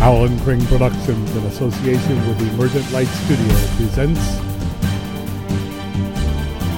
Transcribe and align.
Alan 0.00 0.40
Kring 0.40 0.64
Productions, 0.64 1.36
in 1.36 1.44
association 1.44 2.26
with 2.26 2.38
the 2.38 2.48
Emergent 2.54 2.90
Light 2.90 3.06
Studio, 3.06 3.54
presents 3.76 4.38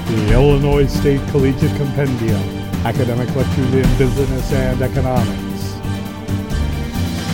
the 0.09 0.33
Illinois 0.33 0.87
State 0.87 1.21
Collegiate 1.29 1.73
Compendium, 1.77 2.41
Academic 2.85 3.33
Lectures 3.33 3.73
in 3.75 3.97
Business 3.97 4.51
and 4.51 4.81
Economics. 4.81 5.71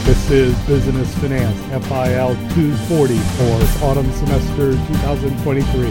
This 0.06 0.30
is 0.30 0.56
Business 0.68 1.12
Finance, 1.18 1.58
FIL 1.88 2.36
240 2.54 3.18
for 3.18 3.84
autumn 3.84 4.12
semester 4.12 4.74
2023. 4.74 5.90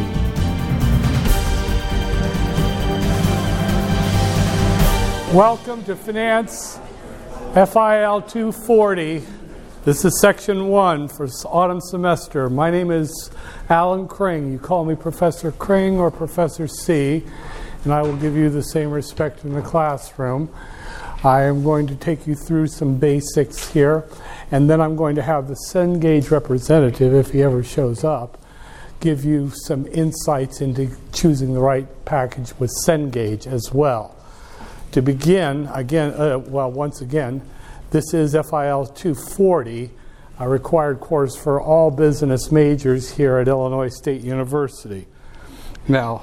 Welcome 5.37 5.83
to 5.87 5.97
Finance 5.97 6.79
FIL 7.53 8.23
240. 8.23 9.38
This 9.89 10.05
is 10.05 10.21
section 10.21 10.69
one 10.69 11.09
for 11.09 11.27
autumn 11.47 11.81
semester. 11.81 12.51
My 12.51 12.71
name 12.71 12.91
is 12.91 13.31
Alan 13.71 14.07
Kring. 14.07 14.53
You 14.53 14.59
call 14.59 14.85
me 14.85 14.95
Professor 14.95 15.51
Kring 15.51 15.99
or 15.99 16.11
Professor 16.11 16.69
C, 16.69 17.25
and 17.85 17.95
I 17.95 18.03
will 18.03 18.19
give 18.19 18.37
you 18.37 18.51
the 18.51 18.63
same 18.63 18.91
respect 18.91 19.47
in 19.47 19.55
the 19.55 19.63
classroom. 19.63 20.51
I 21.25 21.45
am 21.45 21.65
going 21.65 21.87
to 21.87 21.95
take 21.95 22.27
you 22.27 22.35
through 22.35 22.67
some 22.67 22.99
basics 22.99 23.73
here, 23.73 24.05
and 24.51 24.69
then 24.69 24.79
I'm 24.83 24.95
going 24.95 25.17
to 25.17 25.23
have 25.23 25.49
the 25.49 25.57
Cengage 25.71 26.31
representative, 26.31 27.15
if 27.15 27.31
he 27.31 27.43
ever 27.43 27.63
shows 27.63 28.05
up, 28.05 28.37
give 29.01 29.25
you 29.25 29.51
some 29.55 29.87
insights 29.87 30.61
into 30.61 30.95
choosing 31.15 31.55
the 31.55 31.61
right 31.61 31.87
package 32.05 32.53
with 32.59 32.71
Cengage 32.85 33.47
as 33.47 33.73
well. 33.73 34.15
To 34.93 35.01
begin, 35.01 35.67
again, 35.73 36.13
uh, 36.13 36.41
well, 36.41 36.71
once 36.71 37.01
again, 37.01 37.41
this 37.91 38.13
is 38.13 38.33
FIL 38.33 38.85
240, 38.85 39.91
a 40.39 40.49
required 40.49 41.01
course 41.01 41.35
for 41.35 41.59
all 41.59 41.91
business 41.91 42.53
majors 42.53 43.13
here 43.17 43.39
at 43.39 43.49
Illinois 43.49 43.89
State 43.89 44.21
University. 44.21 45.07
Now, 45.89 46.23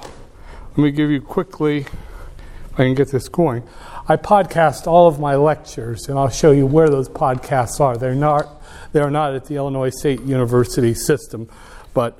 let 0.69 0.77
me 0.77 0.91
give 0.91 1.09
you 1.09 1.21
quickly, 1.21 1.79
if 1.79 2.73
I 2.73 2.83
can 2.83 2.93
get 2.93 3.09
this 3.11 3.27
going. 3.29 3.63
I 4.07 4.15
podcast 4.15 4.85
all 4.85 5.07
of 5.07 5.19
my 5.19 5.37
lectures, 5.37 6.07
and 6.07 6.19
I'll 6.19 6.29
show 6.29 6.51
you 6.51 6.67
where 6.67 6.87
those 6.87 7.09
podcasts 7.09 7.79
are. 7.79 7.97
They're 7.97 8.13
not, 8.13 8.61
they're 8.91 9.09
not 9.09 9.33
at 9.33 9.45
the 9.45 9.55
Illinois 9.55 9.89
State 9.89 10.21
University 10.21 10.93
system, 10.93 11.49
but 11.95 12.19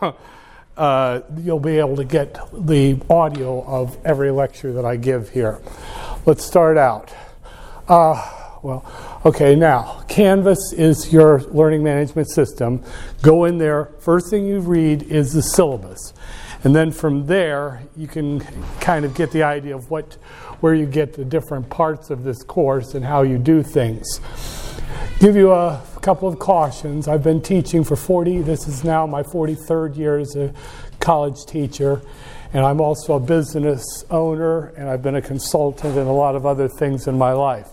uh, 0.76 1.20
you'll 1.38 1.60
be 1.60 1.78
able 1.78 1.96
to 1.96 2.04
get 2.04 2.38
the 2.52 3.00
audio 3.08 3.64
of 3.64 3.96
every 4.04 4.30
lecture 4.30 4.74
that 4.74 4.84
I 4.84 4.96
give 4.96 5.30
here. 5.30 5.62
Let's 6.26 6.44
start 6.44 6.76
out. 6.76 7.10
Uh, 7.88 8.40
well, 8.62 8.84
okay, 9.26 9.56
now, 9.56 10.04
Canvas 10.08 10.72
is 10.72 11.12
your 11.12 11.40
learning 11.40 11.82
management 11.82 12.30
system. 12.30 12.84
Go 13.20 13.44
in 13.44 13.58
there. 13.58 13.86
First 13.98 14.30
thing 14.30 14.46
you 14.46 14.60
read 14.60 15.02
is 15.02 15.32
the 15.32 15.42
syllabus. 15.42 16.14
And 16.62 16.76
then 16.76 16.92
from 16.92 17.26
there, 17.26 17.82
you 17.96 18.06
can 18.06 18.40
kind 18.78 19.04
of 19.04 19.16
get 19.16 19.32
the 19.32 19.42
idea 19.42 19.74
of 19.74 19.90
what, 19.90 20.12
where 20.60 20.74
you 20.74 20.86
get 20.86 21.14
the 21.14 21.24
different 21.24 21.70
parts 21.70 22.10
of 22.10 22.22
this 22.22 22.44
course 22.44 22.94
and 22.94 23.04
how 23.04 23.22
you 23.22 23.36
do 23.36 23.64
things. 23.64 24.20
Give 25.18 25.34
you 25.34 25.50
a 25.50 25.82
couple 26.00 26.28
of 26.28 26.38
cautions. 26.38 27.08
I've 27.08 27.24
been 27.24 27.42
teaching 27.42 27.82
for 27.82 27.96
40, 27.96 28.42
this 28.42 28.68
is 28.68 28.84
now 28.84 29.08
my 29.08 29.24
43rd 29.24 29.96
year 29.96 30.18
as 30.18 30.36
a 30.36 30.54
college 31.00 31.46
teacher. 31.46 32.00
And 32.52 32.64
I'm 32.64 32.80
also 32.80 33.14
a 33.14 33.20
business 33.20 34.04
owner, 34.08 34.68
and 34.76 34.88
I've 34.88 35.02
been 35.02 35.16
a 35.16 35.22
consultant 35.22 35.96
and 35.96 36.06
a 36.06 36.12
lot 36.12 36.36
of 36.36 36.46
other 36.46 36.68
things 36.68 37.08
in 37.08 37.18
my 37.18 37.32
life. 37.32 37.68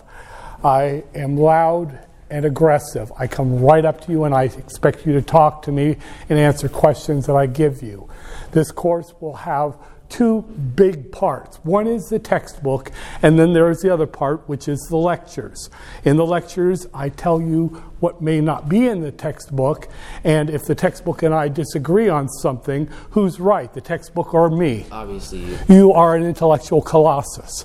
I 0.62 1.04
am 1.14 1.36
loud 1.36 1.98
and 2.30 2.44
aggressive. 2.44 3.10
I 3.18 3.26
come 3.26 3.60
right 3.60 3.84
up 3.84 4.02
to 4.02 4.12
you 4.12 4.24
and 4.24 4.34
I 4.34 4.44
expect 4.44 5.06
you 5.06 5.12
to 5.14 5.22
talk 5.22 5.62
to 5.62 5.72
me 5.72 5.96
and 6.28 6.38
answer 6.38 6.68
questions 6.68 7.26
that 7.26 7.36
I 7.36 7.46
give 7.46 7.82
you. 7.82 8.08
This 8.52 8.70
course 8.70 9.14
will 9.20 9.34
have 9.34 9.76
two 10.10 10.42
big 10.42 11.10
parts. 11.12 11.56
One 11.58 11.86
is 11.86 12.08
the 12.08 12.18
textbook, 12.18 12.90
and 13.22 13.38
then 13.38 13.52
there 13.52 13.70
is 13.70 13.80
the 13.80 13.92
other 13.92 14.06
part, 14.06 14.48
which 14.48 14.68
is 14.68 14.78
the 14.90 14.96
lectures. 14.96 15.70
In 16.04 16.16
the 16.16 16.26
lectures, 16.26 16.86
I 16.92 17.08
tell 17.08 17.40
you 17.40 17.82
what 18.00 18.20
may 18.20 18.40
not 18.40 18.68
be 18.68 18.86
in 18.86 19.00
the 19.00 19.12
textbook, 19.12 19.88
and 20.24 20.50
if 20.50 20.64
the 20.64 20.74
textbook 20.74 21.22
and 21.22 21.34
I 21.34 21.48
disagree 21.48 22.08
on 22.08 22.28
something, 22.28 22.88
who's 23.10 23.38
right, 23.38 23.72
the 23.72 23.80
textbook 23.80 24.34
or 24.34 24.50
me? 24.50 24.86
Obviously, 24.90 25.38
you. 25.38 25.58
You 25.68 25.92
are 25.92 26.16
an 26.16 26.24
intellectual 26.24 26.82
colossus. 26.82 27.64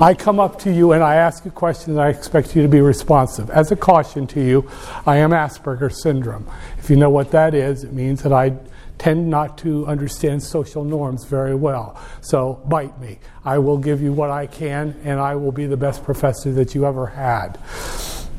I 0.00 0.14
come 0.14 0.38
up 0.38 0.58
to 0.60 0.72
you 0.72 0.92
and 0.92 1.02
I 1.02 1.16
ask 1.16 1.44
you 1.44 1.50
questions, 1.50 1.96
and 1.96 2.00
I 2.00 2.08
expect 2.08 2.54
you 2.54 2.62
to 2.62 2.68
be 2.68 2.80
responsive. 2.80 3.48
As 3.50 3.72
a 3.72 3.76
caution 3.76 4.26
to 4.28 4.40
you, 4.40 4.68
I 5.06 5.16
am 5.16 5.30
Asperger's 5.30 6.02
syndrome. 6.02 6.48
If 6.78 6.90
you 6.90 6.96
know 6.96 7.10
what 7.10 7.30
that 7.30 7.54
is, 7.54 7.84
it 7.84 7.92
means 7.92 8.22
that 8.22 8.32
I 8.32 8.56
tend 8.98 9.28
not 9.28 9.58
to 9.58 9.86
understand 9.86 10.42
social 10.42 10.84
norms 10.84 11.24
very 11.24 11.54
well. 11.54 12.00
So 12.20 12.62
bite 12.66 12.98
me. 13.00 13.18
I 13.44 13.58
will 13.58 13.78
give 13.78 14.00
you 14.00 14.12
what 14.12 14.30
I 14.30 14.46
can, 14.46 14.98
and 15.04 15.20
I 15.20 15.36
will 15.36 15.52
be 15.52 15.66
the 15.66 15.76
best 15.76 16.04
professor 16.04 16.52
that 16.52 16.74
you 16.74 16.86
ever 16.86 17.06
had. 17.06 17.58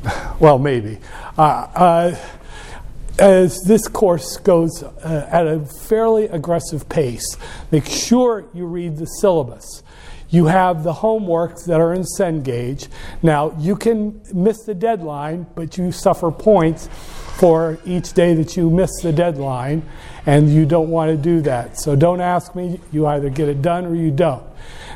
Well, 0.38 0.60
maybe. 0.60 1.00
Uh, 1.36 1.66
uh, 1.74 2.16
as 3.18 3.60
this 3.62 3.88
course 3.88 4.36
goes 4.36 4.84
uh, 4.84 5.28
at 5.30 5.48
a 5.48 5.64
fairly 5.64 6.26
aggressive 6.26 6.88
pace, 6.88 7.36
make 7.72 7.84
sure 7.84 8.44
you 8.54 8.66
read 8.66 8.96
the 8.96 9.06
syllabus. 9.06 9.82
You 10.30 10.46
have 10.46 10.84
the 10.84 10.92
homeworks 10.92 11.64
that 11.66 11.80
are 11.80 11.94
in 11.94 12.04
Cengage. 12.18 12.88
Now, 13.22 13.56
you 13.58 13.76
can 13.76 14.20
miss 14.32 14.62
the 14.62 14.74
deadline, 14.74 15.46
but 15.54 15.78
you 15.78 15.90
suffer 15.90 16.30
points 16.30 16.88
for 17.38 17.78
each 17.86 18.12
day 18.12 18.34
that 18.34 18.56
you 18.56 18.68
miss 18.68 18.90
the 19.00 19.12
deadline, 19.12 19.88
and 20.28 20.52
you 20.52 20.66
don't 20.66 20.90
want 20.90 21.10
to 21.10 21.16
do 21.16 21.40
that. 21.40 21.80
So 21.80 21.96
don't 21.96 22.20
ask 22.20 22.54
me. 22.54 22.80
You 22.92 23.06
either 23.06 23.30
get 23.30 23.48
it 23.48 23.62
done 23.62 23.86
or 23.86 23.94
you 23.94 24.10
don't. 24.10 24.44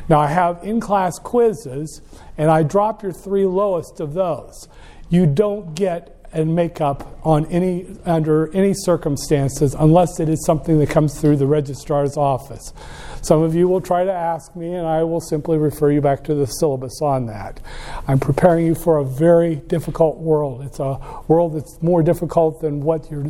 Now, 0.07 0.19
I 0.19 0.27
have 0.27 0.63
in 0.63 0.79
class 0.79 1.17
quizzes, 1.17 2.03
and 2.37 2.51
I 2.51 2.61
drop 2.61 3.01
your 3.01 3.13
three 3.13 3.45
lowest 3.45 3.99
of 3.99 4.13
those. 4.13 4.67
You 5.09 5.25
don't 5.25 5.73
get 5.73 6.23
and 6.33 6.55
make 6.55 6.81
up 6.81 7.19
on 7.23 7.45
any 7.47 7.85
under 8.05 8.51
any 8.55 8.73
circumstances 8.75 9.75
unless 9.79 10.19
it 10.19 10.29
is 10.29 10.43
something 10.45 10.79
that 10.79 10.89
comes 10.89 11.19
through 11.19 11.37
the 11.37 11.47
registrar's 11.47 12.15
office. 12.15 12.71
Some 13.23 13.41
of 13.41 13.55
you 13.55 13.67
will 13.67 13.81
try 13.81 14.03
to 14.03 14.11
ask 14.11 14.55
me, 14.55 14.73
and 14.73 14.85
I 14.85 15.03
will 15.03 15.21
simply 15.21 15.57
refer 15.57 15.91
you 15.91 16.01
back 16.01 16.23
to 16.25 16.35
the 16.35 16.45
syllabus 16.45 17.01
on 17.01 17.25
that. 17.27 17.59
I'm 18.07 18.19
preparing 18.19 18.67
you 18.67 18.75
for 18.75 18.97
a 18.97 19.05
very 19.05 19.55
difficult 19.55 20.17
world. 20.17 20.61
It's 20.63 20.79
a 20.79 20.99
world 21.27 21.55
that's 21.55 21.81
more 21.81 22.03
difficult 22.03 22.61
than 22.61 22.81
what 22.81 23.09
you're. 23.09 23.25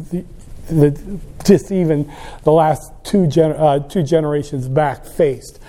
The, 0.68 1.19
just 1.44 1.72
even 1.72 2.12
the 2.44 2.51
last 2.51 2.91
two, 3.03 3.28
gen, 3.28 3.51
uh, 3.51 3.79
two 3.79 4.03
generations 4.03 4.68
back 4.68 5.06
faced. 5.06 5.59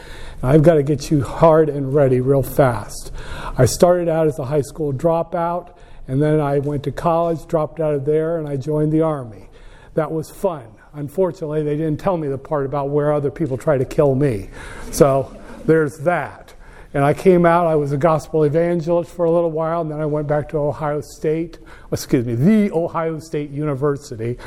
I've 0.43 0.63
got 0.63 0.75
to 0.75 0.83
get 0.83 1.11
you 1.11 1.23
hard 1.23 1.69
and 1.69 1.95
ready 1.95 2.21
real 2.21 2.43
fast. 2.43 3.13
I 3.57 3.65
started 3.65 4.09
out 4.09 4.27
as 4.27 4.39
a 4.39 4.45
high 4.45 4.63
school 4.63 4.93
dropout. 4.93 5.75
And 6.07 6.21
then 6.21 6.41
I 6.41 6.59
went 6.59 6.83
to 6.85 6.93
college, 6.93 7.47
dropped 7.47 7.81
out 7.81 7.95
of 7.95 8.05
there, 8.05 8.39
and 8.39 8.47
I 8.47 8.57
joined 8.57 8.93
the 8.93 9.01
Army. 9.01 9.49
That 9.95 10.13
was 10.13 10.31
fun. 10.31 10.67
Unfortunately, 10.93 11.63
they 11.63 11.77
didn't 11.77 11.99
tell 11.99 12.17
me 12.17 12.29
the 12.29 12.39
part 12.39 12.67
about 12.67 12.91
where 12.91 13.13
other 13.13 13.31
people 13.31 13.57
try 13.57 13.79
to 13.79 13.85
kill 13.85 14.15
me. 14.15 14.51
So 14.93 15.35
there's 15.65 15.99
that. 16.01 16.54
And 16.95 17.05
I 17.05 17.13
came 17.13 17.45
out, 17.45 17.67
I 17.67 17.75
was 17.75 17.91
a 17.91 17.97
gospel 17.97 18.45
evangelist 18.45 19.11
for 19.11 19.25
a 19.25 19.31
little 19.31 19.51
while, 19.51 19.81
and 19.81 19.91
then 19.91 20.01
I 20.01 20.07
went 20.07 20.29
back 20.29 20.49
to 20.51 20.59
Ohio 20.59 21.01
State, 21.01 21.59
excuse 21.91 22.25
me, 22.25 22.37
the 22.37 22.71
Ohio 22.73 23.19
State 23.19 23.51
University, 23.51 24.39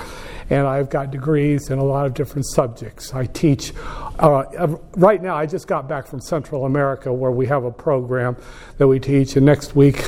and 0.49 0.65
I've 0.65 0.89
got 0.89 1.11
degrees 1.11 1.69
in 1.69 1.77
a 1.77 1.83
lot 1.83 2.05
of 2.05 2.13
different 2.13 2.45
subjects. 2.45 3.13
I 3.13 3.25
teach, 3.25 3.73
uh, 4.19 4.77
right 4.95 5.21
now, 5.21 5.35
I 5.35 5.45
just 5.45 5.67
got 5.67 5.89
back 5.89 6.07
from 6.07 6.21
Central 6.21 6.65
America 6.65 7.11
where 7.11 7.31
we 7.31 7.47
have 7.47 7.65
a 7.65 7.71
program 7.71 8.37
that 8.77 8.87
we 8.87 8.97
teach, 8.97 9.35
and 9.35 9.45
next 9.45 9.75
week 9.75 10.07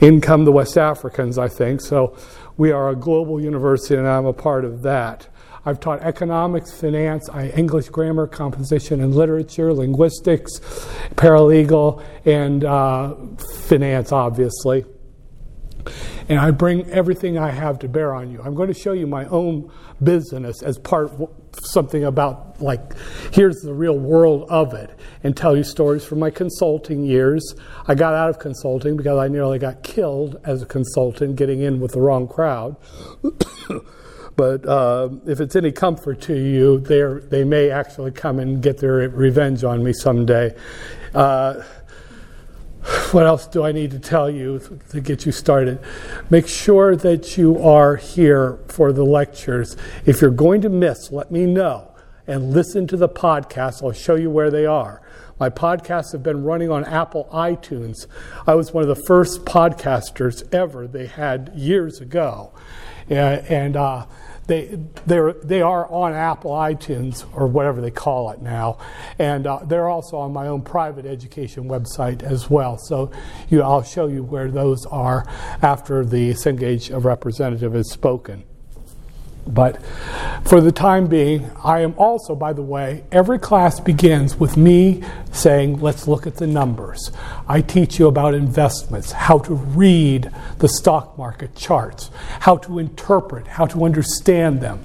in 0.00 0.20
come 0.20 0.44
the 0.44 0.50
West 0.50 0.76
Africans, 0.76 1.38
I 1.38 1.46
think. 1.46 1.80
So 1.80 2.16
we 2.56 2.72
are 2.72 2.88
a 2.88 2.96
global 2.96 3.40
university, 3.40 3.94
and 3.94 4.08
I'm 4.08 4.26
a 4.26 4.32
part 4.32 4.64
of 4.64 4.82
that. 4.82 5.28
I've 5.66 5.80
taught 5.80 6.00
economics, 6.02 6.72
finance, 6.72 7.28
English 7.34 7.88
grammar, 7.88 8.28
composition 8.28 9.00
and 9.00 9.14
literature, 9.14 9.74
linguistics, 9.74 10.60
paralegal, 11.16 12.04
and 12.24 12.64
uh, 12.64 13.16
finance, 13.66 14.12
obviously. 14.12 14.84
And 16.28 16.38
I 16.38 16.52
bring 16.52 16.88
everything 16.90 17.36
I 17.36 17.50
have 17.50 17.80
to 17.80 17.88
bear 17.88 18.14
on 18.14 18.30
you. 18.30 18.40
I'm 18.42 18.54
going 18.54 18.72
to 18.72 18.78
show 18.78 18.92
you 18.92 19.08
my 19.08 19.26
own 19.26 19.70
business 20.02 20.62
as 20.62 20.78
part 20.78 21.10
something 21.62 22.04
about 22.04 22.60
like 22.60 22.80
here's 23.32 23.56
the 23.62 23.72
real 23.72 23.98
world 23.98 24.46
of 24.50 24.74
it 24.74 24.90
and 25.24 25.36
tell 25.36 25.56
you 25.56 25.64
stories 25.64 26.04
from 26.04 26.18
my 26.18 26.30
consulting 26.30 27.04
years. 27.04 27.54
I 27.86 27.94
got 27.94 28.14
out 28.14 28.28
of 28.28 28.38
consulting 28.38 28.96
because 28.96 29.18
I 29.18 29.28
nearly 29.28 29.58
got 29.58 29.82
killed 29.82 30.40
as 30.44 30.62
a 30.62 30.66
consultant 30.66 31.36
getting 31.36 31.60
in 31.60 31.80
with 31.80 31.92
the 31.92 32.00
wrong 32.00 32.28
crowd. 32.28 32.76
But 34.36 34.66
uh, 34.66 35.08
if 35.26 35.40
it's 35.40 35.56
any 35.56 35.72
comfort 35.72 36.20
to 36.22 36.34
you, 36.34 36.78
they 36.78 37.44
may 37.44 37.70
actually 37.70 38.10
come 38.10 38.38
and 38.38 38.62
get 38.62 38.78
their 38.78 39.08
revenge 39.08 39.64
on 39.64 39.82
me 39.82 39.92
someday. 39.92 40.54
Uh, 41.14 41.62
what 43.10 43.26
else 43.26 43.46
do 43.46 43.64
I 43.64 43.72
need 43.72 43.90
to 43.92 43.98
tell 43.98 44.30
you 44.30 44.60
to 44.90 45.00
get 45.00 45.26
you 45.26 45.32
started? 45.32 45.80
Make 46.30 46.46
sure 46.46 46.94
that 46.96 47.36
you 47.36 47.60
are 47.62 47.96
here 47.96 48.58
for 48.68 48.92
the 48.92 49.04
lectures. 49.04 49.76
If 50.04 50.20
you're 50.20 50.30
going 50.30 50.60
to 50.60 50.68
miss, 50.68 51.10
let 51.10 51.32
me 51.32 51.46
know 51.46 51.94
and 52.26 52.52
listen 52.52 52.86
to 52.88 52.96
the 52.96 53.08
podcast. 53.08 53.82
I'll 53.82 53.92
show 53.92 54.14
you 54.14 54.30
where 54.30 54.50
they 54.50 54.66
are. 54.66 55.02
My 55.38 55.50
podcasts 55.50 56.12
have 56.12 56.22
been 56.22 56.44
running 56.44 56.70
on 56.70 56.84
Apple 56.84 57.28
iTunes. 57.32 58.06
I 58.46 58.54
was 58.54 58.72
one 58.72 58.82
of 58.82 58.88
the 58.88 59.02
first 59.06 59.44
podcasters 59.44 60.52
ever 60.54 60.86
they 60.86 61.06
had 61.06 61.52
years 61.54 62.00
ago. 62.00 62.52
And, 63.08 63.46
and 63.46 63.76
uh, 63.76 64.06
they, 64.46 64.78
they're, 65.06 65.32
they 65.32 65.62
are 65.62 65.90
on 65.90 66.12
Apple 66.12 66.52
iTunes 66.52 67.26
or 67.34 67.46
whatever 67.46 67.80
they 67.80 67.90
call 67.90 68.30
it 68.30 68.40
now. 68.40 68.78
And 69.18 69.46
uh, 69.46 69.60
they're 69.64 69.88
also 69.88 70.18
on 70.18 70.32
my 70.32 70.46
own 70.46 70.62
private 70.62 71.06
education 71.06 71.68
website 71.68 72.22
as 72.22 72.48
well. 72.48 72.78
So 72.78 73.10
you, 73.48 73.62
I'll 73.62 73.82
show 73.82 74.06
you 74.06 74.22
where 74.22 74.50
those 74.50 74.86
are 74.86 75.26
after 75.62 76.04
the 76.04 76.30
Cengage 76.30 76.90
representative 77.04 77.72
has 77.72 77.90
spoken. 77.90 78.44
But 79.46 79.80
for 80.44 80.60
the 80.60 80.72
time 80.72 81.06
being, 81.06 81.50
I 81.62 81.80
am 81.80 81.94
also, 81.96 82.34
by 82.34 82.52
the 82.52 82.62
way, 82.62 83.04
every 83.12 83.38
class 83.38 83.78
begins 83.78 84.36
with 84.36 84.56
me 84.56 85.02
saying, 85.32 85.80
let's 85.80 86.08
look 86.08 86.26
at 86.26 86.36
the 86.36 86.46
numbers. 86.46 87.12
I 87.46 87.60
teach 87.60 87.98
you 87.98 88.08
about 88.08 88.34
investments, 88.34 89.12
how 89.12 89.38
to 89.40 89.54
read 89.54 90.30
the 90.58 90.68
stock 90.68 91.16
market 91.16 91.54
charts, 91.54 92.10
how 92.40 92.56
to 92.58 92.78
interpret, 92.78 93.46
how 93.46 93.66
to 93.66 93.84
understand 93.84 94.60
them. 94.60 94.80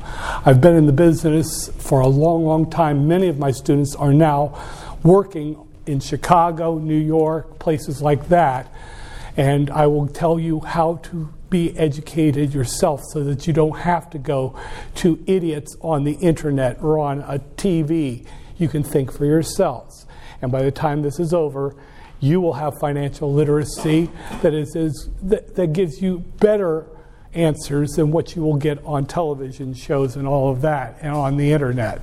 I've 0.46 0.62
been 0.62 0.76
in 0.76 0.86
the 0.86 0.94
business 0.94 1.70
for 1.78 2.02
a 2.02 2.08
long, 2.08 2.46
long 2.46 2.70
time. 2.70 3.08
Many 3.08 3.28
of 3.28 3.40
my 3.40 3.52
students 3.52 3.96
are 3.96 4.14
now 4.14 4.60
working 5.04 5.58
in 5.88 6.00
Chicago, 6.00 6.78
New 6.78 6.94
York, 6.94 7.58
places 7.58 8.02
like 8.02 8.30
that. 8.30 8.72
And 9.38 9.70
I 9.72 9.88
will 9.88 10.08
tell 10.08 10.40
you 10.40 10.60
how 10.60 10.98
to 11.04 11.34
be 11.52 11.78
educated 11.78 12.52
yourself 12.54 13.02
so 13.12 13.24
that 13.26 13.46
you 13.46 13.54
don't 13.54 13.78
have 13.80 14.10
to 14.10 14.18
go 14.18 14.60
to 14.96 15.24
idiots 15.28 15.76
on 15.82 16.06
the 16.06 16.14
internet 16.14 16.82
or 16.82 16.98
on 16.98 17.20
a 17.22 17.38
TV. 17.58 18.26
You 18.58 18.68
can 18.68 18.82
think 18.82 19.12
for 19.12 19.26
yourselves. 19.26 20.08
And 20.42 20.52
by 20.52 20.64
the 20.64 20.72
time 20.72 21.04
this 21.04 21.20
is 21.20 21.34
over, 21.34 21.76
you 22.20 22.42
will 22.42 22.54
have 22.54 22.80
financial 22.80 23.32
literacy 23.32 24.10
that, 24.42 24.54
is, 24.54 24.76
is 24.76 25.10
that, 25.22 25.56
that 25.56 25.74
gives 25.74 26.02
you 26.02 26.20
better 26.40 26.88
answers 27.34 27.92
than 27.92 28.12
what 28.12 28.36
you 28.36 28.42
will 28.42 28.58
get 28.58 28.84
on 28.86 29.06
television 29.06 29.74
shows 29.74 30.16
and 30.16 30.28
all 30.28 30.52
of 30.52 30.62
that 30.62 30.98
and 31.02 31.14
on 31.14 31.38
the 31.38 31.52
internet. 31.52 32.02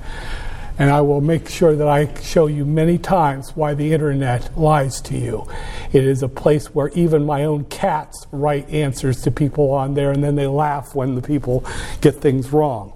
And 0.79 0.91
I 0.91 1.01
will 1.01 1.21
make 1.21 1.49
sure 1.49 1.75
that 1.75 1.89
I 1.89 2.15
show 2.21 2.47
you 2.47 2.65
many 2.65 2.99
times 2.99 3.57
why 3.57 3.75
the 3.75 3.93
internet 3.93 4.57
lies 4.57 5.01
to 5.03 5.19
you. 5.19 5.47
It 5.93 6.05
is 6.05 6.23
a 6.23 6.29
place 6.29 6.73
where 6.73 6.89
even 6.91 7.27
my 7.27 7.45
own 7.45 7.65
cats 7.65 8.27
write 8.31 8.69
answers 8.71 9.21
to 9.23 9.33
people 9.33 9.73
on 9.73 9.95
there, 9.95 10.13
and 10.13 10.23
then 10.23 10.37
they 10.37 10.47
laugh 10.47 10.95
when 10.95 11.17
the 11.17 11.23
people 11.23 11.65
get 12.01 12.17
things 12.17 12.53
wrong. 12.53 12.93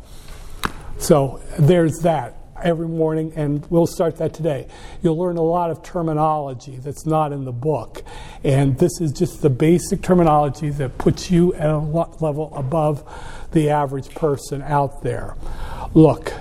So 0.99 1.41
there's 1.59 1.99
that 2.03 2.37
every 2.63 2.87
morning, 2.87 3.33
and 3.35 3.67
we'll 3.71 3.89
start 3.89 4.19
that 4.19 4.33
today. 4.33 4.69
You'll 5.03 5.19
learn 5.19 5.37
a 5.37 5.43
lot 5.43 5.71
of 5.71 5.83
terminology 5.83 6.77
that's 6.77 7.05
not 7.05 7.33
in 7.33 7.45
the 7.45 7.53
book. 7.53 8.05
And 8.45 8.79
this 8.79 9.01
is 9.01 9.11
just 9.11 9.43
the 9.43 9.51
basic 9.51 10.03
terminology 10.03 10.71
that 10.71 10.99
puts 10.99 11.31
you 11.31 11.55
at 11.55 11.69
a 11.69 11.79
level 11.79 12.53
above 12.55 13.03
the 13.51 13.71
average 13.71 14.15
person 14.15 14.63
out 14.63 15.03
there. 15.03 15.37
Look, 15.95 16.33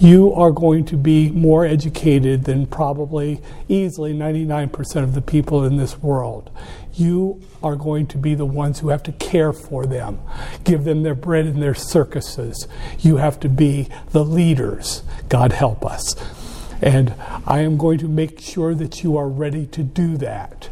you 0.00 0.32
are 0.32 0.50
going 0.50 0.84
to 0.86 0.96
be 0.96 1.30
more 1.30 1.66
educated 1.66 2.44
than 2.44 2.66
probably 2.66 3.40
easily 3.68 4.14
99% 4.14 5.04
of 5.04 5.14
the 5.14 5.20
people 5.20 5.62
in 5.62 5.76
this 5.76 5.98
world. 5.98 6.50
You 6.94 7.42
are 7.62 7.76
going 7.76 8.06
to 8.08 8.18
be 8.18 8.34
the 8.34 8.46
ones 8.46 8.80
who 8.80 8.88
have 8.88 9.02
to 9.04 9.12
care 9.12 9.52
for 9.52 9.84
them, 9.84 10.18
give 10.64 10.84
them 10.84 11.02
their 11.02 11.14
bread 11.14 11.44
and 11.44 11.62
their 11.62 11.74
circuses. 11.74 12.66
You 12.98 13.18
have 13.18 13.38
to 13.40 13.48
be 13.50 13.88
the 14.10 14.24
leaders. 14.24 15.02
God 15.28 15.52
help 15.52 15.84
us. 15.84 16.16
And 16.80 17.14
I 17.46 17.60
am 17.60 17.76
going 17.76 17.98
to 17.98 18.08
make 18.08 18.40
sure 18.40 18.74
that 18.74 19.04
you 19.04 19.18
are 19.18 19.28
ready 19.28 19.66
to 19.66 19.82
do 19.82 20.16
that. 20.16 20.70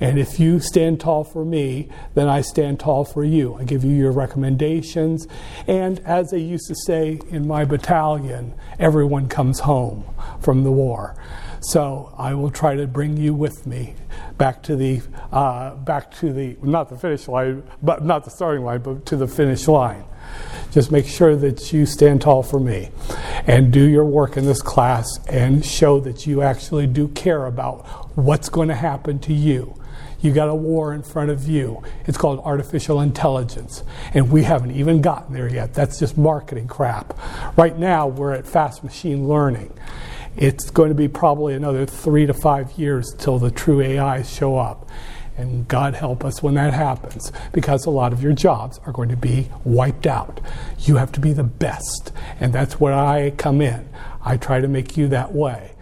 And 0.00 0.18
if 0.18 0.38
you 0.38 0.60
stand 0.60 1.00
tall 1.00 1.24
for 1.24 1.44
me, 1.44 1.88
then 2.14 2.28
I 2.28 2.40
stand 2.40 2.80
tall 2.80 3.04
for 3.04 3.24
you. 3.24 3.54
I 3.54 3.64
give 3.64 3.84
you 3.84 3.92
your 3.92 4.12
recommendations. 4.12 5.26
And 5.66 5.98
as 6.00 6.30
they 6.30 6.38
used 6.38 6.68
to 6.68 6.74
say 6.86 7.20
in 7.30 7.46
my 7.46 7.64
battalion, 7.64 8.54
everyone 8.78 9.28
comes 9.28 9.60
home 9.60 10.04
from 10.40 10.62
the 10.64 10.72
war. 10.72 11.16
So 11.60 12.14
I 12.16 12.34
will 12.34 12.50
try 12.50 12.76
to 12.76 12.86
bring 12.86 13.16
you 13.16 13.34
with 13.34 13.66
me 13.66 13.94
back 14.36 14.62
to 14.64 14.76
the 14.76 15.02
uh, 15.32 15.74
back 15.74 16.10
to 16.18 16.32
the 16.32 16.56
not 16.62 16.88
the 16.88 16.96
finish 16.96 17.26
line, 17.26 17.64
but 17.82 18.04
not 18.04 18.24
the 18.24 18.30
starting 18.30 18.64
line, 18.64 18.80
but 18.80 19.04
to 19.06 19.16
the 19.16 19.26
finish 19.26 19.66
line. 19.66 20.04
Just 20.70 20.92
make 20.92 21.06
sure 21.06 21.34
that 21.34 21.72
you 21.72 21.86
stand 21.86 22.20
tall 22.20 22.42
for 22.42 22.60
me 22.60 22.90
and 23.46 23.72
do 23.72 23.82
your 23.82 24.04
work 24.04 24.36
in 24.36 24.44
this 24.44 24.60
class 24.60 25.06
and 25.28 25.64
show 25.64 25.98
that 26.00 26.26
you 26.26 26.42
actually 26.42 26.86
do 26.86 27.08
care 27.08 27.46
about 27.46 28.16
what's 28.16 28.48
going 28.48 28.68
to 28.68 28.74
happen 28.74 29.18
to 29.20 29.32
you 29.32 29.74
you 30.20 30.32
got 30.32 30.48
a 30.48 30.54
war 30.54 30.92
in 30.92 31.02
front 31.02 31.30
of 31.30 31.46
you. 31.46 31.82
It's 32.06 32.18
called 32.18 32.40
artificial 32.40 33.00
intelligence. 33.00 33.84
And 34.14 34.30
we 34.30 34.42
haven't 34.42 34.72
even 34.72 35.00
gotten 35.00 35.34
there 35.34 35.48
yet. 35.48 35.74
That's 35.74 35.98
just 35.98 36.18
marketing 36.18 36.66
crap. 36.66 37.18
Right 37.56 37.78
now, 37.78 38.08
we're 38.08 38.32
at 38.32 38.46
fast 38.46 38.82
machine 38.82 39.28
learning. 39.28 39.72
It's 40.36 40.70
going 40.70 40.88
to 40.88 40.94
be 40.94 41.08
probably 41.08 41.54
another 41.54 41.86
three 41.86 42.26
to 42.26 42.34
five 42.34 42.72
years 42.72 43.14
till 43.16 43.38
the 43.38 43.50
true 43.50 43.82
AIs 43.82 44.32
show 44.32 44.56
up. 44.56 44.88
And 45.36 45.68
God 45.68 45.94
help 45.94 46.24
us 46.24 46.42
when 46.42 46.54
that 46.54 46.74
happens, 46.74 47.30
because 47.52 47.86
a 47.86 47.90
lot 47.90 48.12
of 48.12 48.20
your 48.20 48.32
jobs 48.32 48.80
are 48.86 48.92
going 48.92 49.08
to 49.10 49.16
be 49.16 49.48
wiped 49.62 50.06
out. 50.06 50.40
You 50.80 50.96
have 50.96 51.12
to 51.12 51.20
be 51.20 51.32
the 51.32 51.44
best. 51.44 52.12
And 52.40 52.52
that's 52.52 52.80
where 52.80 52.92
I 52.92 53.30
come 53.30 53.60
in. 53.60 53.88
I 54.24 54.36
try 54.36 54.60
to 54.60 54.66
make 54.66 54.96
you 54.96 55.06
that 55.08 55.32
way 55.32 55.76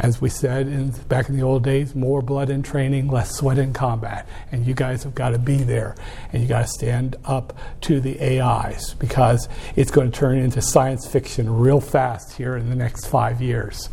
as 0.00 0.20
we 0.20 0.30
said 0.30 0.66
in, 0.66 0.90
back 1.08 1.28
in 1.28 1.36
the 1.36 1.42
old 1.42 1.62
days, 1.62 1.94
more 1.94 2.22
blood 2.22 2.48
in 2.48 2.62
training, 2.62 3.08
less 3.08 3.36
sweat 3.36 3.58
in 3.58 3.72
combat. 3.72 4.26
And 4.50 4.66
you 4.66 4.72
guys 4.72 5.02
have 5.04 5.14
got 5.14 5.30
to 5.30 5.38
be 5.38 5.58
there 5.58 5.94
and 6.32 6.42
you 6.42 6.48
got 6.48 6.62
to 6.62 6.68
stand 6.68 7.16
up 7.24 7.56
to 7.82 8.00
the 8.00 8.40
AIs 8.40 8.94
because 8.94 9.48
it's 9.76 9.90
going 9.90 10.10
to 10.10 10.18
turn 10.18 10.38
into 10.38 10.62
science 10.62 11.06
fiction 11.06 11.54
real 11.54 11.80
fast 11.80 12.32
here 12.32 12.56
in 12.56 12.70
the 12.70 12.76
next 12.76 13.06
five 13.06 13.42
years. 13.42 13.90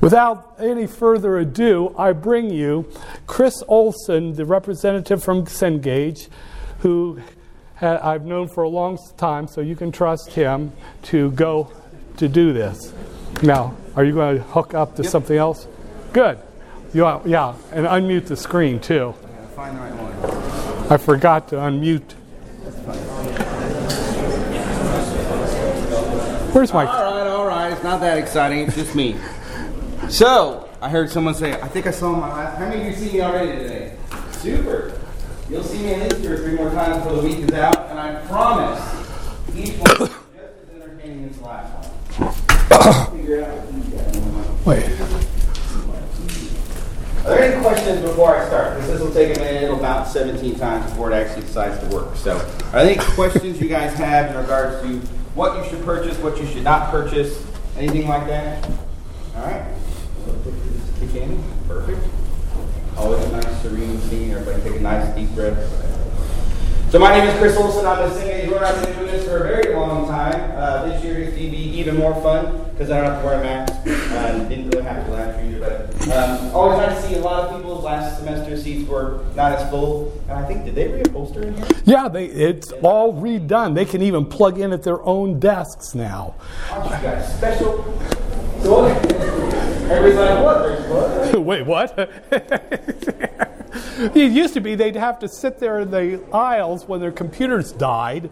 Without 0.00 0.56
any 0.58 0.86
further 0.86 1.36
ado, 1.36 1.94
I 1.98 2.12
bring 2.12 2.48
you 2.48 2.90
Chris 3.26 3.62
Olson, 3.68 4.32
the 4.32 4.46
representative 4.46 5.22
from 5.22 5.44
Cengage, 5.44 6.28
who 6.78 7.20
I've 7.82 8.24
known 8.24 8.48
for 8.48 8.62
a 8.62 8.68
long 8.68 8.98
time, 9.18 9.46
so 9.46 9.60
you 9.60 9.76
can 9.76 9.92
trust 9.92 10.32
him 10.32 10.72
to 11.04 11.30
go 11.32 11.70
to 12.20 12.28
do 12.28 12.52
this. 12.52 12.92
Now, 13.42 13.74
are 13.96 14.04
you 14.04 14.12
going 14.14 14.36
to 14.36 14.42
hook 14.42 14.74
up 14.74 14.96
to 14.96 15.02
yep. 15.02 15.10
something 15.10 15.36
else? 15.36 15.66
Good. 16.12 16.38
You 16.94 17.06
are, 17.06 17.22
yeah, 17.24 17.54
and 17.72 17.86
unmute 17.86 18.26
the 18.26 18.36
screen 18.36 18.78
too. 18.80 19.14
Find 19.56 19.76
the 19.76 19.80
right 19.80 19.92
one. 19.94 20.92
I 20.92 20.96
forgot 20.96 21.48
to 21.48 21.56
unmute. 21.56 22.12
Where's 26.52 26.72
my? 26.72 26.84
All 26.84 27.14
right, 27.14 27.26
all 27.26 27.46
right. 27.46 27.72
It's 27.72 27.84
not 27.84 28.00
that 28.00 28.18
exciting. 28.18 28.66
It's 28.66 28.74
just 28.74 28.94
me. 28.96 29.16
so 30.08 30.68
I 30.82 30.88
heard 30.88 31.08
someone 31.08 31.34
say, 31.34 31.52
"I 31.52 31.68
think 31.68 31.86
I 31.86 31.92
saw 31.92 32.12
my 32.12 32.28
last." 32.28 32.58
How 32.58 32.68
many 32.68 32.80
of 32.80 32.86
you 32.88 33.06
see 33.06 33.12
me 33.12 33.22
already 33.22 33.52
today? 33.52 33.96
Super. 34.32 34.98
You'll 35.48 35.62
see 35.62 35.78
me 35.78 35.94
at 35.94 36.10
least 36.10 36.24
two 36.24 36.32
or 36.32 36.38
three 36.38 36.54
more 36.54 36.70
times 36.70 36.96
before 37.04 37.22
the 37.22 37.28
week 37.28 37.38
is 37.38 37.52
out, 37.52 37.88
and 37.90 38.00
I 38.00 38.14
promise 38.26 38.80
each 39.54 39.78
one 39.78 39.90
is 39.90 39.98
just 39.98 40.12
as 40.34 40.82
entertaining 40.82 41.28
as 41.30 41.36
the 41.38 41.44
last 41.44 41.72
one. 41.74 41.90
Wait. 44.64 44.84
Are 47.24 47.34
there 47.34 47.52
any 47.52 47.62
questions 47.62 48.00
before 48.00 48.36
I 48.36 48.46
start? 48.46 48.74
Because 48.74 48.88
this 48.88 48.98
will 49.10 49.26
take 49.26 49.36
a 49.36 49.40
minute. 49.40 49.80
Bounce 49.80 50.12
17 50.12 50.58
times 50.58 50.90
before 50.90 51.10
it 51.10 51.14
actually 51.14 51.42
decides 51.42 51.78
to 51.80 51.94
work. 51.94 52.16
So, 52.16 52.36
are 52.36 52.84
there 52.84 52.94
any 52.94 52.96
questions 53.14 53.60
you 53.60 53.68
guys 53.68 53.94
have 53.94 54.30
in 54.30 54.36
regards 54.36 54.82
to 54.82 54.98
what 55.34 55.56
you 55.56 55.70
should 55.70 55.84
purchase, 55.84 56.18
what 56.18 56.38
you 56.38 56.46
should 56.46 56.64
not 56.64 56.90
purchase, 56.90 57.44
anything 57.76 58.08
like 58.08 58.26
that? 58.26 58.68
All 59.36 59.42
right. 59.42 59.64
Kick 61.00 61.14
in. 61.14 61.42
Perfect. 61.66 61.98
Always 62.96 63.24
a 63.24 63.32
nice, 63.32 63.62
serene 63.62 63.98
scene. 64.02 64.32
Everybody 64.32 64.62
take 64.62 64.80
a 64.80 64.82
nice 64.82 65.14
deep 65.16 65.30
breath. 65.30 65.58
So 66.90 66.98
my 66.98 67.16
name 67.16 67.28
is 67.28 67.38
Chris 67.38 67.56
Olson. 67.56 67.86
I'm 67.86 68.10
a 68.10 68.14
singer. 68.14 68.58
I've 68.58 68.84
been 68.84 68.94
doing 68.96 69.12
this 69.12 69.24
for 69.24 69.38
a 69.38 69.42
very 69.44 69.74
long 69.74 70.08
time. 70.08 70.52
Uh, 70.56 70.86
this 70.86 71.02
year 71.02 71.18
is 71.18 71.30
going 71.30 71.46
to 71.46 71.50
be 71.50 71.78
even 71.78 71.96
more 71.96 72.14
fun 72.20 72.68
because 72.72 72.90
I 72.90 73.00
don't 73.00 73.10
have 73.10 73.20
to 73.22 73.26
wear 73.26 73.40
a 73.40 73.42
mask. 73.42 73.72
Uh, 73.86 74.48
didn't 74.48 74.70
really 74.70 74.82
have 74.82 75.06
to 75.06 75.12
last 75.12 75.42
year, 75.44 75.59
um, 76.08 76.54
always 76.54 76.78
nice 76.78 77.02
to 77.02 77.08
see 77.08 77.14
a 77.16 77.20
lot 77.20 77.48
of 77.48 77.56
people's 77.56 77.84
last 77.84 78.18
semester 78.18 78.56
seats 78.56 78.88
were 78.88 79.24
not 79.36 79.52
as 79.52 79.68
full. 79.70 80.12
And 80.28 80.32
I 80.32 80.46
think 80.46 80.64
did 80.64 80.74
they 80.74 80.88
reupholster 80.88 81.42
in 81.42 81.54
here? 81.54 81.66
Yeah, 81.84 82.08
they, 82.08 82.26
it's 82.26 82.72
yeah. 82.72 82.78
all 82.82 83.12
redone. 83.12 83.74
They 83.74 83.84
can 83.84 84.02
even 84.02 84.24
plug 84.24 84.58
in 84.58 84.72
at 84.72 84.82
their 84.82 85.02
own 85.02 85.38
desks 85.38 85.94
now. 85.94 86.34
Aren't 86.70 86.86
you 86.86 86.90
guys 87.08 87.36
special? 87.36 87.84
So 88.62 88.86
everybody's 88.86 90.16
like, 90.16 90.44
what? 90.44 91.40
Wait, 91.44 91.66
what? 91.66 93.46
It 94.02 94.32
used 94.32 94.54
to 94.54 94.60
be 94.60 94.74
they'd 94.74 94.96
have 94.96 95.18
to 95.18 95.28
sit 95.28 95.58
there 95.58 95.80
in 95.80 95.90
the 95.90 96.22
aisles 96.32 96.88
when 96.88 97.00
their 97.00 97.12
computers 97.12 97.70
died. 97.72 98.30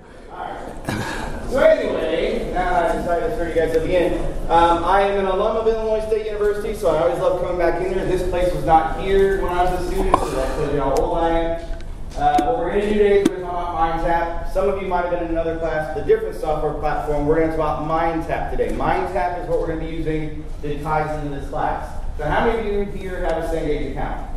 So 1.51 1.61
anyway, 1.61 2.53
now 2.53 2.89
I 2.89 2.93
decided 2.93 3.31
to 3.31 3.37
turn 3.37 3.49
you 3.49 3.55
guys 3.55 3.75
at 3.75 3.83
the 3.83 3.97
end. 3.97 4.51
Um, 4.51 4.85
I 4.85 5.01
am 5.01 5.19
an 5.19 5.27
alum 5.27 5.57
of 5.57 5.67
Illinois 5.67 6.07
State 6.07 6.27
University, 6.27 6.75
so 6.75 6.91
I 6.91 7.01
always 7.01 7.19
love 7.21 7.41
coming 7.41 7.57
back 7.57 7.81
in 7.81 7.95
here. 7.95 8.05
This 8.05 8.29
place 8.29 8.53
was 8.53 8.67
not 8.67 9.01
here 9.01 9.41
when 9.41 9.53
I 9.53 9.65
was 9.65 9.83
a 9.83 9.87
student, 9.91 10.15
so 10.19 10.31
that 10.33 10.55
tells 10.57 10.75
you 10.75 10.81
how 10.81 10.95
old 10.97 11.17
I 11.17 11.29
am. 11.31 11.81
Uh, 12.17 12.45
what 12.45 12.59
we're 12.59 12.71
going 12.73 12.83
to 12.83 12.89
do 12.89 12.99
today 12.99 13.21
is 13.21 13.29
we're 13.29 13.37
going 13.37 13.47
to 13.47 13.51
talk 13.51 13.71
about 13.71 14.05
MindTap. 14.05 14.53
Some 14.53 14.69
of 14.69 14.83
you 14.83 14.89
might 14.89 15.07
have 15.07 15.11
been 15.11 15.25
in 15.25 15.31
another 15.31 15.59
class 15.59 15.97
with 15.97 16.05
a 16.05 16.07
different 16.07 16.37
software 16.37 16.75
platform. 16.75 17.27
We're 17.27 17.37
going 17.37 17.51
to 17.51 17.57
talk 17.57 17.81
about 17.81 17.89
MindTap 17.89 18.51
today. 18.51 18.69
MindTap 18.77 19.43
is 19.43 19.49
what 19.49 19.61
we're 19.61 19.69
going 19.69 19.81
to 19.81 19.87
be 19.87 19.93
using 19.97 20.45
that 20.61 20.83
ties 20.83 21.25
into 21.25 21.35
this 21.35 21.49
class. 21.49 21.91
So 22.19 22.25
how 22.25 22.47
many 22.47 22.59
of 22.59 22.67
you 22.67 22.85
here 22.93 23.21
have 23.25 23.45
a 23.45 23.47
Cengage 23.47 23.93
account? 23.93 24.29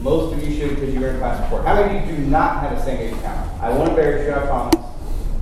Most 0.00 0.34
of 0.34 0.46
you 0.46 0.54
should 0.56 0.74
because 0.74 0.92
you 0.92 1.00
were 1.00 1.08
in 1.08 1.18
class 1.20 1.40
before. 1.40 1.62
How 1.62 1.74
many 1.74 2.00
of 2.00 2.10
you 2.10 2.16
do 2.16 2.30
not 2.30 2.60
have 2.60 2.72
a 2.72 2.80
Cengage 2.82 3.16
account? 3.18 3.62
I 3.62 3.70
won't 3.70 3.90
embarrass 3.90 4.26
you, 4.26 4.34
I 4.34 4.46
promise. 4.46 4.90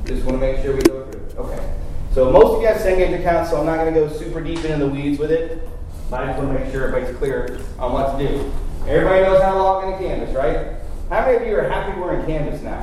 Just 0.04 0.24
want 0.24 0.36
to 0.36 0.40
make 0.40 0.62
sure 0.62 0.74
we 0.74 0.82
go 0.82 1.02
through 1.02 1.02
it. 1.02 1.07
Okay. 1.38 1.74
So 2.12 2.32
most 2.32 2.56
of 2.56 2.62
you 2.62 2.66
have 2.66 2.78
Cengage 2.78 3.20
accounts, 3.20 3.50
so 3.50 3.60
I'm 3.60 3.66
not 3.66 3.76
going 3.76 3.94
to 3.94 4.00
go 4.00 4.08
super 4.08 4.40
deep 4.40 4.64
into 4.64 4.84
the 4.84 4.88
weeds 4.88 5.18
with 5.18 5.30
it. 5.30 5.68
But 6.10 6.22
I 6.22 6.26
just 6.26 6.38
want 6.42 6.56
to 6.56 6.64
make 6.64 6.72
sure 6.72 6.88
everybody's 6.88 7.16
clear 7.16 7.60
on 7.78 7.92
what 7.92 8.18
to 8.18 8.26
do. 8.26 8.52
Everybody 8.86 9.22
knows 9.22 9.42
how 9.42 9.52
to 9.52 9.58
log 9.58 9.84
into 9.84 9.98
Canvas, 9.98 10.34
right? 10.34 10.76
How 11.10 11.24
many 11.24 11.36
of 11.36 11.46
you 11.46 11.56
are 11.56 11.68
happy 11.68 12.00
we're 12.00 12.18
in 12.18 12.26
Canvas 12.26 12.62
now? 12.62 12.80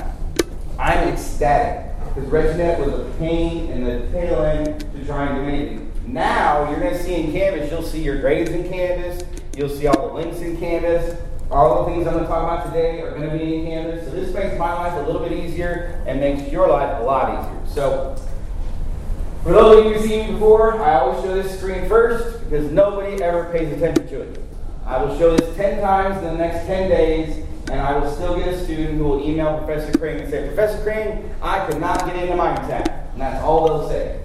I'm 0.79 1.09
ecstatic 1.09 1.95
because 2.13 2.29
ReggieNet 2.29 2.79
was 2.79 2.93
a 2.93 3.11
pain 3.17 3.71
in 3.71 3.83
the 3.83 4.07
tail 4.11 4.43
end 4.43 4.79
to 4.79 5.05
try 5.05 5.25
and 5.25 5.43
do 5.43 5.51
anything. 5.51 5.91
Now 6.05 6.69
you're 6.69 6.79
going 6.79 6.93
to 6.93 7.03
see 7.03 7.15
in 7.15 7.31
Canvas, 7.31 7.71
you'll 7.71 7.83
see 7.83 8.03
your 8.03 8.21
grades 8.21 8.51
in 8.51 8.69
Canvas, 8.69 9.23
you'll 9.57 9.69
see 9.69 9.87
all 9.87 10.07
the 10.07 10.13
links 10.13 10.39
in 10.39 10.57
Canvas. 10.57 11.19
All 11.51 11.85
the 11.85 11.91
things 11.91 12.07
I'm 12.07 12.13
going 12.13 12.25
to 12.25 12.29
talk 12.29 12.43
about 12.43 12.73
today 12.73 13.01
are 13.01 13.11
going 13.11 13.29
to 13.29 13.37
be 13.37 13.55
in 13.55 13.65
Canvas. 13.65 14.05
So 14.05 14.11
this 14.11 14.33
makes 14.33 14.57
my 14.57 14.73
life 14.73 14.93
a 14.93 15.05
little 15.05 15.21
bit 15.21 15.31
easier 15.31 16.03
and 16.07 16.19
makes 16.19 16.51
your 16.51 16.67
life 16.67 16.99
a 16.99 17.03
lot 17.03 17.29
easier. 17.29 17.73
So 17.73 18.15
for 19.45 19.51
those 19.51 19.77
of 19.77 19.85
you 19.85 19.93
who've 19.93 20.01
seen 20.01 20.25
me 20.25 20.33
before, 20.33 20.81
I 20.81 20.95
always 20.95 21.23
show 21.23 21.35
this 21.39 21.55
screen 21.59 21.87
first 21.87 22.43
because 22.43 22.71
nobody 22.71 23.21
ever 23.21 23.51
pays 23.51 23.71
attention 23.71 24.07
to 24.07 24.21
it. 24.21 24.41
I 24.87 25.03
will 25.03 25.15
show 25.19 25.37
this 25.37 25.55
10 25.55 25.81
times 25.81 26.17
in 26.17 26.23
the 26.23 26.33
next 26.33 26.65
10 26.65 26.89
days, 26.89 27.45
and 27.69 27.79
I 27.79 27.95
will 27.95 28.11
still 28.11 28.39
get 28.39 28.47
a 28.47 28.63
student 28.63 28.97
who 28.97 29.03
will 29.03 29.23
email 29.23 29.59
Professor 29.59 29.95
Crane 29.99 30.17
and 30.17 30.31
say, 30.31 30.47
Professor 30.47 30.81
Crane, 30.81 31.29
I 31.43 31.63
could 31.67 31.79
not 31.79 32.07
get 32.07 32.15
into 32.15 32.33
MindTap. 32.33 33.11
And 33.11 33.21
that's 33.21 33.43
all 33.43 33.67
they'll 33.67 33.87
say. 33.87 34.19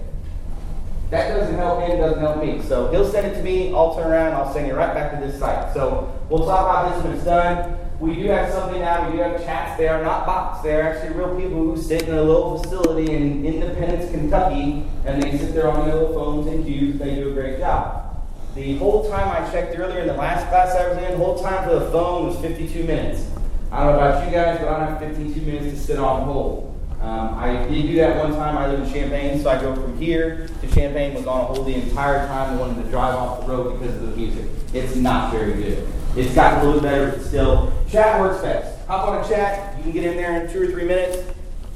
That 1.11 1.37
doesn't 1.37 1.55
help 1.55 1.87
him, 1.87 1.99
doesn't 1.99 2.21
help 2.21 2.43
me. 2.43 2.63
So 2.63 2.91
he'll 2.91 3.11
send 3.11 3.27
it 3.27 3.35
to 3.35 3.43
me, 3.43 3.75
I'll 3.75 3.95
turn 3.95 4.11
around, 4.11 4.33
I'll 4.33 4.51
send 4.55 4.69
you 4.69 4.75
right 4.75 4.95
back 4.95 5.13
to 5.13 5.27
this 5.27 5.39
site. 5.39 5.75
So 5.75 6.19
we'll 6.31 6.47
talk 6.47 6.61
about 6.61 6.95
this 6.95 7.05
when 7.05 7.13
it's 7.13 7.25
done. 7.25 7.79
We 8.01 8.15
do 8.15 8.29
have 8.29 8.51
something 8.51 8.81
now, 8.81 9.11
we 9.11 9.19
do 9.19 9.23
have 9.23 9.45
chats. 9.45 9.77
They 9.77 9.87
are 9.87 10.03
not 10.03 10.25
bots, 10.25 10.63
they 10.63 10.75
are 10.75 10.81
actually 10.81 11.19
real 11.19 11.37
people 11.39 11.59
who 11.59 11.77
sit 11.77 12.09
in 12.09 12.15
a 12.15 12.23
little 12.23 12.59
facility 12.59 13.13
in 13.13 13.45
Independence, 13.45 14.11
Kentucky, 14.11 14.87
and 15.05 15.23
they 15.23 15.37
sit 15.37 15.53
there 15.53 15.71
on 15.71 15.87
their 15.87 15.97
little 15.97 16.15
phones 16.15 16.47
and 16.47 16.65
queues. 16.65 16.99
They 16.99 17.17
do 17.17 17.29
a 17.29 17.33
great 17.35 17.59
job. 17.59 18.27
The 18.55 18.79
whole 18.79 19.11
time 19.11 19.29
I 19.29 19.51
checked 19.53 19.79
earlier 19.79 20.01
in 20.01 20.07
the 20.07 20.15
last 20.15 20.49
class 20.49 20.75
I 20.75 20.89
was 20.89 20.97
in, 20.97 21.11
the 21.11 21.19
whole 21.19 21.43
time 21.43 21.63
for 21.63 21.79
the 21.79 21.91
phone 21.91 22.27
was 22.27 22.39
52 22.39 22.85
minutes. 22.85 23.27
I 23.71 23.85
don't 23.85 23.93
know 23.93 23.99
about 23.99 24.25
you 24.25 24.33
guys, 24.33 24.59
but 24.61 24.69
I 24.69 24.79
don't 24.79 24.89
have 24.99 25.17
52 25.17 25.41
minutes 25.43 25.79
to 25.79 25.87
sit 25.87 25.99
on 25.99 26.23
hold. 26.23 26.75
Um, 27.03 27.35
I 27.35 27.67
did 27.69 27.83
do 27.83 27.97
that 27.97 28.17
one 28.17 28.33
time. 28.33 28.57
I 28.57 28.67
live 28.67 28.81
in 28.81 28.91
Champaign, 28.91 29.43
so 29.43 29.51
I 29.51 29.61
go 29.61 29.75
from 29.75 29.99
here 29.99 30.49
to 30.63 30.71
Champaign, 30.71 31.15
was 31.15 31.27
on 31.27 31.55
hold 31.55 31.67
the 31.67 31.75
entire 31.75 32.27
time. 32.29 32.59
Wanted 32.59 32.83
to 32.83 32.91
drive 32.91 33.15
off 33.15 33.41
the 33.41 33.53
road 33.53 33.79
because 33.79 33.95
of 33.97 34.11
the 34.11 34.17
music. 34.17 34.47
It's 34.73 34.97
not 34.97 35.33
very 35.33 35.53
good. 35.53 35.87
It's 36.17 36.35
gotten 36.35 36.61
a 36.61 36.65
little 36.65 36.81
better, 36.81 37.13
but 37.13 37.23
still. 37.23 37.73
Chat 37.91 38.21
works 38.21 38.41
best. 38.41 38.87
Hop 38.87 39.09
on 39.09 39.25
a 39.25 39.29
chat. 39.29 39.77
You 39.79 39.83
can 39.83 39.93
get 39.93 40.05
in 40.05 40.17
there 40.17 40.41
in 40.41 40.53
two 40.53 40.63
or 40.63 40.67
three 40.69 40.85
minutes. 40.85 41.29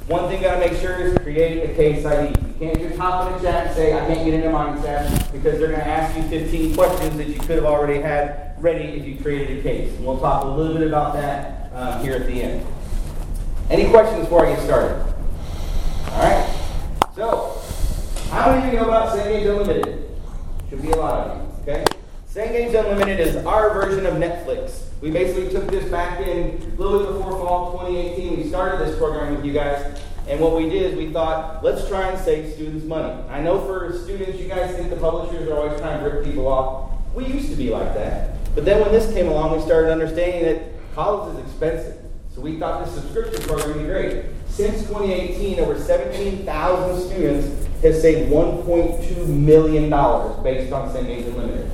One 0.07 0.29
thing 0.29 0.41
you 0.41 0.47
got 0.47 0.61
to 0.61 0.61
make 0.61 0.81
sure 0.81 0.97
is 0.99 1.19
create 1.19 1.69
a 1.69 1.75
case 1.75 2.05
ID. 2.05 2.29
You 2.29 2.55
can't 2.61 2.79
just 2.79 2.97
hop 2.97 3.33
in 3.33 3.39
a 3.39 3.43
chat 3.43 3.67
and 3.67 3.77
say, 3.77 3.95
I 3.95 4.07
can't 4.07 4.25
get 4.25 4.35
into 4.35 4.49
MindTap 4.49 5.33
because 5.33 5.59
they're 5.59 5.69
going 5.69 5.81
to 5.81 5.87
ask 5.87 6.17
you 6.17 6.23
15 6.25 6.75
questions 6.77 7.17
that 7.17 7.27
you 7.27 7.41
could 7.41 7.57
have 7.57 7.65
already 7.65 8.01
had 8.01 8.55
ready 8.63 8.85
if 8.85 9.05
you 9.07 9.17
created 9.21 9.59
a 9.59 9.63
case. 9.63 9.93
And 9.97 10.07
we'll 10.07 10.21
talk 10.21 10.45
a 10.45 10.47
little 10.47 10.77
bit 10.79 10.87
about 10.87 11.15
that 11.15 11.73
um, 11.75 12.01
here 12.05 12.15
at 12.15 12.27
the 12.27 12.43
end. 12.43 12.65
Any 13.69 13.91
questions 13.91 14.21
before 14.21 14.47
I 14.47 14.55
get 14.55 14.63
started? 14.63 15.01
All 16.11 16.23
right. 16.23 16.55
So, 17.17 17.61
how 18.31 18.53
many 18.53 18.69
of 18.69 18.73
you 18.73 18.79
know 18.79 18.87
about 18.87 19.17
Cengage 19.17 19.51
Unlimited? 19.51 20.11
Should 20.71 20.83
be 20.83 20.91
a 20.91 20.97
lot 20.97 21.27
of 21.27 21.37
you. 21.67 21.73
Okay. 21.73 21.85
Cengage 22.31 22.79
Unlimited 22.79 23.19
is 23.19 23.37
our 23.47 23.75
version 23.75 24.07
of 24.07 24.15
Netflix. 24.15 24.84
We 25.01 25.11
basically 25.11 25.51
took 25.51 25.71
this 25.71 25.91
back 25.91 26.21
in 26.21 26.61
a 26.77 26.81
little 26.81 27.01
bit 27.01 27.09
before 27.09 27.33
fall 27.33 27.73
2018. 27.73 28.37
We 28.37 28.49
started 28.49 28.87
this 28.87 28.97
program 28.97 29.37
with 29.37 29.45
you 29.45 29.53
guys. 29.53 30.01
And 30.27 30.41
what 30.41 30.57
we 30.57 30.71
did 30.71 30.93
is 30.93 30.97
we 30.97 31.13
thought, 31.13 31.63
let's 31.63 31.87
try 31.87 32.09
and 32.09 32.19
save 32.19 32.55
students 32.55 32.85
money. 32.87 33.13
I 33.29 33.43
know 33.43 33.61
for 33.67 33.93
students, 33.99 34.41
you 34.41 34.49
guys 34.49 34.75
think 34.75 34.89
the 34.89 34.97
publishers 34.97 35.49
are 35.49 35.59
always 35.59 35.79
trying 35.79 36.03
to 36.03 36.09
rip 36.09 36.25
people 36.25 36.49
off. 36.49 36.93
We 37.15 37.27
used 37.27 37.51
to 37.51 37.57
be 37.57 37.71
like 37.71 37.93
that. 37.95 38.37
But 38.55 38.65
then 38.65 38.81
when 38.81 38.93
this 38.93 39.13
came 39.13 39.29
along, 39.29 39.57
we 39.57 39.63
started 39.63 39.93
understanding 39.93 40.45
that 40.45 40.95
college 40.95 41.37
is 41.37 41.45
expensive. 41.45 42.01
So 42.35 42.41
we 42.41 42.59
thought 42.59 42.85
this 42.85 42.95
subscription 42.95 43.43
program 43.43 43.69
would 43.69 43.79
be 43.79 43.85
great. 43.85 44.25
Since 44.49 44.87
2018, 44.87 45.61
over 45.61 45.79
17,000 45.79 47.09
students 47.09 47.67
have 47.83 47.95
saved 47.95 48.31
$1.2 48.31 49.27
million 49.29 49.91
based 50.43 50.73
on 50.73 50.93
St. 50.93 51.07
Cengage 51.07 51.27
Unlimited. 51.27 51.71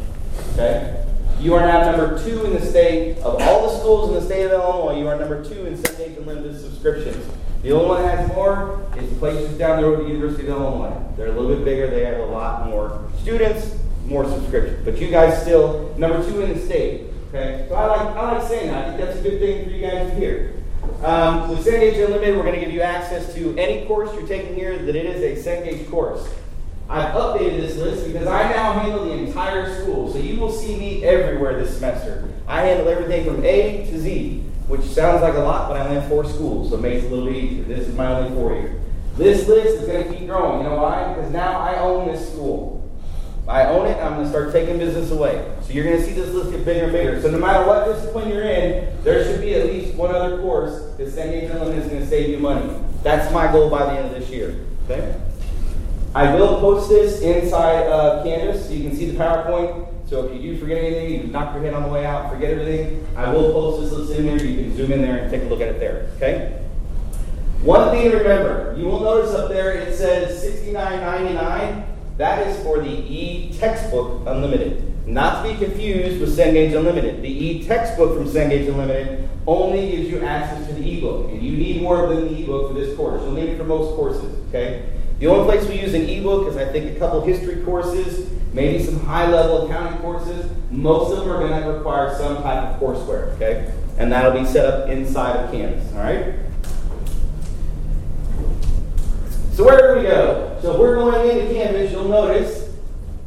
Okay? 0.54 1.06
You 1.40 1.54
are 1.54 1.60
now 1.60 1.90
number 1.90 2.22
two 2.22 2.44
in 2.44 2.52
the 2.52 2.60
state 2.60 3.16
of 3.20 3.40
all 3.40 3.70
the 3.70 3.78
schools 3.78 4.10
in 4.10 4.14
the 4.16 4.20
state 4.20 4.44
of 4.44 4.52
Illinois. 4.52 5.00
You 5.00 5.08
are 5.08 5.18
number 5.18 5.42
two 5.42 5.64
in 5.64 5.74
Cengage 5.74 6.18
Unlimited 6.18 6.60
subscriptions. 6.60 7.16
The 7.62 7.72
only 7.72 7.88
one 7.88 8.02
that 8.02 8.18
has 8.18 8.28
more 8.28 8.86
is 8.98 9.10
places 9.18 9.56
down 9.56 9.80
the 9.80 9.88
road, 9.88 10.04
the 10.04 10.12
University 10.12 10.42
of 10.42 10.50
Illinois. 10.50 11.02
They're 11.16 11.28
a 11.28 11.32
little 11.32 11.56
bit 11.56 11.64
bigger. 11.64 11.88
They 11.88 12.04
have 12.04 12.18
a 12.18 12.26
lot 12.26 12.68
more 12.68 13.10
students, 13.22 13.74
more 14.04 14.26
subscriptions. 14.28 14.84
But 14.84 14.98
you 14.98 15.10
guys 15.10 15.40
still 15.40 15.94
number 15.96 16.22
two 16.30 16.42
in 16.42 16.52
the 16.52 16.60
state. 16.60 17.06
Okay, 17.30 17.64
so 17.70 17.74
I 17.74 17.86
like 17.86 18.16
I 18.16 18.32
like 18.32 18.46
saying 18.46 18.66
that. 18.66 18.84
I 18.84 18.88
think 18.88 19.06
that's 19.06 19.18
a 19.18 19.22
good 19.22 19.40
thing 19.40 19.64
for 19.64 19.70
you 19.70 19.80
guys 19.80 20.10
to 20.10 20.16
hear. 20.16 20.62
Um, 21.02 21.48
with 21.48 21.64
Cengage 21.64 22.04
Unlimited, 22.04 22.36
we're 22.36 22.42
going 22.42 22.54
to 22.56 22.60
give 22.60 22.74
you 22.74 22.82
access 22.82 23.32
to 23.34 23.56
any 23.56 23.86
course 23.86 24.12
you're 24.12 24.26
taking 24.26 24.54
here 24.54 24.76
that 24.76 24.94
it 24.94 25.06
is 25.06 25.46
a 25.46 25.50
Cengage 25.50 25.88
course. 25.88 26.28
I've 26.90 27.14
updated 27.14 27.60
this 27.60 27.76
list 27.76 28.04
because 28.04 28.26
I 28.26 28.50
now 28.50 28.72
handle 28.72 29.04
the 29.04 29.12
entire 29.12 29.80
school, 29.80 30.12
so 30.12 30.18
you 30.18 30.40
will 30.40 30.50
see 30.50 30.74
me 30.74 31.04
everywhere 31.04 31.56
this 31.56 31.74
semester. 31.74 32.28
I 32.48 32.62
handle 32.62 32.88
everything 32.88 33.24
from 33.24 33.44
A 33.44 33.88
to 33.88 34.00
Z, 34.00 34.42
which 34.66 34.82
sounds 34.82 35.22
like 35.22 35.34
a 35.34 35.38
lot, 35.38 35.68
but 35.68 35.76
I 35.76 35.84
only 35.84 36.00
have 36.00 36.08
four 36.08 36.24
schools, 36.24 36.70
so 36.70 36.74
it 36.74 36.80
makes 36.80 37.04
it 37.04 37.12
a 37.12 37.14
little 37.14 37.32
easier. 37.32 37.62
This 37.62 37.86
is 37.86 37.94
my 37.94 38.06
only 38.06 38.34
four 38.34 38.54
year. 38.54 38.80
This 39.16 39.46
list 39.46 39.82
is 39.82 39.86
going 39.86 40.04
to 40.04 40.12
keep 40.12 40.26
growing. 40.26 40.64
You 40.64 40.68
know 40.68 40.82
why? 40.82 41.14
Because 41.14 41.30
now 41.30 41.60
I 41.60 41.78
own 41.78 42.08
this 42.08 42.28
school. 42.32 42.90
I 43.46 43.66
own 43.66 43.86
it, 43.86 43.96
I'm 44.02 44.14
going 44.14 44.24
to 44.24 44.28
start 44.28 44.52
taking 44.52 44.78
business 44.78 45.12
away. 45.12 45.48
So 45.62 45.72
you're 45.72 45.84
going 45.84 45.96
to 45.96 46.04
see 46.04 46.12
this 46.12 46.34
list 46.34 46.50
get 46.50 46.64
bigger 46.64 46.84
and 46.84 46.92
bigger. 46.92 47.22
So 47.22 47.30
no 47.30 47.38
matter 47.38 47.66
what 47.68 47.86
discipline 47.86 48.30
you're 48.30 48.42
in, 48.42 49.00
there 49.04 49.24
should 49.24 49.40
be 49.40 49.54
at 49.54 49.66
least 49.66 49.94
one 49.94 50.12
other 50.12 50.38
course 50.38 50.96
that 50.96 51.06
Cengage 51.06 51.50
Unlimited 51.52 51.84
is 51.84 51.88
going 51.88 52.00
to 52.00 52.06
save 52.08 52.30
you 52.30 52.38
money. 52.38 52.72
That's 53.04 53.32
my 53.32 53.50
goal 53.52 53.70
by 53.70 53.84
the 53.84 53.92
end 53.92 54.12
of 54.12 54.20
this 54.20 54.28
year. 54.28 54.66
Okay? 54.84 55.19
I 56.12 56.34
will 56.34 56.58
post 56.58 56.88
this 56.88 57.20
inside 57.20 57.86
of 57.86 58.24
Canvas 58.24 58.66
so 58.66 58.72
you 58.72 58.88
can 58.88 58.96
see 58.96 59.10
the 59.10 59.16
PowerPoint. 59.16 59.86
So 60.08 60.26
if 60.26 60.34
you 60.34 60.54
do 60.54 60.58
forget 60.58 60.82
anything, 60.82 61.10
you 61.12 61.26
knock 61.28 61.54
your 61.54 61.62
head 61.62 61.72
on 61.72 61.84
the 61.84 61.88
way 61.88 62.04
out, 62.04 62.32
forget 62.32 62.50
everything, 62.50 63.06
I 63.14 63.32
will 63.32 63.52
post 63.52 63.82
this 63.82 63.92
list 63.92 64.18
in 64.18 64.26
there. 64.26 64.44
You 64.44 64.64
can 64.64 64.76
zoom 64.76 64.90
in 64.90 65.02
there 65.02 65.18
and 65.18 65.30
take 65.30 65.42
a 65.42 65.44
look 65.44 65.60
at 65.60 65.68
it 65.68 65.78
there. 65.78 66.10
Okay? 66.16 66.60
One 67.62 67.90
thing 67.90 68.10
to 68.10 68.16
remember, 68.16 68.74
you 68.76 68.86
will 68.86 69.00
notice 69.00 69.32
up 69.34 69.50
there 69.50 69.72
it 69.74 69.94
says 69.94 70.42
$69.99. 70.42 71.86
That 72.16 72.46
is 72.48 72.60
for 72.64 72.80
the 72.80 72.90
e-textbook 72.90 74.26
unlimited. 74.26 75.06
Not 75.06 75.44
to 75.44 75.52
be 75.52 75.58
confused 75.64 76.20
with 76.20 76.36
Cengage 76.36 76.76
Unlimited. 76.76 77.22
The 77.22 77.28
e-textbook 77.28 78.16
from 78.16 78.26
Cengage 78.26 78.68
Unlimited 78.68 79.28
only 79.46 79.90
gives 79.90 80.10
you 80.10 80.22
access 80.22 80.66
to 80.66 80.74
the 80.74 80.98
ebook, 80.98 81.30
and 81.30 81.42
you 81.42 81.56
need 81.56 81.82
more 81.82 82.08
than 82.08 82.28
the 82.28 82.42
ebook 82.42 82.68
for 82.68 82.74
this 82.74 82.96
course. 82.96 83.22
You'll 83.22 83.32
need 83.32 83.50
it 83.50 83.58
for 83.58 83.64
most 83.64 83.94
courses, 83.94 84.36
okay? 84.48 84.99
The 85.20 85.26
only 85.26 85.44
place 85.44 85.68
we 85.68 85.78
use 85.78 85.92
an 85.92 86.08
ebook 86.08 86.48
is 86.48 86.56
I 86.56 86.64
think 86.64 86.96
a 86.96 86.98
couple 86.98 87.20
history 87.20 87.62
courses, 87.62 88.30
maybe 88.54 88.82
some 88.82 88.98
high-level 89.00 89.66
accounting 89.66 90.00
courses. 90.00 90.50
Most 90.70 91.12
of 91.12 91.18
them 91.18 91.30
are 91.30 91.46
going 91.46 91.62
to 91.62 91.68
require 91.68 92.16
some 92.16 92.42
type 92.42 92.64
of 92.64 92.80
courseware, 92.80 93.34
okay? 93.34 93.70
And 93.98 94.10
that'll 94.10 94.32
be 94.32 94.46
set 94.46 94.64
up 94.64 94.88
inside 94.88 95.36
of 95.36 95.50
Canvas, 95.52 95.92
all 95.92 95.98
right? 95.98 96.36
So 99.52 99.66
where 99.66 99.94
do 99.94 100.00
we 100.00 100.06
go? 100.06 100.58
So 100.62 100.72
if 100.72 100.78
we're 100.78 100.94
going 100.94 101.38
into 101.38 101.52
Canvas, 101.52 101.92
you'll 101.92 102.08
notice 102.08 102.70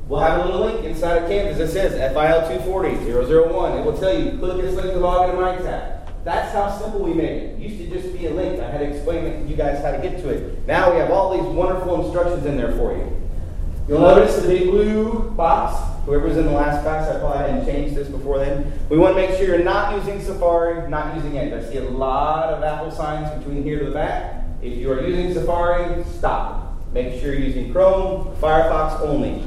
we'll 0.08 0.20
have 0.20 0.40
a 0.42 0.46
little 0.46 0.66
link 0.66 0.84
inside 0.86 1.18
of 1.22 1.30
Canvas 1.30 1.60
that 1.60 1.70
says 1.70 1.94
FIL240-001. 2.16 3.80
It 3.80 3.86
will 3.86 3.98
tell 4.00 4.18
you, 4.18 4.40
click 4.40 4.60
this 4.60 4.74
link 4.74 4.94
to 4.94 5.00
log 5.00 5.30
into 5.30 5.40
MindTap. 5.44 6.03
That's 6.24 6.53
how 6.53 6.72
simple 6.77 7.01
we 7.01 7.13
made 7.13 7.44
it. 7.44 7.60
It 7.60 7.60
used 7.60 7.77
to 7.80 8.00
just 8.00 8.18
be 8.18 8.27
a 8.27 8.32
link. 8.32 8.60
I 8.62 8.70
had 8.70 8.80
to 8.80 8.86
explain 8.86 9.25
to 9.25 9.50
you 9.50 9.56
guys 9.56 9.84
how 9.84 9.92
to 9.92 9.98
get 9.98 10.22
to 10.22 10.30
it. 10.30 10.65
Now 10.65 10.94
we 10.94 11.00
have 11.00 11.12
all 11.12 11.36
these 11.36 11.44
wonderful 11.53 12.06
instructions 12.06 12.46
in 12.46 12.56
there 12.56 12.72
for 12.74 12.96
you. 12.96 13.20
You'll 13.88 14.00
notice 14.00 14.38
the 14.38 14.48
big 14.48 14.70
blue 14.70 15.32
box. 15.32 15.92
Whoever's 16.06 16.38
in 16.38 16.46
the 16.46 16.51
last 16.51 16.84
class, 16.84 17.10
I 17.10 17.20
probably 17.20 17.39
hadn't 17.39 17.65
changed 17.65 17.96
this 17.96 18.08
before 18.08 18.39
then. 18.39 18.72
We 18.89 18.98
want 18.98 19.15
to 19.15 19.22
make 19.22 19.32
sure 19.38 19.46
you're 19.46 19.60
not 19.60 19.96
using 19.96 20.22
Safari, 20.22 20.89
not 20.89 21.15
using 21.15 21.38
Edge. 21.38 21.51
I 21.51 21.70
see 21.70 21.77
a 21.77 21.89
lot 21.89 22.53
of 22.53 22.63
Apple 22.63 22.92
signs 22.92 23.30
between 23.38 23.63
here 23.63 23.80
to 23.80 23.86
the 23.86 23.92
back. 23.92 24.46
If 24.62 24.77
you 24.77 24.92
are 24.94 25.06
using 25.06 25.34
Safari, 25.34 26.03
stop. 26.06 26.77
Make 26.94 27.20
sure 27.20 27.34
you're 27.34 27.44
using 27.44 27.74
Chrome, 27.74 28.34
Firefox 28.38 29.01
only. 29.01 29.44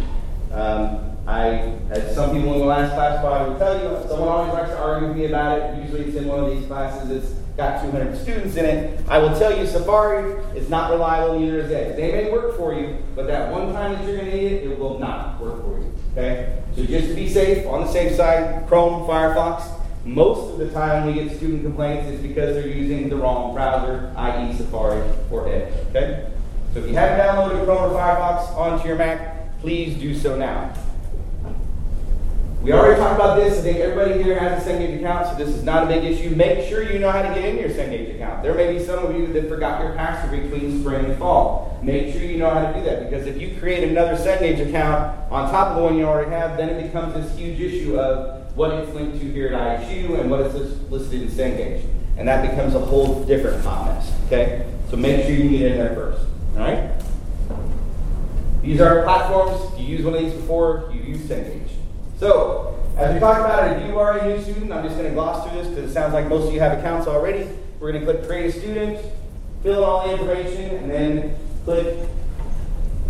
Um, 0.52 1.15
I, 1.26 1.76
as 1.90 2.14
some 2.14 2.33
people 2.33 2.54
in 2.54 2.61
the 2.61 2.66
last 2.66 2.95
class 2.95 3.21
probably 3.21 3.52
will 3.52 3.59
tell 3.59 3.75
you, 3.75 4.09
someone 4.09 4.28
always 4.28 4.52
likes 4.52 4.71
to 4.71 4.78
argue 4.78 5.09
with 5.09 5.16
me 5.16 5.26
about 5.26 5.59
it. 5.59 5.83
Usually 5.83 6.04
it's 6.04 6.16
in 6.16 6.28
one 6.28 6.45
of 6.45 6.50
these 6.50 6.66
classes. 6.66 7.11
It's 7.11 7.33
got 7.56 7.83
200 7.83 8.16
students 8.16 8.54
in 8.56 8.64
it. 8.64 9.00
I 9.09 9.18
will 9.18 9.37
tell 9.37 9.56
you, 9.56 9.66
Safari 9.66 10.35
is 10.54 10.68
not 10.68 10.92
reliable, 10.92 11.40
neither 11.40 11.59
is 11.59 11.73
Edge. 11.73 11.97
They 11.97 12.12
may 12.12 12.30
work 12.30 12.56
for 12.56 12.75
you, 12.75 12.99
but 13.16 13.26
that 13.26 13.50
one 13.50 13.73
time 13.73 13.95
that 13.95 14.04
you're 14.04 14.18
going 14.18 14.30
to 14.30 14.37
need 14.37 14.52
it, 14.52 14.71
it 14.71 14.78
will 14.78 15.00
not 15.00 15.40
work 15.40 15.62
for 15.62 15.80
you. 15.80 15.92
Okay? 16.12 16.62
So 16.76 16.85
just 16.85 17.09
to 17.09 17.14
be 17.14 17.28
safe, 17.28 17.66
on 17.66 17.85
the 17.85 17.90
safe 17.90 18.14
side, 18.16 18.66
Chrome, 18.68 19.06
Firefox. 19.06 19.73
Most 20.04 20.52
of 20.52 20.59
the 20.59 20.71
time 20.71 21.06
we 21.06 21.14
get 21.14 21.37
student 21.37 21.64
complaints 21.64 22.09
is 22.09 22.21
because 22.21 22.54
they're 22.54 22.68
using 22.68 23.09
the 23.09 23.16
wrong 23.16 23.52
browser, 23.52 24.12
i.e. 24.16 24.56
Safari 24.56 25.02
or 25.33 25.49
Edge. 25.49 25.73
Okay? 25.88 26.30
So 26.73 26.78
if 26.78 26.87
you 26.87 26.95
haven't 26.95 27.18
downloaded 27.18 27.64
Chrome 27.64 27.90
or 27.90 27.99
Firefox 27.99 28.54
onto 28.56 28.87
your 28.87 28.97
Mac, 28.97 29.59
please 29.61 29.99
do 29.99 30.14
so 30.14 30.37
now. 30.38 30.73
We 32.63 32.73
already 32.73 33.01
talked 33.01 33.15
about 33.15 33.37
this. 33.37 33.59
I 33.59 33.63
think 33.63 33.79
everybody 33.79 34.23
here 34.23 34.39
has 34.39 34.67
a 34.67 34.71
Cengage 34.71 34.99
account, 34.99 35.29
so 35.29 35.35
this 35.37 35.55
is 35.55 35.63
not 35.63 35.85
a 35.85 35.87
big 35.87 36.05
issue. 36.05 36.35
Make 36.35 36.69
sure 36.69 36.83
you 36.83 36.99
know 36.99 37.11
how 37.11 37.23
to 37.23 37.29
get 37.29 37.45
in 37.45 37.59
your 37.59 37.69
Cengage 37.69 38.17
account. 38.17 38.43
There 38.43 38.55
may 38.55 38.77
be 38.77 38.85
some 38.85 39.05
of 39.05 39.17
you 39.17 39.33
that 39.35 39.49
forgot 39.49 39.83
your 39.83 39.95
password 39.95 40.43
between 40.43 40.81
spring 40.81 41.05
and 41.05 41.19
fall. 41.19 41.79
Make 41.83 42.13
sure 42.13 42.23
you 42.23 42.39
know 42.39 42.51
how 42.51 42.73
to 42.73 42.79
do 42.79 42.85
that 42.85 43.09
because 43.09 43.27
if 43.27 43.41
you 43.41 43.57
create 43.61 43.89
another 43.89 44.17
Cengage 44.17 44.67
account 44.69 45.31
on 45.31 45.51
top 45.51 45.69
of 45.69 45.77
the 45.77 45.83
one 45.83 45.97
you 45.97 46.05
already 46.05 46.31
have, 46.31 46.57
then 46.57 46.71
it 46.71 46.83
becomes 46.83 47.15
this 47.15 47.39
huge 47.39 47.61
issue 47.61 47.99
of 48.01 48.57
what 48.57 48.73
it's 48.73 48.93
linked 48.95 49.21
to 49.21 49.31
here 49.31 49.55
at 49.55 49.81
ISU 49.83 50.19
and 50.19 50.31
what 50.31 50.41
is 50.41 50.81
listed 50.91 51.23
in 51.23 51.29
Cengage. 51.29 51.85
And 52.17 52.27
that 52.27 52.51
becomes 52.51 52.75
a 52.75 52.81
whole 52.81 53.23
different 53.25 53.63
hot 53.63 53.87
mess. 53.87 54.13
Okay? 54.27 54.67
So 54.91 54.97
make 54.97 55.25
sure 55.25 55.35
you 55.35 55.51
get 55.51 55.73
in 55.73 55.79
there 55.79 55.95
first. 55.95 56.23
All 56.55 56.61
right? 56.61 56.91
These 58.63 58.81
are 58.81 59.03
platforms. 59.05 59.79
You 59.79 59.87
use 59.87 60.05
one 60.05 60.15
of 60.15 60.21
these 60.21 60.33
before, 60.33 60.91
you 60.93 61.01
use 61.01 61.21
Cengage. 61.21 61.65
So, 62.18 62.78
as 62.96 63.12
we 63.12 63.20
talked 63.20 63.40
about 63.40 63.70
it, 63.70 63.82
if 63.82 63.88
you 63.88 63.99
are 63.99 64.18
a 64.18 64.26
new 64.26 64.42
student, 64.42 64.73
I'm 64.73 64.85
just 64.85 64.96
going 64.96 65.08
to 65.08 65.14
gloss 65.14 65.46
through 65.46 65.62
this 65.62 65.68
because 65.68 65.90
it 65.90 65.92
sounds 65.92 66.14
like 66.14 66.28
most 66.28 66.49
of 66.49 66.54
you 66.54 66.61
have 66.61 66.78
accounts 66.78 67.06
already. 67.06 67.46
We're 67.78 67.92
going 67.92 68.06
to 68.06 68.12
click 68.12 68.26
Create 68.26 68.54
a 68.54 68.58
Student, 68.58 69.04
fill 69.62 69.78
in 69.78 69.85
all 69.85 70.06
the 70.06 70.14
information, 70.14 70.76
and 70.76 70.90
then 70.90 71.37
click 71.64 72.08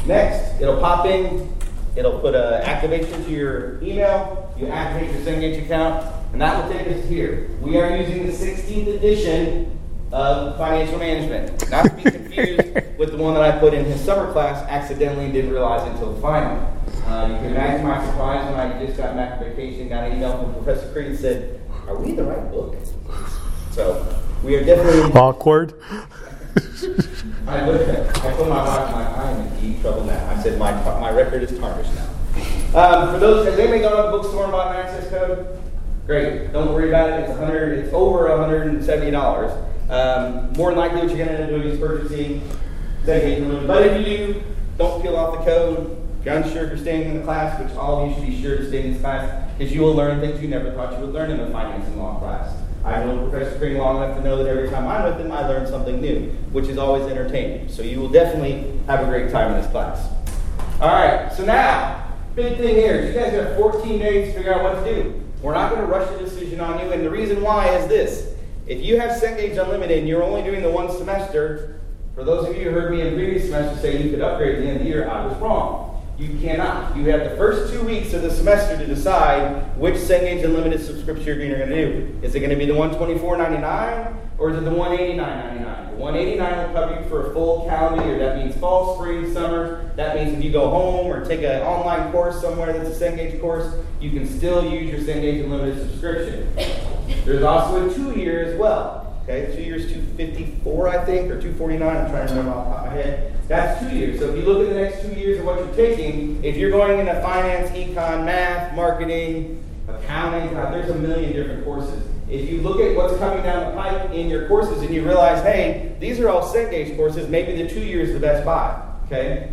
Next. 0.06 0.60
It'll 0.60 0.78
pop 0.78 1.06
in. 1.06 1.52
It'll 1.96 2.20
put 2.20 2.34
an 2.34 2.62
activation 2.62 3.24
to 3.24 3.30
your 3.30 3.82
email. 3.82 4.54
You 4.58 4.68
activate 4.68 5.10
your 5.12 5.20
Cengage 5.22 5.64
account, 5.64 6.06
and 6.32 6.40
that 6.40 6.62
will 6.62 6.72
take 6.72 6.86
us 6.86 7.08
here. 7.08 7.50
We 7.60 7.78
are 7.78 7.96
using 7.96 8.26
the 8.26 8.32
16th 8.32 8.96
edition 8.96 9.78
of 10.12 10.56
financial 10.56 10.98
management. 10.98 11.70
Not 11.70 11.84
to 11.84 11.90
be 11.90 12.02
confused 12.02 12.62
with 12.98 13.10
the 13.12 13.16
one 13.16 13.34
that 13.34 13.42
I 13.42 13.58
put 13.58 13.74
in 13.74 13.84
his 13.84 14.00
summer 14.00 14.30
class 14.32 14.62
accidentally 14.68 15.24
and 15.24 15.34
didn't 15.34 15.50
realize 15.50 15.90
until 15.90 16.12
the 16.12 16.20
final. 16.20 16.75
Uh, 17.06 17.28
you 17.28 17.36
can 17.36 17.46
imagine 17.46 17.86
my 17.86 18.04
surprise 18.04 18.50
when 18.50 18.58
I 18.58 18.84
just 18.84 18.98
got 18.98 19.14
back 19.14 19.38
from 19.38 19.50
vacation, 19.50 19.88
got 19.88 20.10
an 20.10 20.16
email 20.16 20.42
from 20.42 20.54
Professor 20.54 20.92
Creed 20.92 21.06
and 21.06 21.18
said, 21.18 21.60
Are 21.86 21.96
we 21.96 22.10
in 22.10 22.16
the 22.16 22.24
right 22.24 22.50
book? 22.50 22.74
So 23.70 24.04
we 24.42 24.56
are 24.56 24.64
definitely 24.64 25.12
awkward. 25.12 25.74
I 27.46 27.64
looked 27.64 27.88
at 27.88 28.24
I 28.24 28.32
told 28.32 28.48
my 28.48 28.56
wife, 28.56 28.94
I 28.94 29.30
am 29.30 29.46
in 29.46 29.60
deep 29.60 29.82
trouble 29.82 30.02
now. 30.04 30.30
I 30.30 30.42
said, 30.42 30.58
My, 30.58 30.72
my 30.98 31.12
record 31.12 31.44
is 31.44 31.56
tarnished 31.56 31.92
now. 31.94 32.08
Um, 32.74 33.14
for 33.14 33.20
those, 33.20 33.46
has 33.46 33.56
anybody 33.56 33.82
gone 33.82 33.96
to 33.96 34.10
the 34.10 34.18
bookstore 34.18 34.42
and 34.42 34.52
bought 34.52 34.74
an 34.74 34.84
access 34.84 35.08
code? 35.08 35.62
Great. 36.06 36.52
Don't 36.52 36.74
worry 36.74 36.88
about 36.88 37.10
it. 37.10 37.20
It's 37.20 37.38
100 37.38 37.78
it's 37.84 37.94
over 37.94 38.28
$170. 38.28 39.90
Um, 39.90 40.52
more 40.54 40.70
than 40.70 40.78
likely, 40.78 41.02
what 41.02 41.08
you're 41.08 41.24
going 41.24 41.28
to 41.28 41.34
end 41.34 41.44
up 41.44 41.50
doing 41.50 41.68
is 41.68 41.78
purchasing 41.78 42.42
But 43.04 43.86
if 43.86 44.00
you 44.00 44.16
do, 44.16 44.42
don't 44.76 45.00
peel 45.02 45.16
off 45.16 45.38
the 45.38 45.44
code 45.44 46.05
you're 46.26 46.34
unsure 46.34 46.64
if 46.64 46.70
you're 46.70 46.78
staying 46.78 47.08
in 47.08 47.16
the 47.18 47.22
class, 47.22 47.62
which 47.62 47.72
all 47.76 48.02
of 48.02 48.08
you 48.08 48.14
should 48.16 48.26
be 48.26 48.42
sure 48.42 48.56
to 48.56 48.66
stay 48.66 48.84
in 48.84 48.92
this 48.92 49.00
class, 49.00 49.48
because 49.56 49.72
you 49.72 49.80
will 49.80 49.94
learn 49.94 50.20
things 50.20 50.42
you 50.42 50.48
never 50.48 50.72
thought 50.72 50.92
you 50.94 51.06
would 51.06 51.14
learn 51.14 51.30
in 51.30 51.38
a 51.38 51.48
finance 51.52 51.86
and 51.86 51.96
law 51.98 52.18
class. 52.18 52.52
I've 52.84 53.06
known 53.06 53.30
Professor 53.30 53.56
Green 53.58 53.78
long 53.78 54.02
enough 54.02 54.16
to 54.16 54.24
know 54.24 54.42
that 54.42 54.50
every 54.50 54.68
time 54.68 54.88
I'm 54.88 55.04
with 55.04 55.24
him, 55.24 55.30
I 55.30 55.46
learn 55.46 55.68
something 55.68 56.00
new, 56.00 56.30
which 56.50 56.66
is 56.66 56.78
always 56.78 57.04
entertaining. 57.04 57.68
So 57.68 57.82
you 57.82 58.00
will 58.00 58.08
definitely 58.08 58.76
have 58.88 59.02
a 59.02 59.04
great 59.04 59.30
time 59.30 59.54
in 59.54 59.62
this 59.62 59.70
class. 59.70 60.08
All 60.80 60.88
right, 60.88 61.32
so 61.32 61.44
now, 61.44 62.12
big 62.34 62.56
thing 62.56 62.74
here 62.74 62.96
is 62.96 63.14
you 63.14 63.20
guys 63.20 63.32
have 63.32 63.56
14 63.56 63.96
days 63.96 64.30
to 64.30 64.36
figure 64.36 64.52
out 64.52 64.64
what 64.64 64.84
to 64.84 64.94
do. 64.94 65.22
We're 65.42 65.54
not 65.54 65.72
going 65.72 65.86
to 65.86 65.86
rush 65.86 66.12
a 66.12 66.18
decision 66.18 66.58
on 66.58 66.84
you, 66.84 66.90
and 66.90 67.04
the 67.04 67.10
reason 67.10 67.40
why 67.40 67.68
is 67.76 67.86
this. 67.86 68.34
If 68.66 68.84
you 68.84 68.98
have 68.98 69.22
Cengage 69.22 69.62
Unlimited 69.62 69.98
and 70.00 70.08
you're 70.08 70.24
only 70.24 70.42
doing 70.42 70.62
the 70.62 70.72
one 70.72 70.90
semester, 70.90 71.80
for 72.16 72.24
those 72.24 72.48
of 72.48 72.56
you 72.56 72.64
who 72.64 72.70
heard 72.70 72.90
me 72.90 73.02
in 73.02 73.14
previous 73.14 73.44
semesters 73.44 73.80
say 73.80 74.02
you 74.02 74.10
could 74.10 74.20
upgrade 74.20 74.56
at 74.56 74.62
the 74.62 74.66
end 74.66 74.76
of 74.78 74.82
the 74.82 74.88
year, 74.88 75.08
I 75.08 75.24
was 75.24 75.36
wrong. 75.38 75.92
You 76.18 76.38
cannot. 76.40 76.96
You 76.96 77.10
have 77.10 77.28
the 77.30 77.36
first 77.36 77.70
two 77.70 77.82
weeks 77.82 78.14
of 78.14 78.22
the 78.22 78.30
semester 78.30 78.78
to 78.78 78.86
decide 78.86 79.76
which 79.76 79.96
Cengage 79.96 80.42
Unlimited 80.44 80.82
subscription 80.82 81.26
you're 81.26 81.58
going 81.58 81.68
to 81.68 81.74
do. 81.74 82.18
Is 82.22 82.34
it 82.34 82.40
going 82.40 82.50
to 82.50 82.56
be 82.56 82.64
the 82.64 82.72
$124.99 82.72 84.16
or 84.38 84.50
is 84.50 84.56
it 84.56 84.64
the 84.64 84.70
$189.99? 84.70 85.90
The 85.90 85.96
189 85.96 86.66
will 86.66 86.74
cover 86.74 87.02
you 87.02 87.08
for 87.10 87.30
a 87.30 87.34
full 87.34 87.66
calendar 87.66 88.06
year. 88.06 88.18
That 88.18 88.38
means 88.38 88.56
fall, 88.56 88.96
spring, 88.96 89.30
summer. 89.30 89.90
That 89.96 90.16
means 90.16 90.38
if 90.38 90.42
you 90.42 90.52
go 90.52 90.70
home 90.70 91.06
or 91.06 91.22
take 91.22 91.40
an 91.40 91.60
online 91.62 92.10
course 92.12 92.40
somewhere 92.40 92.72
that's 92.72 92.98
a 92.98 93.04
Cengage 93.04 93.38
course, 93.38 93.74
you 94.00 94.10
can 94.10 94.26
still 94.26 94.64
use 94.64 94.90
your 94.90 95.00
Cengage 95.00 95.44
Unlimited 95.44 95.90
subscription. 95.90 96.50
There's 97.26 97.42
also 97.42 97.90
a 97.90 97.94
two 97.94 98.18
year 98.18 98.42
as 98.42 98.58
well. 98.58 99.15
Okay, 99.28 99.52
two 99.56 99.62
years, 99.62 99.90
254, 99.92 100.88
I 100.88 101.04
think, 101.04 101.28
or 101.32 101.40
249. 101.40 101.96
I'm 101.96 102.10
trying 102.10 102.28
to 102.28 102.34
remember 102.34 102.52
off 102.52 102.68
the 102.68 102.74
top 102.74 102.86
of 102.86 102.92
my 102.92 102.96
head. 102.96 103.36
That's 103.48 103.80
two 103.80 103.96
years. 103.96 104.20
So 104.20 104.30
if 104.30 104.36
you 104.36 104.42
look 104.42 104.62
at 104.62 104.72
the 104.72 104.80
next 104.80 105.02
two 105.02 105.18
years 105.18 105.40
of 105.40 105.46
what 105.46 105.58
you're 105.58 105.74
taking, 105.74 106.44
if 106.44 106.56
you're 106.56 106.70
going 106.70 107.00
into 107.00 107.12
finance, 107.22 107.70
econ, 107.70 108.24
math, 108.24 108.76
marketing, 108.76 109.64
accounting, 109.88 110.54
God, 110.54 110.72
there's 110.72 110.90
a 110.90 110.94
million 110.94 111.32
different 111.32 111.64
courses. 111.64 112.00
If 112.30 112.48
you 112.48 112.60
look 112.60 112.80
at 112.80 112.94
what's 112.94 113.18
coming 113.18 113.42
down 113.42 113.74
the 113.74 113.80
pipe 113.80 114.12
in 114.12 114.28
your 114.28 114.46
courses 114.46 114.80
and 114.82 114.94
you 114.94 115.04
realize, 115.04 115.42
hey, 115.42 115.96
these 115.98 116.20
are 116.20 116.28
all 116.28 116.42
Cengage 116.42 116.94
courses, 116.94 117.28
maybe 117.28 117.60
the 117.60 117.68
two 117.68 117.82
years 117.82 118.10
is 118.10 118.14
the 118.14 118.20
best 118.20 118.44
buy. 118.44 118.80
Okay? 119.06 119.52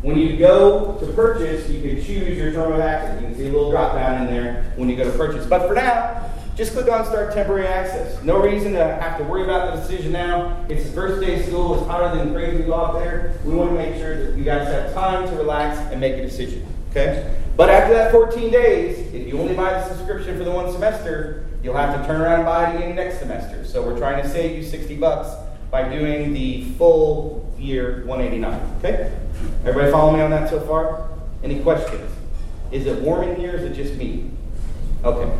When 0.00 0.16
you 0.16 0.38
go 0.38 0.96
to 1.00 1.06
purchase, 1.12 1.68
you 1.68 1.82
can 1.82 2.02
choose 2.02 2.38
your 2.38 2.50
term 2.52 2.72
of 2.72 2.80
access. 2.80 3.20
You 3.20 3.28
can 3.28 3.36
see 3.36 3.46
a 3.46 3.52
little 3.52 3.70
drop 3.70 3.92
down 3.92 4.26
in 4.26 4.32
there 4.32 4.72
when 4.76 4.88
you 4.88 4.96
go 4.96 5.04
to 5.04 5.16
purchase. 5.18 5.44
But 5.44 5.68
for 5.68 5.74
now, 5.74 6.30
just 6.54 6.72
click 6.72 6.90
on 6.90 7.06
Start 7.06 7.32
Temporary 7.32 7.66
Access. 7.66 8.22
No 8.22 8.38
reason 8.38 8.72
to 8.72 8.84
have 8.84 9.16
to 9.16 9.24
worry 9.24 9.42
about 9.44 9.74
the 9.74 9.80
decision 9.80 10.12
now. 10.12 10.64
It's 10.68 10.84
the 10.84 10.92
first 10.92 11.24
day 11.24 11.40
of 11.40 11.46
school. 11.46 11.78
It's 11.78 11.86
hotter 11.86 12.14
than 12.16 12.34
crazy 12.34 12.70
out 12.70 12.92
there. 12.94 13.38
We 13.44 13.54
want 13.54 13.70
to 13.70 13.76
make 13.76 13.96
sure 13.96 14.26
that 14.26 14.36
you 14.36 14.44
guys 14.44 14.68
have 14.68 14.92
time 14.92 15.26
to 15.28 15.34
relax 15.36 15.78
and 15.90 16.00
make 16.00 16.14
a 16.14 16.22
decision. 16.22 16.66
Okay? 16.90 17.38
But 17.56 17.70
after 17.70 17.94
that 17.94 18.12
14 18.12 18.50
days, 18.50 18.98
if 19.14 19.26
you 19.26 19.38
only 19.38 19.54
buy 19.54 19.72
the 19.72 19.88
subscription 19.88 20.36
for 20.36 20.44
the 20.44 20.50
one 20.50 20.70
semester, 20.70 21.46
you'll 21.62 21.76
have 21.76 21.98
to 21.98 22.06
turn 22.06 22.20
around 22.20 22.40
and 22.40 22.44
buy 22.44 22.70
it 22.70 22.76
again 22.76 22.96
next 22.96 23.20
semester. 23.20 23.64
So 23.64 23.82
we're 23.82 23.98
trying 23.98 24.22
to 24.22 24.28
save 24.28 24.56
you 24.56 24.62
60 24.62 24.96
bucks 24.96 25.30
by 25.70 25.88
doing 25.88 26.34
the 26.34 26.64
full 26.72 27.50
year 27.58 28.04
189. 28.04 28.76
Okay? 28.78 29.10
Everybody 29.64 29.90
follow 29.90 30.14
me 30.14 30.20
on 30.20 30.30
that 30.30 30.50
so 30.50 30.60
far? 30.60 31.08
Any 31.42 31.62
questions? 31.62 32.12
Is 32.70 32.84
it 32.84 33.00
warm 33.00 33.26
in 33.26 33.36
here? 33.36 33.54
Is 33.54 33.62
it 33.62 33.74
just 33.74 33.94
me? 33.94 34.30
Okay 35.02 35.30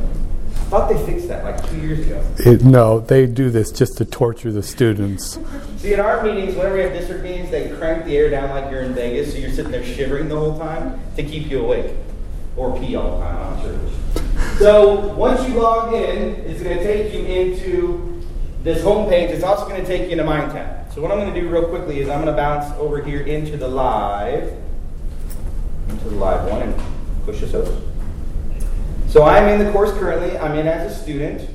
thought 0.72 0.88
they 0.88 1.04
fixed 1.04 1.28
that 1.28 1.44
like 1.44 1.68
two 1.68 1.76
years 1.76 1.98
ago. 1.98 2.26
It, 2.38 2.64
no, 2.64 3.00
they 3.00 3.26
do 3.26 3.50
this 3.50 3.70
just 3.70 3.98
to 3.98 4.06
torture 4.06 4.50
the 4.50 4.62
students. 4.62 5.38
See, 5.76 5.92
in 5.92 6.00
our 6.00 6.24
meetings, 6.24 6.56
whenever 6.56 6.76
we 6.76 6.80
have 6.80 6.94
district 6.94 7.22
meetings, 7.22 7.50
they 7.50 7.68
crank 7.76 8.06
the 8.06 8.16
air 8.16 8.30
down 8.30 8.48
like 8.48 8.70
you're 8.70 8.80
in 8.80 8.94
Vegas, 8.94 9.32
so 9.32 9.38
you're 9.38 9.50
sitting 9.50 9.70
there 9.70 9.84
shivering 9.84 10.30
the 10.30 10.36
whole 10.36 10.58
time 10.58 10.98
to 11.16 11.22
keep 11.22 11.50
you 11.50 11.60
awake. 11.60 11.94
Or 12.56 12.74
pee 12.80 12.96
all 12.96 13.18
the 13.18 13.24
time, 13.24 13.36
I'm 13.36 13.74
not 13.74 13.90
sure 14.40 14.58
So 14.58 15.14
once 15.14 15.46
you 15.46 15.60
log 15.60 15.92
in, 15.92 16.36
it's 16.46 16.62
going 16.62 16.78
to 16.78 16.82
take 16.82 17.12
you 17.12 17.20
into 17.26 18.22
this 18.62 18.82
home 18.82 19.10
page. 19.10 19.28
It's 19.28 19.44
also 19.44 19.68
going 19.68 19.82
to 19.82 19.86
take 19.86 20.06
you 20.06 20.12
into 20.12 20.24
MindTap. 20.24 20.94
So 20.94 21.02
what 21.02 21.10
I'm 21.10 21.18
going 21.18 21.34
to 21.34 21.38
do 21.38 21.50
real 21.50 21.68
quickly 21.68 22.00
is 22.00 22.08
I'm 22.08 22.22
going 22.22 22.34
to 22.34 22.40
bounce 22.40 22.74
over 22.78 23.02
here 23.04 23.20
into 23.20 23.58
the 23.58 23.68
live, 23.68 24.56
into 25.90 26.08
the 26.08 26.16
live 26.16 26.50
one, 26.50 26.62
and 26.62 26.82
push 27.26 27.40
this 27.40 27.52
over. 27.52 27.91
So 29.12 29.24
I'm 29.24 29.46
in 29.46 29.62
the 29.62 29.70
course 29.72 29.90
currently. 29.90 30.38
I'm 30.38 30.56
in 30.56 30.66
as 30.66 30.90
a 30.90 31.02
student. 31.02 31.46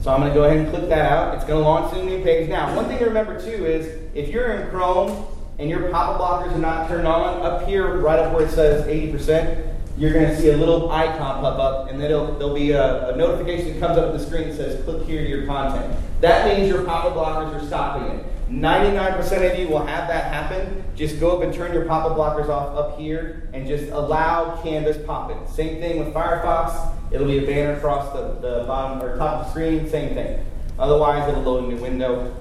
So 0.00 0.12
I'm 0.12 0.18
going 0.18 0.32
to 0.32 0.34
go 0.34 0.42
ahead 0.42 0.56
and 0.56 0.68
click 0.68 0.88
that 0.88 1.12
out. 1.12 1.36
It's 1.36 1.44
going 1.44 1.62
to 1.62 1.68
launch 1.68 1.96
a 1.96 2.04
new 2.04 2.20
page. 2.20 2.48
Now, 2.48 2.74
one 2.74 2.86
thing 2.86 2.98
to 2.98 3.04
remember 3.04 3.40
too 3.40 3.64
is 3.64 3.86
if 4.12 4.28
you're 4.28 4.54
in 4.54 4.68
Chrome 4.70 5.24
and 5.60 5.70
your 5.70 5.90
pop-up 5.90 6.20
blockers 6.20 6.52
are 6.52 6.58
not 6.58 6.88
turned 6.88 7.06
on, 7.06 7.46
up 7.46 7.68
here, 7.68 7.98
right 7.98 8.18
up 8.18 8.34
where 8.34 8.44
it 8.44 8.50
says 8.50 8.84
80%, 8.88 9.72
you're 9.96 10.12
going 10.12 10.26
to 10.26 10.36
see 10.36 10.50
a 10.50 10.56
little 10.56 10.90
icon 10.90 11.40
pop 11.40 11.60
up, 11.60 11.88
and 11.88 12.00
then 12.00 12.10
there'll 12.10 12.54
be 12.54 12.72
a, 12.72 13.10
a, 13.10 13.16
notification 13.16 13.74
that 13.74 13.78
comes 13.78 13.96
up 13.96 14.08
on 14.08 14.18
the 14.18 14.26
screen 14.26 14.48
that 14.48 14.56
says 14.56 14.82
click 14.82 15.06
here 15.06 15.22
to 15.22 15.28
your 15.28 15.46
content. 15.46 15.96
That 16.20 16.48
means 16.48 16.68
your 16.68 16.82
pop-up 16.82 17.14
blockers 17.14 17.62
are 17.62 17.64
stopping 17.64 18.18
it. 18.18 18.26
99% 18.60 19.52
of 19.52 19.58
you 19.58 19.68
will 19.68 19.84
have 19.84 20.06
that 20.08 20.32
happen. 20.32 20.84
Just 20.94 21.18
go 21.18 21.36
up 21.36 21.42
and 21.42 21.52
turn 21.52 21.72
your 21.72 21.86
pop-up 21.86 22.16
blockers 22.16 22.48
off 22.48 22.76
up 22.76 22.98
here 22.98 23.48
and 23.52 23.66
just 23.66 23.90
allow 23.90 24.60
Canvas 24.62 24.96
pop-in. 25.04 25.46
Same 25.52 25.80
thing 25.80 25.98
with 25.98 26.14
Firefox. 26.14 26.94
It'll 27.10 27.26
be 27.26 27.38
a 27.38 27.46
banner 27.46 27.72
across 27.72 28.12
the, 28.12 28.34
the 28.40 28.64
bottom 28.64 29.02
or 29.02 29.16
top 29.16 29.40
of 29.40 29.46
the 29.46 29.50
screen, 29.50 29.88
same 29.88 30.14
thing. 30.14 30.44
Otherwise, 30.78 31.28
it'll 31.28 31.42
load 31.42 31.64
a 31.64 31.66
new 31.74 31.82
window. 31.82 32.34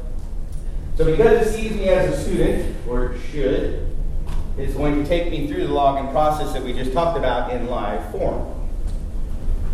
So 0.97 1.05
because 1.05 1.47
it 1.47 1.51
sees 1.51 1.71
me 1.71 1.89
as 1.89 2.13
a 2.13 2.23
student, 2.23 2.75
or 2.87 3.13
it 3.13 3.21
should, 3.31 3.89
it's 4.57 4.75
going 4.75 5.01
to 5.01 5.09
take 5.09 5.31
me 5.31 5.47
through 5.47 5.65
the 5.65 5.73
login 5.73 6.11
process 6.11 6.53
that 6.53 6.63
we 6.63 6.73
just 6.73 6.93
talked 6.93 7.17
about 7.17 7.51
in 7.51 7.67
live 7.67 8.11
form. 8.11 8.53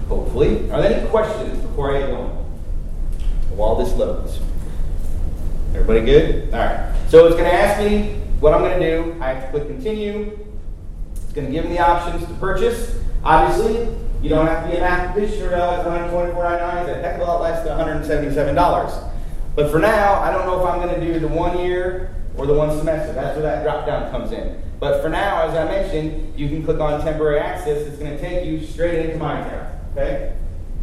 Hopefully. 0.08 0.72
Are 0.72 0.82
there 0.82 1.02
any 1.02 1.10
questions 1.10 1.60
before 1.60 1.96
I 1.96 2.00
go 2.00 2.16
going? 2.16 2.30
While 3.58 3.76
this 3.76 3.94
loads. 3.94 4.40
Everybody 5.74 6.02
good? 6.02 6.54
All 6.54 6.60
right. 6.60 6.96
So 7.10 7.28
it's 7.28 7.36
going 7.36 7.50
to 7.50 7.54
ask 7.54 7.80
me 7.80 8.16
what 8.40 8.54
I'm 8.54 8.62
going 8.62 8.80
to 8.80 8.90
do. 8.90 9.18
I 9.22 9.34
have 9.34 9.44
to 9.46 9.52
click 9.52 9.68
continue. 9.68 10.38
It's 11.14 11.32
going 11.34 11.48
to 11.48 11.54
give 11.54 11.66
me 11.66 11.72
the 11.72 11.80
options 11.80 12.26
to 12.28 12.34
purchase. 12.36 13.00
Obviously, 13.24 13.96
you 14.22 14.30
don't 14.30 14.48
have 14.48 14.66
to 14.66 14.72
be 14.72 14.78
a 14.78 14.82
mathematician 14.82 15.40
to 15.40 15.50
realize 15.50 15.86
$124.99 15.86 16.84
is 16.84 16.90
a 16.90 17.02
heck 17.02 17.16
of 17.16 17.22
a 17.22 17.24
lot 17.24 17.42
less 17.42 17.64
than 17.64 17.78
$177. 17.78 19.12
But 19.56 19.72
for 19.72 19.80
now, 19.80 20.20
I 20.22 20.32
don't 20.32 20.46
know 20.46 20.60
if 20.60 20.66
I'm 20.66 20.82
going 20.82 21.00
to 21.00 21.14
do 21.14 21.20
the 21.20 21.28
one 21.28 21.60
year 21.60 22.16
or 22.36 22.46
the 22.46 22.54
one 22.54 22.78
semester. 22.78 23.14
That's 23.14 23.36
where 23.36 23.44
that 23.44 23.64
drop 23.64 23.86
down 23.86 24.10
comes 24.10 24.32
in. 24.32 24.62
But 24.80 25.02
for 25.02 25.10
now, 25.10 25.48
as 25.48 25.56
I 25.56 25.66
mentioned, 25.66 26.38
you 26.40 26.48
can 26.48 26.64
click 26.64 26.80
on 26.80 27.02
temporary 27.02 27.40
access. 27.40 27.86
It's 27.86 27.98
going 27.98 28.12
to 28.12 28.20
take 28.20 28.46
you 28.46 28.66
straight 28.66 29.06
into 29.06 29.24
MindTap. 29.24 29.92
Okay? 29.92 30.36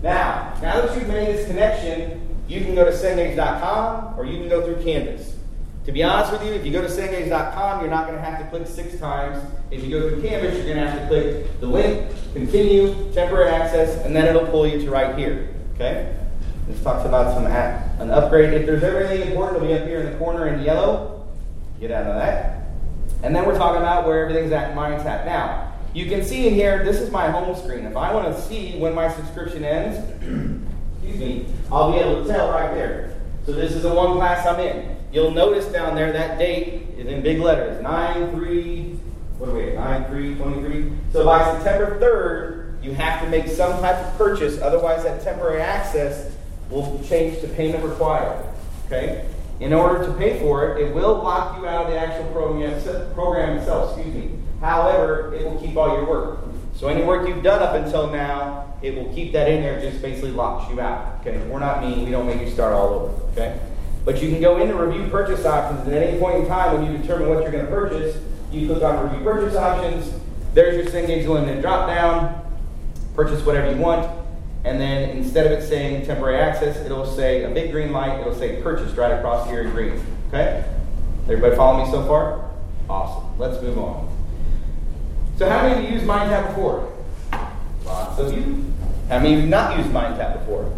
Now, 0.03 0.57
now 0.63 0.81
that 0.83 0.97
you've 0.97 1.09
made 1.09 1.35
this 1.35 1.47
connection, 1.47 2.36
you 2.49 2.61
can 2.61 2.75
go 2.75 2.85
to 2.85 2.93
cengage.com 2.93 4.19
or 4.19 4.25
you 4.25 4.39
can 4.39 4.49
go 4.49 4.65
through 4.65 4.83
Canvas. 4.85 5.37
To 5.85 5.93
be 5.93 6.03
honest 6.03 6.33
with 6.33 6.45
you, 6.45 6.53
if 6.53 6.67
you 6.67 6.73
go 6.73 6.83
to 6.83 6.89
cengage.com, 6.89 7.81
you're 7.81 7.91
not 7.91 8.07
going 8.07 8.19
to 8.19 8.25
have 8.25 8.41
to 8.41 8.49
click 8.51 8.67
six 8.67 8.99
times. 8.99 9.43
If 9.71 9.85
you 9.85 9.91
go 9.91 10.09
through 10.09 10.23
Canvas, 10.23 10.57
you're 10.57 10.75
going 10.75 10.85
to 10.85 10.91
have 10.91 11.01
to 11.03 11.07
click 11.07 11.61
the 11.61 11.67
link, 11.67 12.11
continue, 12.33 13.13
temporary 13.13 13.51
access, 13.51 14.05
and 14.05 14.15
then 14.15 14.27
it'll 14.27 14.49
pull 14.49 14.67
you 14.67 14.81
to 14.81 14.91
right 14.91 15.17
here. 15.17 15.55
Okay? 15.75 16.17
This 16.67 16.83
talks 16.83 17.07
about 17.07 17.35
some 17.35 17.47
an 17.47 18.11
upgrade. 18.11 18.53
If 18.53 18.67
there's 18.67 18.83
ever 18.83 19.03
anything 19.03 19.31
important, 19.31 19.63
it'll 19.63 19.69
be 19.69 19.75
up 19.75 19.87
here 19.87 20.01
in 20.01 20.13
the 20.13 20.19
corner 20.19 20.49
in 20.49 20.63
yellow. 20.63 21.25
Get 21.79 21.93
out 21.93 22.07
of 22.07 22.17
that. 22.17 22.65
And 23.23 23.35
then 23.35 23.47
we're 23.47 23.57
talking 23.57 23.81
about 23.81 24.07
where 24.07 24.23
everything's 24.23 24.53
at 24.53 24.71
in 24.71 24.77
MindTap. 24.77 25.25
Now, 25.25 25.73
you 25.95 26.07
can 26.07 26.25
see 26.25 26.49
in 26.49 26.55
here, 26.55 26.85
this 26.85 27.01
is 27.01 27.11
my 27.11 27.31
home 27.31 27.57
screen. 27.57 27.85
If 27.87 27.97
I 27.97 28.13
want 28.13 28.35
to 28.35 28.43
see 28.43 28.77
when 28.79 28.95
my 28.95 29.13
subscription 29.15 29.65
ends, 29.65 30.59
excuse 31.07 31.19
me, 31.19 31.47
I'll 31.71 31.93
be 31.93 31.99
able 31.99 32.25
to 32.25 32.29
tell 32.29 32.51
right 32.51 32.75
there. 32.75 33.19
So 33.45 33.53
this 33.53 33.73
is 33.73 33.83
the 33.83 33.95
one 33.95 34.15
class 34.15 34.47
I'm 34.47 34.59
in. 34.61 34.97
You'll 35.13 35.31
notice 35.31 35.67
down 35.67 35.95
there 35.95 36.13
that 36.13 36.39
date 36.39 36.83
is 36.99 37.07
in 37.07 37.23
big 37.23 37.39
letters, 37.39 37.81
9 37.83 38.33
3, 38.33 38.83
what 39.39 39.51
are 39.51 39.55
we 39.55 39.71
at, 39.71 39.75
9 39.75 40.05
3 40.07 40.35
23. 40.35 40.93
So 41.13 41.25
by 41.25 41.63
September 41.63 42.01
3rd, 42.01 42.85
you 42.85 42.93
have 42.95 43.23
to 43.23 43.29
make 43.29 43.47
some 43.49 43.81
type 43.81 43.97
of 43.97 44.19
purchase, 44.19 44.61
otherwise, 44.61 45.05
that 45.05 45.23
temporary 45.23 45.61
access 45.61 46.35
will 46.71 47.01
change 47.05 47.41
to 47.41 47.49
payment 47.49 47.85
required. 47.85 48.45
Okay? 48.87 49.29
In 49.61 49.73
order 49.73 50.05
to 50.05 50.13
pay 50.15 50.39
for 50.41 50.77
it, 50.77 50.87
it 50.87 50.95
will 50.95 51.15
lock 51.15 51.59
you 51.59 51.67
out 51.67 51.87
of 51.87 51.93
the 51.93 51.99
actual 51.99 52.31
program, 52.33 53.15
program 53.15 53.59
itself, 53.59 53.97
excuse 53.97 54.15
me. 54.15 54.39
However, 54.61 55.35
it 55.35 55.45
will 55.45 55.59
keep 55.61 55.77
all 55.77 55.97
your 55.97 56.07
work. 56.07 56.41
So 56.77 56.89
any 56.89 57.03
work 57.03 57.27
you've 57.27 57.43
done 57.43 57.63
up 57.63 57.75
until 57.75 58.11
now, 58.11 58.75
it 58.83 58.95
will 58.95 59.13
keep 59.15 59.33
that 59.33 59.49
in 59.49 59.63
there, 59.63 59.81
just 59.81 60.03
basically 60.03 60.33
locks 60.33 60.71
you 60.71 60.79
out. 60.79 61.21
Okay, 61.21 61.39
we're 61.49 61.59
not 61.59 61.81
mean, 61.81 62.05
we 62.05 62.11
don't 62.11 62.27
make 62.27 62.41
you 62.41 62.51
start 62.51 62.75
all 62.75 62.89
over. 62.91 63.23
Okay? 63.33 63.59
But 64.05 64.23
you 64.23 64.29
can 64.29 64.43
go 64.43 64.59
into 64.59 64.75
review 64.75 65.09
purchase 65.09 65.47
options, 65.47 65.87
and 65.87 65.97
at 65.97 66.03
any 66.03 66.19
point 66.21 66.37
in 66.37 66.47
time 66.47 66.79
when 66.79 66.93
you 66.93 66.99
determine 66.99 67.31
what 67.31 67.43
you're 67.43 67.51
going 67.51 67.65
to 67.65 67.71
purchase, 67.71 68.23
you 68.53 68.67
click 68.67 68.83
on 68.83 69.09
review 69.09 69.25
purchase 69.25 69.57
options. 69.57 70.13
There's 70.53 70.77
your 70.77 70.87
Cengage 70.87 71.27
Limited 71.27 71.63
drop 71.63 71.89
down. 71.89 72.43
Purchase 73.15 73.45
whatever 73.45 73.73
you 73.75 73.79
want. 73.79 74.11
And 74.65 74.81
then 74.81 75.11
instead 75.11 75.47
of 75.47 75.53
it 75.53 75.67
saying 75.67 76.07
temporary 76.07 76.39
access, 76.39 76.77
it'll 76.85 77.07
say 77.07 77.45
a 77.45 77.51
big 77.51 77.73
green 77.73 77.93
light, 77.93 78.21
it'll 78.21 78.35
say 78.35 78.61
purchased 78.63 78.97
right 78.97 79.13
across 79.13 79.49
here 79.49 79.63
in 79.63 79.71
green. 79.71 80.01
Okay? 80.29 80.65
Everybody 81.25 81.57
follow 81.57 81.85
me 81.85 81.91
so 81.91 82.07
far? 82.07 82.51
Awesome. 82.89 83.39
Let's 83.39 83.63
move 83.63 83.79
on. 83.79 84.16
So 85.37 85.47
how 85.47 85.69
many 85.69 85.85
of 85.85 85.85
you 85.85 85.97
used 85.97 86.07
MindTap 86.07 86.49
before? 86.49 86.91
Lots 87.85 88.19
of 88.19 88.33
you. 88.33 88.65
How 89.11 89.19
many 89.19 89.35
of 89.35 89.41
you 89.43 89.47
not 89.47 89.77
used 89.77 89.91
MindTap 89.91 90.41
before? 90.41 90.73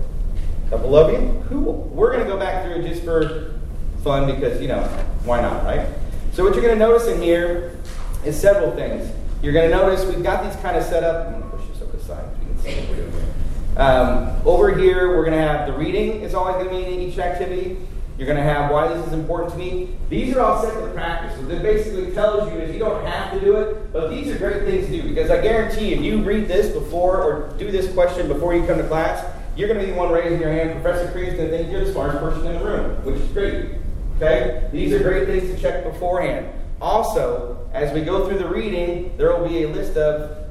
A 0.66 0.70
couple 0.70 0.96
of 0.96 1.12
you? 1.12 1.44
Cool. 1.48 1.88
We're 1.92 2.10
going 2.10 2.24
to 2.24 2.28
go 2.28 2.36
back 2.36 2.64
through 2.64 2.82
just 2.82 3.04
for 3.04 3.60
fun 4.02 4.26
because, 4.26 4.60
you 4.60 4.66
know, 4.66 4.82
why 5.24 5.40
not, 5.40 5.62
right? 5.64 5.88
So 6.32 6.42
what 6.42 6.54
you're 6.54 6.62
going 6.62 6.76
to 6.76 6.84
notice 6.84 7.06
in 7.06 7.22
here 7.22 7.78
is 8.24 8.38
several 8.38 8.72
things. 8.74 9.08
You're 9.42 9.52
going 9.52 9.70
to 9.70 9.76
notice 9.76 10.04
we've 10.04 10.24
got 10.24 10.42
these 10.42 10.60
kind 10.60 10.76
of 10.76 10.82
set 10.82 11.04
up. 11.04 11.28
I'm 11.28 11.40
going 11.40 11.50
to 11.52 11.56
push 11.56 11.68
this 11.68 11.82
up 11.82 11.94
aside 11.94 12.24
so 12.24 12.40
you 12.40 12.48
can 12.48 12.58
see 12.58 12.80
what 12.80 12.98
we're 12.98 13.10
doing. 13.10 13.34
Um, 13.76 14.42
over 14.44 14.76
here, 14.76 15.16
we're 15.16 15.24
going 15.24 15.40
to 15.40 15.46
have 15.46 15.68
the 15.68 15.72
reading 15.72 16.22
is 16.22 16.34
always 16.34 16.56
going 16.56 16.68
to 16.68 16.88
be 16.88 16.94
in 16.94 17.00
each 17.00 17.18
activity. 17.20 17.78
You're 18.18 18.26
going 18.26 18.36
to 18.36 18.42
have 18.42 18.72
why 18.72 18.88
this 18.88 19.06
is 19.06 19.12
important 19.12 19.52
to 19.52 19.58
me. 19.58 19.96
These 20.08 20.34
are 20.34 20.40
all 20.40 20.60
set 20.60 20.74
to 20.74 20.90
practice. 20.92 21.38
So 21.38 21.48
it 21.48 21.62
basically 21.62 22.10
tells 22.12 22.52
you 22.52 22.58
is 22.58 22.72
you 22.72 22.80
don't 22.80 23.06
have 23.06 23.32
to 23.32 23.40
do 23.40 23.56
it, 23.56 23.92
but 23.92 24.10
these 24.10 24.28
are 24.28 24.36
great 24.38 24.64
things 24.64 24.86
to 24.86 24.92
do 24.92 25.08
because 25.08 25.30
I 25.30 25.40
guarantee 25.40 25.92
if 25.92 26.00
you 26.00 26.22
read 26.22 26.48
this 26.48 26.74
before 26.74 27.22
or 27.22 27.54
do 27.58 27.70
this 27.70 27.92
question 27.94 28.26
before 28.26 28.56
you 28.56 28.66
come 28.66 28.78
to 28.78 28.88
class, 28.88 29.24
you're 29.56 29.68
going 29.68 29.78
to 29.78 29.86
be 29.86 29.92
the 29.92 29.96
one 29.96 30.10
raising 30.10 30.40
your 30.40 30.50
hand. 30.50 30.82
Professor 30.82 31.12
Creed's 31.12 31.36
going 31.36 31.48
to 31.48 31.56
think 31.56 31.70
you're 31.70 31.84
the 31.84 31.92
smartest 31.92 32.18
person 32.18 32.44
in 32.46 32.58
the 32.58 32.64
room, 32.64 33.04
which 33.04 33.20
is 33.20 33.28
great. 33.30 33.70
Okay? 34.16 34.68
These 34.72 34.92
are 34.92 34.98
great 34.98 35.28
things 35.28 35.54
to 35.54 35.60
check 35.60 35.84
beforehand. 35.84 36.48
Also, 36.80 37.68
as 37.72 37.92
we 37.94 38.02
go 38.02 38.28
through 38.28 38.38
the 38.38 38.48
reading, 38.48 39.16
there 39.16 39.36
will 39.36 39.48
be 39.48 39.62
a 39.62 39.68
list 39.68 39.96
of 39.96 40.48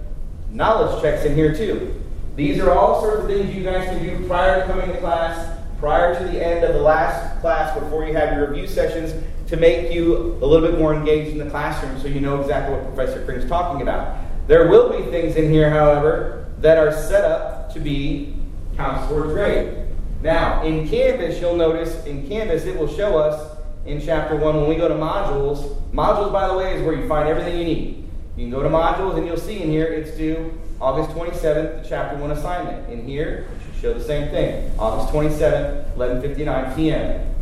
knowledge 0.51 1.01
checks 1.01 1.25
in 1.25 1.35
here 1.35 1.53
too. 1.53 2.01
These 2.37 2.59
are 2.59 2.71
all 2.71 3.01
sorts 3.01 3.23
of 3.23 3.27
things 3.27 3.53
you 3.53 3.63
guys 3.63 3.85
can 3.89 4.01
do 4.01 4.25
prior 4.25 4.61
to 4.61 4.67
coming 4.67 4.87
to 4.87 4.97
class 4.99 5.57
prior 5.79 6.17
to 6.17 6.31
the 6.31 6.43
end 6.43 6.63
of 6.63 6.73
the 6.73 6.81
last 6.81 7.26
class 7.41 7.77
before 7.79 8.05
you 8.05 8.13
have 8.13 8.35
your 8.35 8.49
review 8.49 8.67
sessions 8.67 9.13
to 9.47 9.57
make 9.57 9.91
you 9.91 10.37
a 10.41 10.45
little 10.45 10.67
bit 10.67 10.77
more 10.77 10.93
engaged 10.93 11.31
in 11.31 11.37
the 11.37 11.49
classroom 11.49 11.99
so 12.01 12.07
you 12.07 12.19
know 12.19 12.41
exactly 12.41 12.75
what 12.75 12.95
Professor 12.95 13.23
Kring 13.25 13.39
is 13.39 13.49
talking 13.49 13.81
about. 13.81 14.17
There 14.47 14.67
will 14.67 14.89
be 14.89 15.09
things 15.11 15.35
in 15.35 15.51
here, 15.51 15.69
however, 15.69 16.47
that 16.59 16.77
are 16.77 16.91
set 16.91 17.23
up 17.23 17.73
to 17.73 17.79
be 17.79 18.35
towards 18.77 19.33
grade. 19.33 19.87
Now, 20.21 20.63
in 20.63 20.87
Canvas, 20.87 21.39
you'll 21.39 21.55
notice 21.55 22.05
in 22.05 22.27
Canvas 22.27 22.65
it 22.65 22.77
will 22.77 22.87
show 22.87 23.17
us 23.17 23.57
in 23.85 24.01
chapter 24.01 24.35
1 24.35 24.55
when 24.55 24.69
we 24.69 24.75
go 24.75 24.87
to 24.87 24.93
modules. 24.93 25.81
Modules, 25.91 26.31
by 26.31 26.47
the 26.47 26.57
way, 26.57 26.75
is 26.75 26.83
where 26.83 26.95
you 26.95 27.07
find 27.07 27.27
everything 27.27 27.57
you 27.57 27.65
need. 27.65 28.09
You 28.35 28.43
can 28.43 28.51
go 28.51 28.63
to 28.63 28.69
modules 28.69 29.17
and 29.17 29.25
you'll 29.25 29.37
see 29.37 29.61
in 29.61 29.69
here 29.69 29.85
it's 29.85 30.11
due 30.17 30.59
August 30.79 31.09
27th, 31.15 31.83
the 31.83 31.89
chapter 31.89 32.17
1 32.17 32.31
assignment. 32.31 32.89
In 32.91 33.07
here, 33.07 33.47
show 33.81 33.93
the 33.93 34.03
same 34.03 34.29
thing. 34.29 34.71
August 34.79 35.13
27th, 35.13 35.95
11.59 35.95 36.75
p.m. 36.75 37.35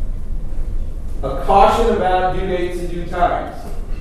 A 1.24 1.44
caution 1.46 1.96
about 1.96 2.36
due 2.36 2.46
dates 2.48 2.80
and 2.80 2.90
due 2.90 3.06
times. 3.06 3.56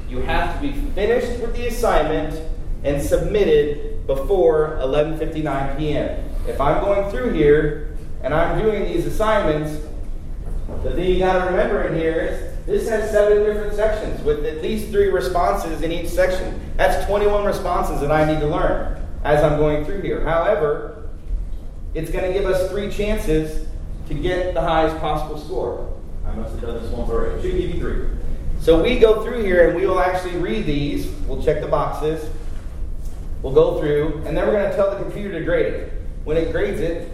You 0.08 0.20
have 0.22 0.56
to 0.56 0.60
be 0.60 0.72
finished 0.90 1.40
with 1.40 1.56
the 1.56 1.68
assignment 1.68 2.40
and 2.82 3.02
submitted 3.02 4.06
before 4.06 4.78
11.59 4.82 5.78
p.m. 5.78 6.30
If 6.46 6.60
I'm 6.60 6.82
going 6.84 7.10
through 7.10 7.32
here 7.32 7.96
and 8.22 8.34
I'm 8.34 8.60
doing 8.60 8.84
these 8.84 9.06
assignments, 9.06 9.84
the 10.82 10.92
thing 10.92 11.10
you 11.10 11.18
got 11.18 11.44
to 11.44 11.50
remember 11.50 11.84
in 11.84 11.94
here 11.94 12.20
is 12.20 12.66
this 12.66 12.88
has 12.88 13.10
seven 13.10 13.44
different 13.44 13.74
sections 13.74 14.22
with 14.22 14.44
at 14.44 14.62
least 14.62 14.90
three 14.90 15.08
responses 15.08 15.82
in 15.82 15.92
each 15.92 16.08
section. 16.08 16.60
That's 16.76 17.06
21 17.06 17.44
responses 17.44 18.00
that 18.00 18.10
I 18.10 18.30
need 18.30 18.40
to 18.40 18.46
learn 18.46 19.02
as 19.22 19.42
I'm 19.42 19.58
going 19.58 19.84
through 19.84 20.02
here. 20.02 20.24
However, 20.24 20.93
it's 21.94 22.10
going 22.10 22.24
to 22.24 22.32
give 22.32 22.46
us 22.48 22.70
three 22.70 22.90
chances 22.90 23.66
to 24.08 24.14
get 24.14 24.54
the 24.54 24.60
highest 24.60 24.98
possible 24.98 25.38
score. 25.38 25.92
I 26.26 26.32
must 26.34 26.52
have 26.52 26.62
done 26.62 26.82
this 26.82 26.90
once 26.90 27.10
already. 27.10 27.38
It 27.38 27.42
should 27.42 27.60
give 27.60 27.74
you 27.74 27.80
three. 27.80 28.08
So 28.60 28.82
we 28.82 28.98
go 28.98 29.22
through 29.22 29.44
here 29.44 29.68
and 29.68 29.76
we 29.76 29.86
will 29.86 30.00
actually 30.00 30.36
read 30.36 30.66
these. 30.66 31.06
We'll 31.26 31.42
check 31.42 31.60
the 31.60 31.68
boxes. 31.68 32.28
We'll 33.42 33.52
go 33.52 33.78
through, 33.78 34.22
and 34.24 34.34
then 34.34 34.46
we're 34.46 34.54
going 34.54 34.70
to 34.70 34.74
tell 34.74 34.90
the 34.90 35.02
computer 35.02 35.38
to 35.38 35.44
grade 35.44 35.66
it. 35.66 35.92
When 36.24 36.38
it 36.38 36.50
grades 36.50 36.80
it, 36.80 37.12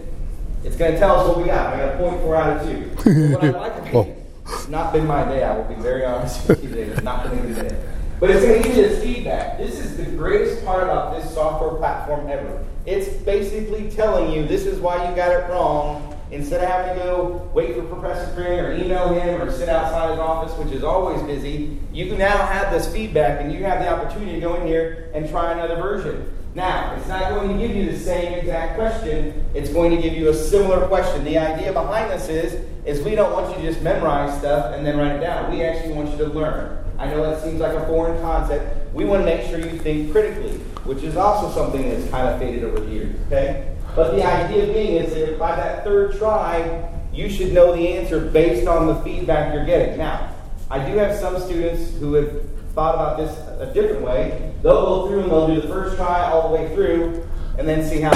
it's 0.63 0.77
going 0.77 0.93
to 0.93 0.97
tell 0.97 1.19
us 1.19 1.27
what 1.27 1.39
we 1.39 1.43
got. 1.43 1.73
I 1.73 1.77
got 1.77 1.95
a 1.95 1.97
point 1.97 2.21
four 2.21 2.37
out 2.37 2.57
of 2.57 3.03
two. 3.03 3.31
what 3.33 3.43
I'd 3.43 3.53
like 3.53 3.75
to 3.75 4.05
be, 4.05 4.13
it's 4.45 4.69
not 4.69 4.93
been 4.93 5.05
my 5.05 5.25
day. 5.25 5.43
I 5.43 5.57
will 5.57 5.65
be 5.65 5.75
very 5.75 6.05
honest 6.05 6.47
with 6.47 6.63
you 6.63 6.69
today. 6.69 6.83
It's 6.83 7.01
not 7.01 7.23
been 7.23 7.37
a 7.37 7.41
good 7.41 7.55
day. 7.55 7.83
But 8.21 8.29
it's 8.29 8.45
going 8.45 8.61
to 8.61 8.67
give 8.69 8.77
you 8.77 8.83
this 8.83 9.03
feedback. 9.03 9.57
This 9.57 9.77
is 9.77 9.97
the 9.97 10.05
greatest 10.05 10.63
part 10.63 10.83
about 10.83 11.19
this 11.19 11.33
software 11.33 11.75
platform 11.75 12.29
ever. 12.29 12.65
It's 12.85 13.09
basically 13.23 13.91
telling 13.91 14.31
you 14.31 14.47
this 14.47 14.65
is 14.65 14.79
why 14.79 15.07
you 15.07 15.15
got 15.15 15.31
it 15.31 15.49
wrong. 15.49 16.07
Instead 16.31 16.63
of 16.63 16.69
having 16.69 16.97
to 16.97 17.03
go 17.03 17.51
wait 17.53 17.75
for 17.75 17.83
Professor 17.83 18.33
Kring 18.33 18.59
or 18.59 18.73
email 18.73 19.09
him 19.13 19.41
or 19.41 19.51
sit 19.51 19.67
outside 19.67 20.11
his 20.11 20.19
office, 20.19 20.57
which 20.57 20.73
is 20.73 20.83
always 20.83 21.21
busy, 21.23 21.77
you 21.91 22.07
can 22.07 22.17
now 22.17 22.37
have 22.37 22.71
this 22.71 22.91
feedback 22.91 23.41
and 23.41 23.51
you 23.51 23.63
have 23.65 23.79
the 23.79 23.89
opportunity 23.89 24.33
to 24.35 24.39
go 24.39 24.55
in 24.55 24.65
here 24.65 25.11
and 25.13 25.29
try 25.29 25.51
another 25.51 25.75
version. 25.75 26.33
Now, 26.55 26.95
it's 26.95 27.07
not 27.07 27.29
going 27.29 27.49
to 27.49 27.67
give 27.67 27.75
you 27.75 27.91
the 27.91 27.99
same 27.99 28.33
exact 28.33 28.75
question, 28.75 29.45
it's 29.53 29.69
going 29.69 29.91
to 29.91 30.01
give 30.01 30.13
you 30.13 30.29
a 30.29 30.33
similar 30.33 30.87
question. 30.87 31.23
The 31.23 31.37
idea 31.37 31.71
behind 31.71 32.09
this 32.11 32.29
is, 32.29 32.65
is 32.85 33.01
we 33.05 33.13
don't 33.13 33.31
want 33.31 33.49
you 33.49 33.63
to 33.63 33.71
just 33.71 33.83
memorize 33.83 34.37
stuff 34.39 34.73
and 34.73 34.85
then 34.85 34.97
write 34.97 35.17
it 35.17 35.19
down. 35.19 35.51
We 35.51 35.63
actually 35.63 35.93
want 35.93 36.11
you 36.11 36.17
to 36.17 36.25
learn. 36.25 36.83
I 36.97 37.07
know 37.07 37.21
that 37.23 37.43
seems 37.43 37.59
like 37.59 37.73
a 37.73 37.85
foreign 37.87 38.21
concept. 38.21 38.80
We 38.93 39.05
want 39.05 39.21
to 39.21 39.25
make 39.25 39.49
sure 39.49 39.59
you 39.59 39.79
think 39.79 40.11
critically, 40.11 40.57
which 40.83 41.03
is 41.03 41.15
also 41.15 41.49
something 41.53 41.89
that's 41.89 42.09
kind 42.09 42.27
of 42.27 42.39
faded 42.39 42.63
over 42.63 42.81
the 42.81 42.91
years, 42.91 43.15
okay? 43.27 43.75
But 43.95 44.15
the 44.15 44.23
idea 44.23 44.73
being 44.73 45.03
is 45.03 45.13
that 45.13 45.39
by 45.39 45.55
that 45.55 45.83
third 45.83 46.17
try, 46.17 46.89
you 47.13 47.29
should 47.29 47.53
know 47.53 47.75
the 47.75 47.87
answer 47.87 48.19
based 48.19 48.67
on 48.67 48.87
the 48.87 48.95
feedback 48.95 49.53
you're 49.53 49.65
getting. 49.65 49.97
Now, 49.97 50.33
I 50.69 50.79
do 50.89 50.97
have 50.97 51.17
some 51.17 51.39
students 51.39 51.97
who 51.97 52.13
have 52.13 52.49
thought 52.73 52.95
about 52.95 53.17
this 53.17 53.37
a 53.59 53.73
different 53.73 54.01
way. 54.01 54.53
They'll 54.61 54.85
go 54.85 55.07
through 55.07 55.23
and 55.23 55.31
they'll 55.31 55.47
do 55.47 55.61
the 55.61 55.67
first 55.67 55.97
try 55.97 56.29
all 56.29 56.49
the 56.49 56.55
way 56.55 56.73
through 56.73 57.27
and 57.57 57.67
then 57.67 57.87
see 57.87 58.01
how 58.01 58.11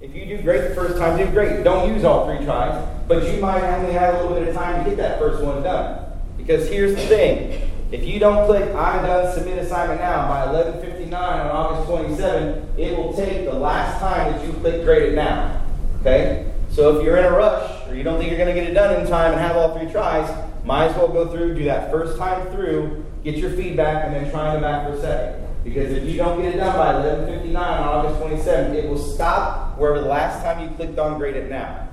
If 0.00 0.14
you 0.14 0.24
do 0.24 0.42
great 0.42 0.68
the 0.68 0.74
first 0.74 0.96
time, 0.96 1.18
do 1.18 1.30
great. 1.30 1.62
Don't 1.62 1.92
use 1.92 2.04
all 2.04 2.26
three 2.26 2.44
tries, 2.44 2.86
but 3.06 3.24
you 3.24 3.40
might 3.40 3.62
only 3.62 3.92
have 3.92 4.14
a 4.14 4.22
little 4.22 4.38
bit 4.38 4.48
of 4.48 4.54
time 4.54 4.82
to 4.82 4.90
get 4.90 4.96
that 4.96 5.18
first 5.18 5.42
one 5.42 5.62
done. 5.62 6.06
Because 6.36 6.68
here's 6.68 6.94
the 6.94 7.02
thing 7.02 7.69
if 7.92 8.04
you 8.04 8.20
don't 8.20 8.46
click 8.46 8.72
I'm 8.74 9.04
done, 9.04 9.32
submit 9.34 9.58
assignment 9.58 10.00
now 10.00 10.28
by 10.28 10.46
11:59 10.46 11.12
on 11.12 11.50
August 11.50 11.88
27, 11.88 12.68
it 12.78 12.96
will 12.96 13.12
take 13.12 13.44
the 13.44 13.54
last 13.54 14.00
time 14.00 14.32
that 14.32 14.46
you 14.46 14.52
click 14.54 14.84
grade 14.84 15.12
it 15.12 15.14
now. 15.14 15.60
Okay? 16.00 16.46
So 16.70 16.96
if 16.96 17.04
you're 17.04 17.16
in 17.16 17.24
a 17.24 17.30
rush 17.30 17.88
or 17.88 17.96
you 17.96 18.04
don't 18.04 18.18
think 18.18 18.30
you're 18.30 18.38
going 18.38 18.54
to 18.54 18.60
get 18.60 18.70
it 18.70 18.74
done 18.74 19.00
in 19.00 19.08
time 19.08 19.32
and 19.32 19.40
have 19.40 19.56
all 19.56 19.76
three 19.76 19.90
tries, 19.90 20.30
might 20.64 20.86
as 20.86 20.96
well 20.96 21.08
go 21.08 21.26
through, 21.26 21.54
do 21.54 21.64
that 21.64 21.90
first 21.90 22.16
time 22.16 22.46
through, 22.52 23.04
get 23.24 23.36
your 23.36 23.50
feedback, 23.50 24.04
and 24.04 24.14
then 24.14 24.30
try 24.30 24.52
them 24.52 24.62
back 24.62 24.86
for 24.86 24.94
a 24.94 25.00
second. 25.00 25.46
Because 25.64 25.92
if 25.92 26.04
you 26.04 26.16
don't 26.16 26.40
get 26.40 26.54
it 26.54 26.58
done 26.58 26.76
by 26.76 26.92
11:59 26.94 27.56
on 27.56 27.88
August 27.88 28.20
27, 28.20 28.74
it 28.74 28.88
will 28.88 28.98
stop 28.98 29.76
wherever 29.78 30.00
the 30.00 30.08
last 30.08 30.42
time 30.44 30.60
you 30.62 30.68
clicked 30.76 30.98
on 30.98 31.18
grade 31.18 31.36
it 31.36 31.50
now. 31.50 31.88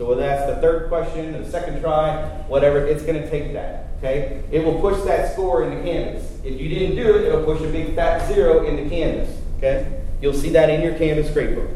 So 0.00 0.06
whether 0.06 0.22
that's 0.22 0.50
the 0.50 0.58
third 0.62 0.88
question, 0.88 1.32
the 1.32 1.46
second 1.50 1.82
try, 1.82 2.24
whatever, 2.48 2.78
it's 2.78 3.02
going 3.02 3.20
to 3.20 3.28
take 3.28 3.52
that. 3.52 3.88
Okay? 3.98 4.42
It 4.50 4.64
will 4.64 4.80
push 4.80 4.98
that 5.04 5.34
score 5.34 5.62
into 5.62 5.82
Canvas. 5.82 6.38
If 6.42 6.58
you 6.58 6.70
didn't 6.70 6.96
do 6.96 7.16
it, 7.16 7.24
it'll 7.26 7.44
push 7.44 7.60
a 7.60 7.70
big 7.70 7.94
fat 7.94 8.26
zero 8.26 8.66
into 8.66 8.88
Canvas. 8.88 9.38
Okay? 9.58 10.00
You'll 10.22 10.32
see 10.32 10.48
that 10.52 10.70
in 10.70 10.80
your 10.80 10.94
Canvas 10.94 11.28
gradebook. 11.28 11.68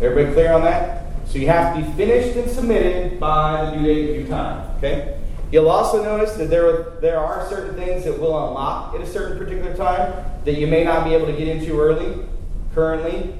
Everybody 0.00 0.32
clear 0.32 0.54
on 0.54 0.62
that? 0.62 1.08
So 1.26 1.36
you 1.36 1.48
have 1.48 1.76
to 1.76 1.82
be 1.82 1.92
finished 1.92 2.38
and 2.38 2.50
submitted 2.50 3.20
by 3.20 3.66
the 3.66 3.76
due 3.76 3.84
date 3.84 4.06
due 4.14 4.28
time. 4.28 4.74
Okay? 4.78 5.20
You'll 5.52 5.68
also 5.68 6.02
notice 6.02 6.36
that 6.36 6.48
there 6.48 6.98
there 7.02 7.18
are 7.18 7.46
certain 7.50 7.74
things 7.74 8.04
that 8.04 8.18
will 8.18 8.48
unlock 8.48 8.94
at 8.94 9.02
a 9.02 9.06
certain 9.06 9.36
particular 9.36 9.76
time 9.76 10.24
that 10.46 10.54
you 10.54 10.66
may 10.66 10.84
not 10.84 11.04
be 11.04 11.12
able 11.12 11.26
to 11.26 11.34
get 11.34 11.48
into 11.48 11.78
early, 11.78 12.26
currently. 12.74 13.34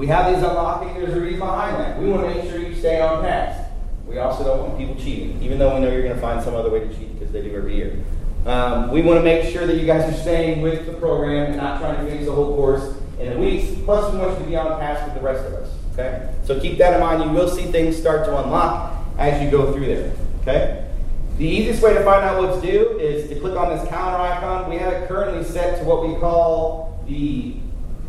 We 0.00 0.06
have 0.06 0.34
these 0.34 0.42
unlocking, 0.42 0.94
there's 0.94 1.12
a 1.12 1.20
reason 1.20 1.40
behind 1.40 1.76
that. 1.76 2.00
We 2.00 2.08
want 2.08 2.22
to 2.22 2.34
make 2.34 2.50
sure 2.50 2.58
you 2.58 2.74
stay 2.74 3.02
on 3.02 3.22
task. 3.22 3.70
We 4.06 4.16
also 4.16 4.44
don't 4.44 4.60
want 4.60 4.78
people 4.78 4.94
cheating, 4.94 5.42
even 5.42 5.58
though 5.58 5.74
we 5.74 5.82
know 5.82 5.92
you're 5.92 6.00
going 6.00 6.14
to 6.14 6.20
find 6.22 6.42
some 6.42 6.54
other 6.54 6.70
way 6.70 6.80
to 6.80 6.88
cheat 6.88 7.18
because 7.18 7.30
they 7.34 7.42
do 7.42 7.54
every 7.54 7.76
year. 7.76 8.02
Um, 8.46 8.90
we 8.92 9.02
want 9.02 9.20
to 9.20 9.22
make 9.22 9.52
sure 9.52 9.66
that 9.66 9.76
you 9.76 9.84
guys 9.84 10.10
are 10.10 10.16
staying 10.16 10.62
with 10.62 10.86
the 10.86 10.94
program 10.94 11.48
and 11.48 11.58
not 11.58 11.82
trying 11.82 11.96
to 11.96 12.10
finish 12.10 12.24
the 12.24 12.32
whole 12.32 12.56
course 12.56 12.96
in 13.18 13.30
a 13.30 13.38
week. 13.38 13.84
Plus, 13.84 14.10
we 14.10 14.20
want 14.20 14.38
you 14.38 14.44
to 14.44 14.50
be 14.50 14.56
on 14.56 14.80
task 14.80 15.04
with 15.04 15.16
the 15.16 15.20
rest 15.20 15.44
of 15.44 15.52
us. 15.52 15.70
Okay? 15.92 16.32
So 16.44 16.58
keep 16.58 16.78
that 16.78 16.94
in 16.94 17.00
mind. 17.00 17.22
You 17.22 17.36
will 17.36 17.50
see 17.50 17.64
things 17.64 17.94
start 17.94 18.24
to 18.24 18.42
unlock 18.42 19.04
as 19.18 19.42
you 19.42 19.50
go 19.50 19.70
through 19.70 19.84
there. 19.84 20.12
Okay? 20.40 20.90
The 21.36 21.44
easiest 21.44 21.82
way 21.82 21.92
to 21.92 22.02
find 22.04 22.24
out 22.24 22.40
what 22.40 22.62
to 22.62 22.72
do 22.72 22.98
is 22.98 23.28
to 23.28 23.38
click 23.38 23.54
on 23.54 23.76
this 23.76 23.86
calendar 23.90 24.16
icon. 24.16 24.70
We 24.70 24.76
have 24.76 24.94
it 24.94 25.08
currently 25.08 25.44
set 25.44 25.78
to 25.80 25.84
what 25.84 26.08
we 26.08 26.14
call 26.18 27.04
the 27.06 27.56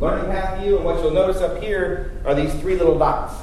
learning 0.02 0.32
path 0.32 0.60
view, 0.60 0.78
and 0.78 0.84
what 0.84 0.96
you'll 0.96 1.12
notice 1.12 1.42
up 1.42 1.62
here 1.62 2.12
are 2.26 2.34
these 2.34 2.52
three 2.56 2.76
little 2.76 2.98
dots. 2.98 3.36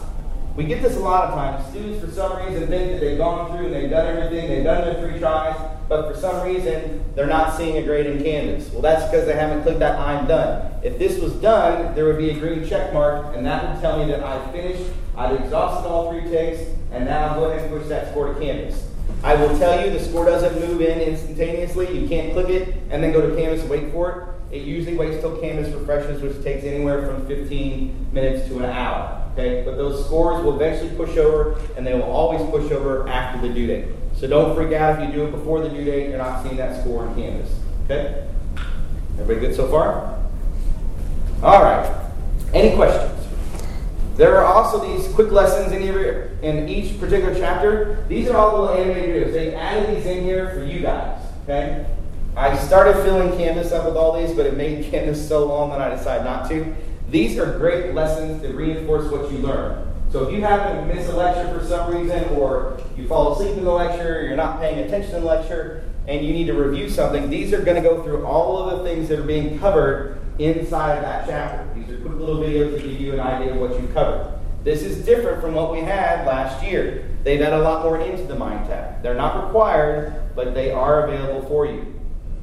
We 0.57 0.65
get 0.65 0.83
this 0.83 0.97
a 0.97 1.01
lot 1.01 1.29
of 1.29 1.35
times. 1.35 1.65
Students, 1.71 2.05
for 2.05 2.11
some 2.11 2.37
reason, 2.45 2.67
think 2.67 2.91
that 2.91 3.01
they've 3.01 3.17
gone 3.17 3.57
through 3.57 3.67
and 3.67 3.75
they've 3.75 3.89
done 3.89 4.17
everything, 4.17 4.49
they've 4.51 4.65
done 4.65 4.85
their 4.85 5.01
three 5.01 5.21
tries, 5.21 5.57
but 5.89 6.13
for 6.13 6.21
some 6.21 6.45
reason, 6.45 7.05
they're 7.15 7.29
not 7.29 7.57
seeing 7.57 7.77
a 7.77 7.83
grade 7.85 8.07
in 8.07 8.25
Canvas. 8.25 8.69
Well, 8.73 8.83
that's 8.83 9.09
because 9.09 9.25
they 9.25 9.35
haven't 9.35 9.63
clicked 9.63 9.79
that 9.79 10.01
I'm 10.01 10.27
done. 10.27 10.73
If 10.83 10.99
this 10.99 11.21
was 11.21 11.33
done, 11.35 11.95
there 11.95 12.07
would 12.07 12.19
be 12.19 12.31
a 12.31 12.35
green 12.35 12.69
check 12.69 12.93
mark, 12.93 13.37
and 13.37 13.47
that 13.47 13.73
would 13.73 13.81
tell 13.81 14.05
me 14.05 14.11
that 14.11 14.25
I've 14.25 14.51
finished, 14.51 14.83
I've 15.17 15.41
exhausted 15.41 15.89
all 15.89 16.11
three 16.11 16.29
takes, 16.29 16.61
and 16.91 17.05
now 17.05 17.29
I'm 17.29 17.39
going 17.39 17.57
to 17.57 17.69
push 17.69 17.87
that 17.87 18.11
score 18.11 18.35
to 18.35 18.41
Canvas. 18.41 18.85
I 19.23 19.37
will 19.37 19.57
tell 19.61 19.85
you 19.85 19.93
the 19.93 20.05
score 20.05 20.25
doesn't 20.25 20.61
move 20.61 20.81
in 20.81 21.01
instantaneously. 21.01 21.97
You 21.97 22.09
can't 22.09 22.33
click 22.33 22.49
it 22.49 22.75
and 22.91 23.03
then 23.03 23.13
go 23.13 23.29
to 23.29 23.37
Canvas 23.37 23.61
and 23.61 23.71
wait 23.71 23.93
for 23.93 24.11
it. 24.11 24.38
It 24.51 24.63
usually 24.63 24.97
waits 24.97 25.21
till 25.21 25.37
Canvas 25.39 25.73
refreshes, 25.75 26.23
which 26.23 26.43
takes 26.43 26.65
anywhere 26.65 27.07
from 27.07 27.27
15 27.27 28.09
minutes 28.13 28.49
to 28.49 28.59
an 28.59 28.65
hour. 28.65 29.15
Okay, 29.33 29.63
but 29.65 29.77
those 29.77 30.05
scores 30.05 30.43
will 30.43 30.57
eventually 30.57 30.91
push 30.97 31.17
over, 31.17 31.61
and 31.77 31.87
they 31.87 31.95
will 31.95 32.03
always 32.03 32.41
push 32.51 32.73
over 32.73 33.07
after 33.09 33.47
the 33.47 33.53
due 33.53 33.67
date. 33.67 33.87
So 34.17 34.27
don't 34.27 34.55
freak 34.57 34.73
out 34.73 35.01
if 35.01 35.09
you 35.09 35.15
do 35.15 35.27
it 35.27 35.31
before 35.31 35.61
the 35.61 35.69
due 35.69 35.85
date. 35.85 36.09
You're 36.09 36.19
not 36.19 36.43
seeing 36.43 36.57
that 36.57 36.81
score 36.81 37.07
in 37.07 37.15
Canvas. 37.15 37.55
Okay, 37.85 38.27
everybody 39.19 39.47
good 39.47 39.55
so 39.55 39.69
far? 39.69 40.19
All 41.43 41.63
right. 41.63 42.11
Any 42.53 42.75
questions? 42.75 43.15
There 44.17 44.37
are 44.39 44.45
also 44.45 44.81
these 44.81 45.07
quick 45.15 45.31
lessons 45.31 45.71
in, 45.73 45.83
in 46.43 46.69
each 46.69 46.99
particular 46.99 47.33
chapter. 47.39 48.05
These 48.09 48.29
are 48.29 48.37
all 48.37 48.63
little 48.63 48.77
animated 48.77 49.29
videos. 49.29 49.33
They 49.33 49.55
added 49.55 49.97
these 49.97 50.07
in 50.07 50.25
here 50.25 50.51
for 50.51 50.65
you 50.65 50.81
guys. 50.81 51.23
Okay. 51.45 51.87
I 52.39 52.57
started 52.57 53.03
filling 53.03 53.37
Canvas 53.37 53.73
up 53.73 53.85
with 53.85 53.97
all 53.97 54.17
these, 54.17 54.33
but 54.33 54.47
it 54.47 54.57
made 54.57 54.89
Canvas 54.93 55.27
so 55.27 55.45
long 55.45 55.71
that 55.71 55.81
I 55.81 55.91
decided 55.91 56.23
not 56.23 56.49
to. 56.49 56.73
These 57.11 57.37
are 57.37 57.59
great 57.59 57.95
lessons 57.95 58.43
that 58.43 58.55
reinforce 58.55 59.11
what 59.11 59.33
you 59.33 59.39
learn. 59.39 59.93
So 60.13 60.23
if 60.23 60.33
you 60.33 60.41
happen 60.41 60.77
to 60.77 60.95
miss 60.95 61.09
a 61.09 61.17
lecture 61.17 61.59
for 61.59 61.67
some 61.67 61.93
reason, 61.93 62.29
or 62.37 62.81
you 62.97 63.09
fall 63.09 63.33
asleep 63.33 63.57
in 63.57 63.65
the 63.65 63.73
lecture, 63.73 64.23
you're 64.23 64.37
not 64.37 64.61
paying 64.61 64.79
attention 64.79 65.17
in 65.17 65.23
the 65.23 65.27
lecture, 65.27 65.83
and 66.07 66.25
you 66.25 66.33
need 66.33 66.47
to 66.47 66.53
review 66.53 66.89
something, 66.89 67.29
these 67.29 67.53
are 67.53 67.61
going 67.61 67.83
to 67.83 67.83
go 67.83 68.05
through 68.05 68.25
all 68.25 68.57
of 68.57 68.79
the 68.79 68.85
things 68.85 69.09
that 69.09 69.19
are 69.19 69.25
being 69.25 69.59
covered 69.59 70.21
inside 70.39 70.99
of 70.99 71.03
that 71.03 71.27
chapter. 71.27 71.69
These 71.75 71.91
are 71.91 72.01
quick 72.01 72.15
little 72.15 72.37
videos 72.37 72.71
that 72.71 72.83
give 72.83 73.01
you 73.01 73.15
an 73.15 73.21
idea 73.21 73.53
of 73.53 73.57
what 73.57 73.83
you 73.83 73.89
covered. 73.89 74.39
This 74.63 74.83
is 74.83 75.05
different 75.05 75.41
from 75.41 75.55
what 75.55 75.73
we 75.73 75.81
had 75.81 76.25
last 76.25 76.65
year. 76.65 77.09
They've 77.25 77.41
added 77.41 77.59
a 77.59 77.63
lot 77.63 77.83
more 77.83 77.99
into 77.99 78.23
the 78.23 78.37
mind 78.37 78.69
MindTap. 78.69 79.03
They're 79.03 79.15
not 79.15 79.47
required, 79.47 80.37
but 80.37 80.55
they 80.55 80.71
are 80.71 81.09
available 81.09 81.49
for 81.49 81.67
you. 81.67 81.98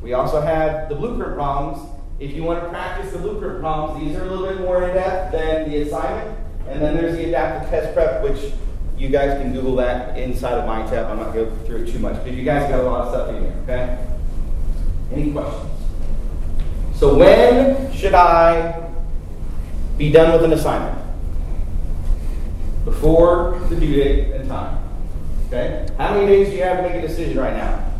We 0.05 0.13
also 0.13 0.39
have 0.39 0.87
the 0.87 0.95
blueprint 0.95 1.33
problems 1.33 1.79
if 2.19 2.33
you 2.33 2.43
want 2.43 2.63
to 2.63 2.69
practice 2.69 3.11
the 3.11 3.19
blueprint 3.19 3.59
problems, 3.59 4.01
these 4.01 4.15
are 4.15 4.23
a 4.23 4.29
little 4.29 4.47
bit 4.47 4.61
more 4.61 4.87
in 4.87 4.93
depth 4.93 5.33
than 5.33 5.69
the 5.69 5.81
assignment. 5.81 6.37
And 6.67 6.81
then 6.81 6.95
there's 6.95 7.17
the 7.17 7.25
adaptive 7.25 7.69
test 7.69 7.93
prep, 7.93 8.23
which 8.23 8.53
you 8.97 9.09
guys 9.09 9.39
can 9.41 9.51
Google 9.51 9.75
that 9.77 10.17
inside 10.17 10.53
of 10.53 10.63
MindTap. 10.63 11.09
I'm 11.09 11.17
not 11.17 11.33
going 11.33 11.49
to 11.49 11.55
go 11.55 11.65
through 11.65 11.83
it 11.83 11.91
too 11.91 11.99
much 11.99 12.15
because 12.23 12.37
you 12.37 12.45
guys 12.45 12.69
got 12.69 12.79
a 12.79 12.83
lot 12.83 13.01
of 13.01 13.13
stuff 13.13 13.29
in 13.29 13.41
here, 13.41 13.55
okay? 13.63 14.07
Any 15.11 15.31
questions? 15.33 15.71
So, 16.95 17.15
when 17.15 17.91
should 17.93 18.13
I 18.13 18.89
be 19.97 20.11
done 20.11 20.31
with 20.31 20.45
an 20.45 20.53
assignment? 20.53 21.03
Before 22.85 23.59
the 23.69 23.75
due 23.75 23.95
date 23.95 24.31
and 24.31 24.47
time. 24.47 24.81
Okay? 25.47 25.85
How 25.97 26.13
many 26.13 26.27
days 26.27 26.49
do 26.49 26.55
you 26.55 26.63
have 26.63 26.77
to 26.77 26.83
make 26.83 27.03
a 27.03 27.05
decision 27.05 27.37
right 27.37 27.53
now? 27.53 27.94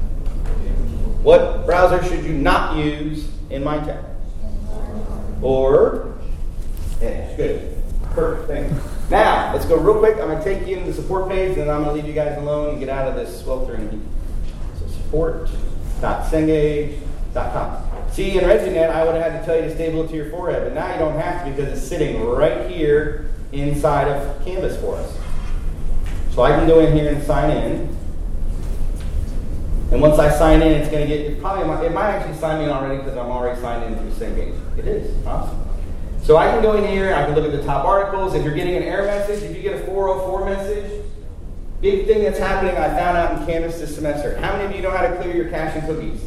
What 1.25 1.65
browser 1.65 2.01
should 2.07 2.23
you 2.23 2.33
not 2.33 2.77
use 2.77 3.27
in 3.49 3.63
my 3.63 3.79
MindTap. 3.79 4.03
Or 5.41 6.13
Edge. 7.01 7.35
Good. 7.35 7.75
Perfect. 8.11 8.71
Now, 9.09 9.51
let's 9.53 9.65
go 9.65 9.77
real 9.77 9.97
quick. 9.99 10.17
I'm 10.17 10.27
going 10.27 10.37
to 10.37 10.43
take 10.43 10.67
you 10.67 10.77
into 10.77 10.91
the 10.91 11.01
support 11.01 11.27
page, 11.29 11.57
and 11.57 11.67
then 11.67 11.75
I'm 11.75 11.83
going 11.83 11.95
to 11.95 12.01
leave 12.01 12.07
you 12.07 12.13
guys 12.13 12.37
alone 12.37 12.69
and 12.69 12.79
get 12.79 12.89
out 12.89 13.07
of 13.07 13.15
this 13.15 13.41
sweltering 13.41 13.89
heat. 13.89 14.01
So 14.79 14.85
support.cengage.com. 14.87 17.81
See, 18.11 18.37
in 18.37 18.43
ReggieNet, 18.45 18.89
I 18.89 19.03
would 19.03 19.15
have 19.15 19.31
had 19.31 19.41
to 19.41 19.45
tell 19.45 19.57
you 19.57 19.63
to 19.63 19.75
stable 19.75 20.05
it 20.05 20.09
to 20.09 20.15
your 20.15 20.29
forehead, 20.29 20.63
but 20.63 20.73
now 20.73 20.93
you 20.93 20.99
don't 20.99 21.19
have 21.19 21.43
to 21.43 21.51
because 21.51 21.77
it's 21.77 21.85
sitting 21.85 22.23
right 22.23 22.71
here 22.71 23.29
inside 23.51 24.07
of 24.07 24.45
Canvas 24.45 24.79
for 24.79 24.95
us. 24.95 25.13
So 26.31 26.43
I 26.43 26.51
can 26.51 26.65
go 26.67 26.79
in 26.79 26.95
here 26.95 27.11
and 27.11 27.21
sign 27.23 27.51
in. 27.51 27.93
And 29.91 30.01
once 30.01 30.17
I 30.17 30.29
sign 30.29 30.61
in, 30.61 30.71
it's 30.71 30.89
going 30.89 31.07
to 31.07 31.07
get, 31.07 31.25
it 31.25 31.39
probably, 31.39 31.85
it 31.85 31.93
might 31.93 32.09
actually 32.09 32.35
sign 32.37 32.59
me 32.59 32.65
in 32.65 32.71
already 32.71 32.97
because 32.97 33.15
I'm 33.17 33.27
already 33.27 33.59
signed 33.61 33.83
in 33.83 33.99
through 33.99 34.27
Cengage. 34.27 34.77
It 34.77 34.87
is. 34.87 35.25
Awesome. 35.25 35.59
So 36.23 36.37
I 36.37 36.47
can 36.47 36.63
go 36.63 36.75
in 36.75 36.87
here, 36.87 37.13
I 37.13 37.23
can 37.23 37.35
look 37.35 37.45
at 37.45 37.51
the 37.51 37.63
top 37.63 37.85
articles. 37.85 38.33
If 38.33 38.43
you're 38.43 38.55
getting 38.55 38.75
an 38.75 38.83
error 38.83 39.05
message, 39.05 39.43
if 39.43 39.55
you 39.55 39.61
get 39.61 39.75
a 39.75 39.85
404 39.85 40.45
message, 40.45 41.05
big 41.81 42.07
thing 42.07 42.23
that's 42.23 42.39
happening 42.39 42.75
I 42.75 42.87
found 42.87 43.15
out 43.15 43.39
in 43.39 43.45
Canvas 43.45 43.79
this 43.79 43.93
semester. 43.93 44.35
How 44.37 44.53
many 44.53 44.65
of 44.65 44.75
you 44.75 44.81
know 44.81 44.89
how 44.89 45.05
to 45.05 45.15
clear 45.17 45.35
your 45.35 45.49
cache 45.49 45.75
and 45.75 45.85
cookies? 45.85 46.19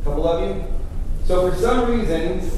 A 0.00 0.04
couple 0.04 0.26
of 0.26 0.44
you? 0.44 0.64
So 1.24 1.50
for 1.50 1.56
some 1.56 1.88
reason, 1.88 2.50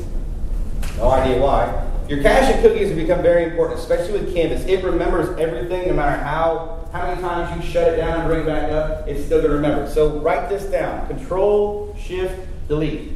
no 0.97 1.11
idea 1.11 1.41
why, 1.41 1.87
Your 2.09 2.23
cache 2.23 2.55
of 2.55 2.63
cookies 2.63 2.89
have 2.89 2.97
become 2.97 3.21
very 3.21 3.45
important, 3.45 3.79
especially 3.79 4.21
with 4.21 4.35
Canvas. 4.35 4.65
It 4.65 4.83
remembers 4.83 5.39
everything, 5.39 5.89
no 5.89 5.95
matter 5.95 6.23
how 6.23 6.78
how 6.93 7.07
many 7.07 7.21
times 7.21 7.65
you 7.65 7.71
shut 7.71 7.93
it 7.93 7.97
down 7.97 8.21
and 8.21 8.29
bring 8.29 8.43
it 8.43 8.47
back 8.47 8.71
up. 8.73 9.07
It's 9.07 9.25
still 9.25 9.39
going 9.39 9.51
to 9.51 9.57
remember. 9.57 9.91
So 9.91 10.19
write 10.21 10.49
this 10.49 10.65
down: 10.65 11.07
Control 11.07 11.97
Shift 12.01 12.39
Delete. 12.69 13.13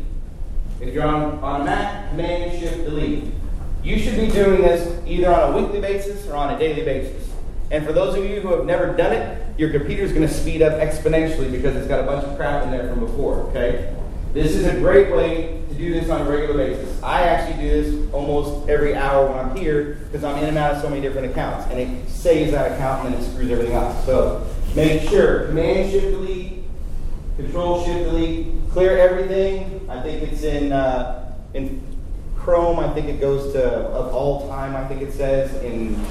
If 0.80 0.92
you're 0.92 1.06
on 1.06 1.38
on 1.40 1.64
Mac, 1.64 2.10
Command 2.10 2.58
Shift 2.58 2.84
Delete. 2.84 3.24
You 3.82 3.98
should 3.98 4.16
be 4.16 4.28
doing 4.28 4.62
this 4.62 5.04
either 5.06 5.32
on 5.32 5.52
a 5.52 5.60
weekly 5.60 5.80
basis 5.80 6.26
or 6.28 6.36
on 6.36 6.54
a 6.54 6.58
daily 6.58 6.84
basis. 6.84 7.28
And 7.72 7.84
for 7.84 7.92
those 7.92 8.16
of 8.16 8.24
you 8.24 8.40
who 8.40 8.54
have 8.54 8.64
never 8.64 8.94
done 8.94 9.12
it, 9.12 9.58
your 9.58 9.70
computer 9.70 10.02
is 10.02 10.12
going 10.12 10.26
to 10.26 10.32
speed 10.32 10.62
up 10.62 10.74
exponentially 10.74 11.50
because 11.50 11.74
it's 11.74 11.88
got 11.88 12.00
a 12.00 12.04
bunch 12.04 12.24
of 12.24 12.36
crap 12.36 12.64
in 12.64 12.70
there 12.70 12.88
from 12.88 13.00
before. 13.00 13.40
Okay. 13.48 13.92
This 14.32 14.56
is 14.56 14.64
a 14.64 14.78
great 14.78 15.14
way 15.14 15.62
to 15.68 15.74
do 15.74 15.92
this 15.92 16.08
on 16.08 16.22
a 16.22 16.30
regular 16.30 16.54
basis. 16.54 17.02
I 17.02 17.24
actually 17.24 17.62
do 17.62 17.68
this 17.68 18.14
almost 18.14 18.66
every 18.66 18.94
hour 18.94 19.26
when 19.26 19.38
I'm 19.38 19.54
here 19.54 20.00
because 20.06 20.24
I'm 20.24 20.38
in 20.38 20.44
and 20.48 20.56
out 20.56 20.76
of 20.76 20.80
so 20.80 20.88
many 20.88 21.02
different 21.02 21.30
accounts, 21.30 21.70
and 21.70 21.78
it 21.78 22.08
saves 22.08 22.52
that 22.52 22.72
account 22.72 23.04
and 23.04 23.14
then 23.14 23.22
it 23.22 23.30
screws 23.30 23.50
everything 23.50 23.76
up. 23.76 23.94
So 24.06 24.46
make 24.74 25.02
sure 25.10 25.48
Command 25.48 25.90
Shift 25.90 26.12
Delete, 26.12 26.64
Control 27.36 27.84
Shift 27.84 28.04
Delete, 28.04 28.70
clear 28.70 28.96
everything. 28.96 29.86
I 29.90 30.00
think 30.00 30.22
it's 30.22 30.42
in 30.44 30.72
uh, 30.72 31.36
in 31.52 31.82
Chrome. 32.38 32.78
I 32.78 32.88
think 32.94 33.08
it 33.08 33.20
goes 33.20 33.52
to 33.52 33.62
of 33.62 34.14
all 34.14 34.48
time. 34.48 34.74
I 34.74 34.88
think 34.88 35.02
it 35.02 35.12
says 35.12 35.62
in 35.62 36.02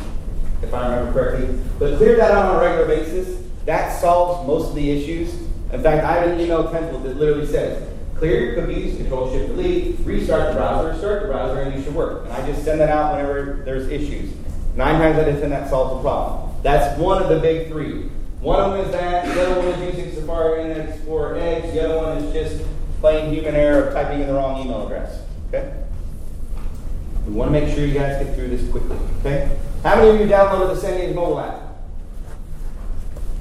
if 0.62 0.72
I 0.76 0.96
remember 0.96 1.12
correctly. 1.12 1.60
But 1.80 1.98
clear 1.98 2.18
that 2.18 2.30
out 2.30 2.52
on 2.52 2.56
a 2.58 2.60
regular 2.60 2.86
basis. 2.86 3.42
That 3.66 4.00
solves 4.00 4.46
most 4.46 4.70
of 4.70 4.76
the 4.76 4.92
issues. 4.92 5.34
In 5.74 5.82
fact, 5.82 6.04
I 6.04 6.18
have 6.18 6.30
an 6.30 6.40
email 6.40 6.66
template 6.66 7.02
that 7.02 7.18
literally 7.18 7.48
says 7.48 7.91
clear 8.22 8.54
your 8.54 8.54
cookies, 8.54 8.98
control 8.98 9.34
shift 9.34 9.48
delete, 9.48 9.98
restart 10.02 10.50
the 10.50 10.54
browser, 10.54 10.96
start 11.00 11.24
the 11.24 11.28
browser, 11.28 11.62
and 11.62 11.76
you 11.76 11.84
should 11.84 11.96
work. 11.96 12.24
And 12.26 12.34
I 12.34 12.46
just 12.46 12.64
send 12.64 12.80
that 12.80 12.90
out 12.90 13.14
whenever 13.14 13.64
there's 13.66 13.88
issues. 13.88 14.32
Nine 14.76 15.00
times 15.00 15.18
out 15.18 15.28
of 15.28 15.40
ten, 15.40 15.50
that 15.50 15.72
solves 15.72 15.96
the 15.96 16.02
problem. 16.04 16.56
That's 16.62 17.00
one 17.00 17.24
of 17.24 17.30
the 17.30 17.40
big 17.40 17.70
three. 17.70 18.12
One 18.42 18.60
of 18.60 18.74
them 18.74 18.86
is 18.86 18.92
that, 18.92 19.26
the 19.26 19.42
other 19.42 19.60
one 19.60 19.70
is 19.70 19.96
using 19.96 20.14
Safari 20.14 20.62
Internet 20.62 20.90
Explorer 20.90 21.38
Edge, 21.38 21.74
the 21.74 21.84
other 21.84 21.98
one 21.98 22.18
is 22.20 22.32
just 22.32 22.64
plain 23.00 23.34
human 23.34 23.56
error 23.56 23.88
of 23.88 23.94
typing 23.96 24.22
in 24.22 24.28
the 24.28 24.34
wrong 24.36 24.62
email 24.62 24.86
address. 24.86 25.20
Okay? 25.48 25.74
We 27.26 27.34
want 27.34 27.52
to 27.52 27.60
make 27.60 27.74
sure 27.74 27.88
you 27.88 27.96
guys 27.96 28.24
get 28.24 28.36
through 28.36 28.50
this 28.50 28.70
quickly. 28.70 28.98
Okay? 29.22 29.58
How 29.82 29.96
many 29.96 30.10
of 30.12 30.20
you 30.20 30.28
downloaded 30.28 30.80
the 30.80 30.88
Cengage 30.88 31.16
mobile 31.16 31.40
app? 31.40 31.60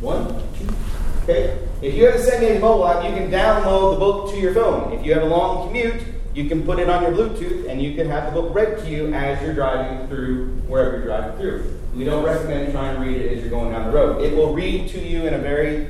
One? 0.00 0.26
Two? 0.58 0.74
Okay? 1.22 1.59
If 1.83 1.94
you 1.94 2.06
have 2.06 2.14
a 2.14 2.18
Cengage 2.18 2.61
mobile 2.61 2.87
app, 2.87 3.04
you 3.04 3.11
can 3.11 3.30
download 3.30 3.94
the 3.94 3.98
book 4.00 4.30
to 4.33 4.40
your 4.40 4.54
phone. 4.54 4.92
If 4.92 5.04
you 5.04 5.14
have 5.14 5.22
a 5.22 5.26
long 5.26 5.66
commute, 5.66 6.02
you 6.35 6.48
can 6.48 6.62
put 6.62 6.78
it 6.78 6.88
on 6.88 7.02
your 7.02 7.12
Bluetooth 7.12 7.68
and 7.68 7.83
you 7.83 7.94
can 7.94 8.09
have 8.09 8.33
the 8.33 8.40
book 8.40 8.54
read 8.54 8.78
to 8.78 8.88
you 8.88 9.12
as 9.12 9.42
you're 9.42 9.54
driving 9.54 10.06
through 10.09 10.48
wherever 10.68 10.98
you're 10.98 11.06
driving 11.06 11.37
through. 11.38 11.80
We 11.94 12.04
don't 12.04 12.24
recommend 12.24 12.72
trying 12.72 12.96
to 12.96 13.02
read 13.02 13.20
it 13.20 13.37
as 13.37 13.40
you're 13.40 13.50
going 13.50 13.72
down 13.72 13.87
the 13.87 13.92
road. 13.92 14.22
It 14.22 14.37
will 14.37 14.54
read 14.54 14.88
to 14.90 15.00
you 15.00 15.26
in 15.26 15.35
a 15.35 15.38
very 15.38 15.88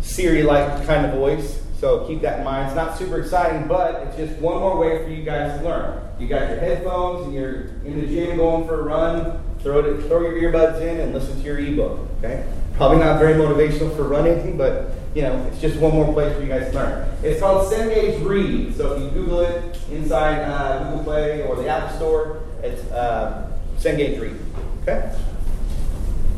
Siri 0.00 0.42
like 0.42 0.86
kind 0.86 1.06
of 1.06 1.12
voice, 1.12 1.62
so 1.78 2.06
keep 2.06 2.20
that 2.22 2.40
in 2.40 2.44
mind. 2.44 2.66
It's 2.66 2.76
not 2.76 2.98
super 2.98 3.20
exciting, 3.20 3.68
but 3.68 4.02
it's 4.02 4.16
just 4.16 4.32
one 4.40 4.58
more 4.58 4.78
way 4.78 5.02
for 5.02 5.08
you 5.08 5.22
guys 5.22 5.58
to 5.58 5.64
learn. 5.64 6.00
You 6.18 6.28
got 6.28 6.50
your 6.50 6.58
headphones 6.58 7.26
and 7.26 7.34
you're 7.34 7.68
in 7.84 8.00
the 8.00 8.06
gym 8.06 8.36
going 8.36 8.66
for 8.66 8.80
a 8.80 8.82
run, 8.82 9.42
throw, 9.60 9.78
it, 9.78 10.02
throw 10.08 10.20
your 10.20 10.52
earbuds 10.52 10.80
in 10.82 11.00
and 11.00 11.14
listen 11.14 11.36
to 11.36 11.42
your 11.42 11.58
ebook. 11.58 12.00
Okay? 12.18 12.44
Probably 12.76 12.98
not 12.98 13.18
very 13.18 13.34
motivational 13.34 13.94
for 13.96 14.04
running, 14.04 14.56
but 14.56 14.90
you 15.14 15.22
know, 15.22 15.46
it's 15.46 15.60
just 15.60 15.78
one 15.78 15.92
more 15.92 16.12
place 16.12 16.34
for 16.34 16.42
you 16.42 16.48
guys 16.48 16.72
to 16.72 16.76
learn. 16.76 17.08
It's 17.22 17.40
called 17.40 17.72
Cengage 17.72 18.24
Read. 18.24 18.76
So 18.76 18.94
if 18.94 19.02
you 19.02 19.10
Google 19.10 19.40
it 19.40 19.78
inside 19.90 20.40
uh, 20.40 20.90
Google 20.90 21.04
Play 21.04 21.42
or 21.42 21.54
the 21.54 21.68
Apple 21.68 21.96
Store, 21.96 22.40
it's 22.62 22.82
uh, 22.90 23.52
Cengage 23.78 24.20
Read. 24.20 24.36
Okay? 24.82 25.16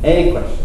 Any 0.03 0.31
questions? 0.31 0.61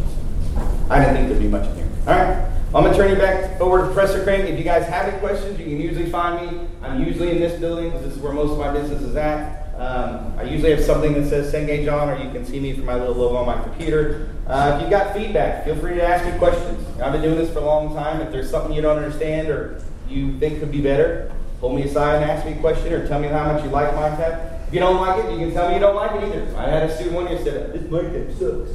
I 0.90 0.98
didn't 0.98 1.16
think 1.16 1.28
there'd 1.28 1.40
be 1.40 1.48
much 1.48 1.66
in 1.68 1.76
here. 1.76 1.88
All 2.06 2.14
right. 2.14 2.48
I'm 2.74 2.85
going 2.85 2.92
to 2.92 2.98
turn 2.98 3.11
you 3.11 3.16
back 3.16 3.61
over 3.61 3.78
to 3.78 3.85
Professor 3.92 4.22
Crane. 4.24 4.46
If 4.46 4.58
you 4.58 4.64
guys 4.64 4.87
have 4.87 5.08
any 5.08 5.18
questions, 5.18 5.58
you 5.58 5.64
can 5.64 5.80
usually 5.80 6.11
find 6.11 6.50
me. 6.50 6.66
I'm 6.82 7.04
usually 7.04 7.30
in 7.30 7.38
this 7.38 7.58
building 7.58 7.90
because 7.90 8.04
this 8.04 8.14
is 8.14 8.18
where 8.18 8.32
most 8.32 8.52
of 8.52 8.58
my 8.58 8.72
business 8.72 9.02
is 9.02 9.16
at. 9.16 9.62
Um, 9.83 10.38
I 10.38 10.45
usually 10.45 10.71
have 10.71 10.85
something 10.85 11.12
that 11.14 11.29
says 11.29 11.53
Cengage 11.53 11.92
on, 11.92 12.09
or 12.09 12.16
you 12.23 12.31
can 12.31 12.47
see 12.47 12.61
me 12.61 12.73
from 12.73 12.85
my 12.85 12.95
little 12.95 13.16
logo 13.16 13.35
on 13.35 13.47
my 13.47 13.61
computer. 13.64 14.29
Uh, 14.47 14.75
if 14.77 14.81
you've 14.81 14.90
got 14.90 15.12
feedback, 15.12 15.64
feel 15.64 15.75
free 15.75 15.97
to 15.97 16.03
ask 16.07 16.25
me 16.25 16.38
questions. 16.38 16.79
I've 17.01 17.12
been 17.12 17.21
doing 17.23 17.37
this 17.37 17.53
for 17.53 17.59
a 17.59 17.64
long 17.64 17.92
time. 17.92 18.21
If 18.21 18.31
there's 18.31 18.49
something 18.49 18.73
you 18.73 18.81
don't 18.81 18.97
understand 18.97 19.49
or 19.49 19.83
you 20.09 20.38
think 20.38 20.61
could 20.61 20.71
be 20.71 20.81
better, 20.81 21.33
pull 21.59 21.75
me 21.75 21.83
aside 21.83 22.23
and 22.23 22.31
ask 22.31 22.47
me 22.47 22.53
a 22.53 22.61
question, 22.61 22.92
or 22.92 23.09
tell 23.09 23.18
me 23.18 23.27
how 23.27 23.53
much 23.53 23.64
you 23.64 23.71
like 23.71 23.90
MindTap. 23.90 24.68
If 24.68 24.75
you 24.75 24.79
don't 24.79 25.01
like 25.01 25.25
it, 25.25 25.33
you 25.33 25.38
can 25.38 25.53
tell 25.53 25.66
me 25.66 25.75
you 25.75 25.81
don't 25.81 25.97
like 25.97 26.12
it 26.12 26.29
either. 26.29 26.57
I 26.57 26.68
had 26.71 26.88
a 26.88 26.95
student 26.95 27.16
one 27.16 27.27
year 27.27 27.42
said, 27.42 27.73
"This 27.73 27.83
MindTap 27.83 28.38
sucks." 28.38 28.71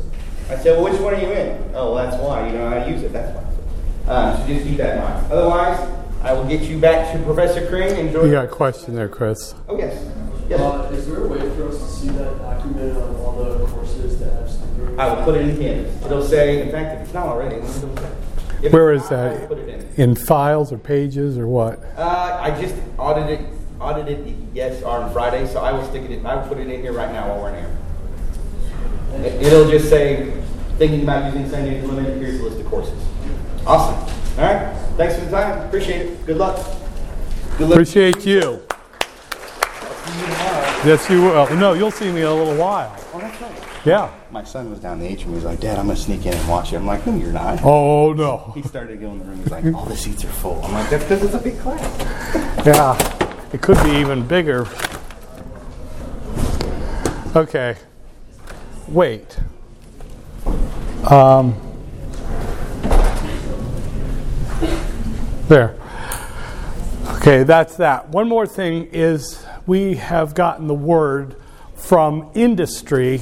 I 0.49 0.61
said, 0.61 0.75
"Well, 0.77 0.91
which 0.91 0.99
one 0.99 1.13
are 1.13 1.21
you 1.21 1.31
in?" 1.31 1.71
Oh, 1.73 1.93
well, 1.93 2.03
that's 2.03 2.21
why. 2.21 2.47
You 2.47 2.53
know 2.57 2.69
how 2.69 2.83
to 2.83 2.91
use 2.91 3.03
it. 3.03 3.13
That's 3.13 3.33
why. 3.33 4.11
Uh, 4.11 4.37
so 4.41 4.47
just 4.47 4.65
keep 4.65 4.75
that 4.75 4.97
in 4.97 5.03
mind. 5.03 5.31
Otherwise, 5.31 5.89
I 6.21 6.33
will 6.33 6.45
get 6.45 6.63
you 6.63 6.77
back 6.79 7.13
to 7.13 7.23
Professor 7.23 7.65
Crane. 7.67 7.95
Enjoy. 7.95 8.25
You 8.25 8.31
got 8.31 8.45
a 8.45 8.49
question 8.49 8.93
there, 8.95 9.07
Chris? 9.07 9.55
Oh 9.69 9.77
yes. 9.77 9.95
Yes. 10.49 10.59
Uh, 10.59 10.89
is 10.93 11.07
there 11.07 11.23
a 11.23 11.27
way 11.27 11.39
for 11.55 11.67
us 11.69 11.77
to 11.77 11.87
see 11.87 12.07
that 12.09 12.37
document 12.39 12.97
on 12.97 13.15
all 13.17 13.43
the 13.43 13.65
courses 13.67 14.19
that 14.19 14.33
have 14.33 14.49
students? 14.49 14.99
I 14.99 15.13
will 15.13 15.23
put 15.23 15.35
it 15.35 15.49
in 15.49 15.57
Canvas. 15.57 16.05
It'll 16.05 16.23
say, 16.23 16.61
in 16.61 16.71
fact, 16.71 16.95
if 16.95 17.01
it's 17.05 17.13
not 17.13 17.27
already, 17.27 17.57
if 18.63 18.71
Where 18.71 18.93
it's 18.93 19.05
is 19.05 19.11
not, 19.11 19.33
that? 19.33 19.47
Put 19.49 19.57
it 19.59 19.69
in. 19.97 20.09
In 20.09 20.15
files 20.15 20.71
or 20.71 20.77
pages 20.77 21.37
or 21.37 21.47
what? 21.47 21.83
Uh, 21.97 22.39
I 22.41 22.59
just 22.61 22.75
audited 22.97 23.45
audited 23.79 24.35
yes 24.53 24.81
on 24.83 25.11
Friday, 25.13 25.45
so 25.47 25.59
I 25.59 25.71
will 25.71 25.87
stick 25.87 26.03
it 26.03 26.11
in. 26.11 26.25
I 26.25 26.35
will 26.35 26.47
put 26.47 26.57
it 26.57 26.67
in 26.67 26.81
here 26.81 26.93
right 26.93 27.11
now 27.11 27.29
while 27.29 27.41
we're 27.41 27.49
in 27.49 27.65
here. 27.65 27.77
It, 29.29 29.43
it'll 29.43 29.69
just 29.69 29.89
say, 29.89 30.31
thinking 30.77 31.03
about 31.03 31.33
using 31.33 31.49
Cengage 31.49 31.83
Unlimited, 31.83 32.19
here's 32.19 32.39
the 32.39 32.45
list 32.45 32.59
of 32.59 32.65
courses. 32.65 32.99
Awesome. 33.65 33.97
All 34.39 34.45
right. 34.53 34.75
Thanks 34.97 35.15
for 35.15 35.25
the 35.25 35.31
time. 35.31 35.67
Appreciate 35.67 36.07
it. 36.07 36.25
Good 36.25 36.37
luck. 36.37 36.57
Good 37.57 37.69
luck. 37.69 37.73
Appreciate 37.73 38.25
you. 38.25 38.66
Yes, 40.85 41.09
you 41.09 41.21
will. 41.21 41.55
No, 41.55 41.73
you'll 41.73 41.91
see 41.91 42.11
me 42.11 42.21
in 42.21 42.27
a 42.27 42.33
little 42.33 42.55
while. 42.55 42.95
Oh, 43.13 43.19
that's 43.19 43.41
right. 43.41 43.63
Yeah. 43.83 44.11
My 44.31 44.43
son 44.43 44.69
was 44.69 44.79
down 44.79 44.99
the 44.99 45.07
atrium. 45.07 45.29
He 45.29 45.35
was 45.35 45.43
like, 45.43 45.59
Dad, 45.59 45.79
I'm 45.79 45.85
going 45.85 45.97
to 45.97 46.01
sneak 46.01 46.25
in 46.25 46.33
and 46.33 46.47
watch 46.47 46.71
it. 46.71 46.75
I'm 46.75 46.85
like, 46.85 47.05
No, 47.07 47.15
you're 47.15 47.31
not. 47.31 47.63
Oh, 47.63 48.13
no. 48.13 48.51
He 48.53 48.61
started 48.61 48.91
to 48.91 48.97
go 48.97 49.11
in 49.11 49.19
the 49.19 49.25
room. 49.25 49.37
He's 49.39 49.51
like, 49.51 49.65
All 49.73 49.85
the 49.85 49.97
seats 49.97 50.23
are 50.23 50.29
full. 50.29 50.61
I'm 50.63 50.73
like, 50.73 50.89
That's 50.89 51.03
because 51.03 51.23
it's 51.23 51.33
a 51.33 51.39
big 51.39 51.59
class. 51.59 52.45
Yeah. 52.65 53.49
It 53.53 53.61
could 53.61 53.81
be 53.83 53.91
even 53.91 54.27
bigger. 54.27 54.67
Okay. 57.35 57.77
Wait. 58.89 59.39
Um, 61.09 61.55
there. 65.47 65.75
Okay, 67.15 67.43
that's 67.43 67.77
that. 67.77 68.09
One 68.09 68.27
more 68.27 68.45
thing 68.45 68.89
is 68.91 69.45
we 69.67 69.95
have 69.95 70.33
gotten 70.33 70.67
the 70.67 70.73
word 70.73 71.35
from 71.75 72.31
industry 72.33 73.21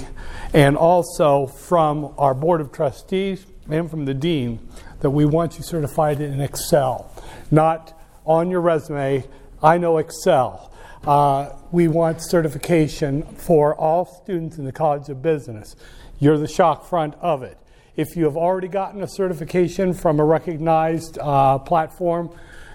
and 0.54 0.78
also 0.78 1.48
from 1.48 2.14
our 2.18 2.34
Board 2.34 2.62
of 2.62 2.72
Trustees 2.72 3.46
and 3.70 3.90
from 3.90 4.06
the 4.06 4.14
Dean 4.14 4.60
that 5.02 5.10
we 5.10 5.26
want 5.26 5.58
you 5.58 5.64
certified 5.64 6.22
in 6.22 6.40
Excel. 6.40 7.12
Not 7.52 8.00
on 8.26 8.50
your 8.50 8.62
resume, 8.62 9.26
I 9.62 9.78
know 9.80 9.98
Excel. 9.98 10.72
Uh, 11.06 11.50
we 11.72 11.88
want 11.88 12.22
certification 12.22 13.24
for 13.24 13.76
all 13.76 14.06
students 14.06 14.58
in 14.58 14.66
the 14.66 14.72
College 14.72 15.10
of 15.10 15.22
Business. 15.22 15.76
You're 16.20 16.38
the 16.38 16.48
shock 16.48 16.86
front 16.86 17.16
of 17.22 17.44
it. 17.44 17.58
If 17.96 18.16
you 18.16 18.26
have 18.26 18.38
already 18.38 18.68
gotten 18.68 19.02
a 19.02 19.08
certification 19.08 19.94
from 19.94 20.20
a 20.20 20.26
recognized 20.26 21.18
uh, 21.20 21.58
platform, 21.60 22.30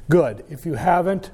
good. 0.08 0.44
If 0.50 0.66
you 0.66 0.74
haven't, 0.74 1.30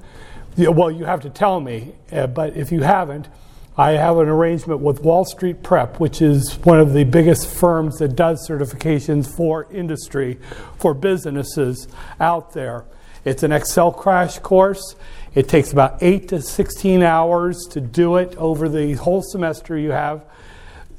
well, 0.56 0.90
you 0.90 1.04
have 1.04 1.20
to 1.22 1.30
tell 1.30 1.60
me, 1.60 1.94
uh, 2.10 2.26
but 2.26 2.56
if 2.56 2.72
you 2.72 2.82
haven't, 2.82 3.28
I 3.76 3.92
have 3.92 4.16
an 4.18 4.28
arrangement 4.28 4.80
with 4.80 5.02
Wall 5.02 5.24
Street 5.24 5.62
Prep, 5.62 6.00
which 6.00 6.22
is 6.22 6.54
one 6.64 6.80
of 6.80 6.94
the 6.94 7.04
biggest 7.04 7.46
firms 7.46 7.98
that 7.98 8.16
does 8.16 8.48
certifications 8.48 9.28
for 9.28 9.70
industry, 9.70 10.38
for 10.78 10.94
businesses 10.94 11.86
out 12.18 12.54
there. 12.54 12.86
It's 13.24 13.42
an 13.42 13.52
Excel 13.52 13.92
crash 13.92 14.38
course. 14.38 14.96
It 15.34 15.48
takes 15.48 15.72
about 15.72 16.02
8 16.02 16.28
to 16.28 16.40
16 16.40 17.02
hours 17.02 17.66
to 17.72 17.80
do 17.80 18.16
it 18.16 18.34
over 18.36 18.68
the 18.68 18.94
whole 18.94 19.22
semester 19.22 19.76
you 19.76 19.90
have 19.90 20.24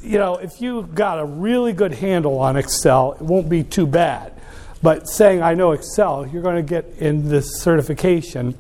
you 0.01 0.19
know, 0.19 0.35
if 0.35 0.61
you've 0.61 0.93
got 0.93 1.19
a 1.19 1.25
really 1.25 1.73
good 1.73 1.93
handle 1.93 2.39
on 2.39 2.55
Excel, 2.55 3.13
it 3.13 3.21
won't 3.21 3.49
be 3.49 3.63
too 3.63 3.87
bad. 3.87 4.33
But 4.81 5.07
saying 5.09 5.41
I 5.41 5.53
know 5.53 5.71
Excel, 5.71 6.27
you're 6.27 6.43
going 6.43 6.55
to 6.55 6.61
get 6.61 6.85
in 6.99 7.29
this 7.29 7.59
certification, 7.61 8.55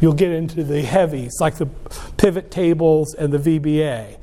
you'll 0.00 0.14
get 0.14 0.30
into 0.30 0.64
the 0.64 0.82
heavies, 0.82 1.36
like 1.40 1.56
the 1.56 1.66
pivot 2.16 2.50
tables 2.50 3.14
and 3.14 3.32
the 3.32 3.38
VBA. 3.38 4.18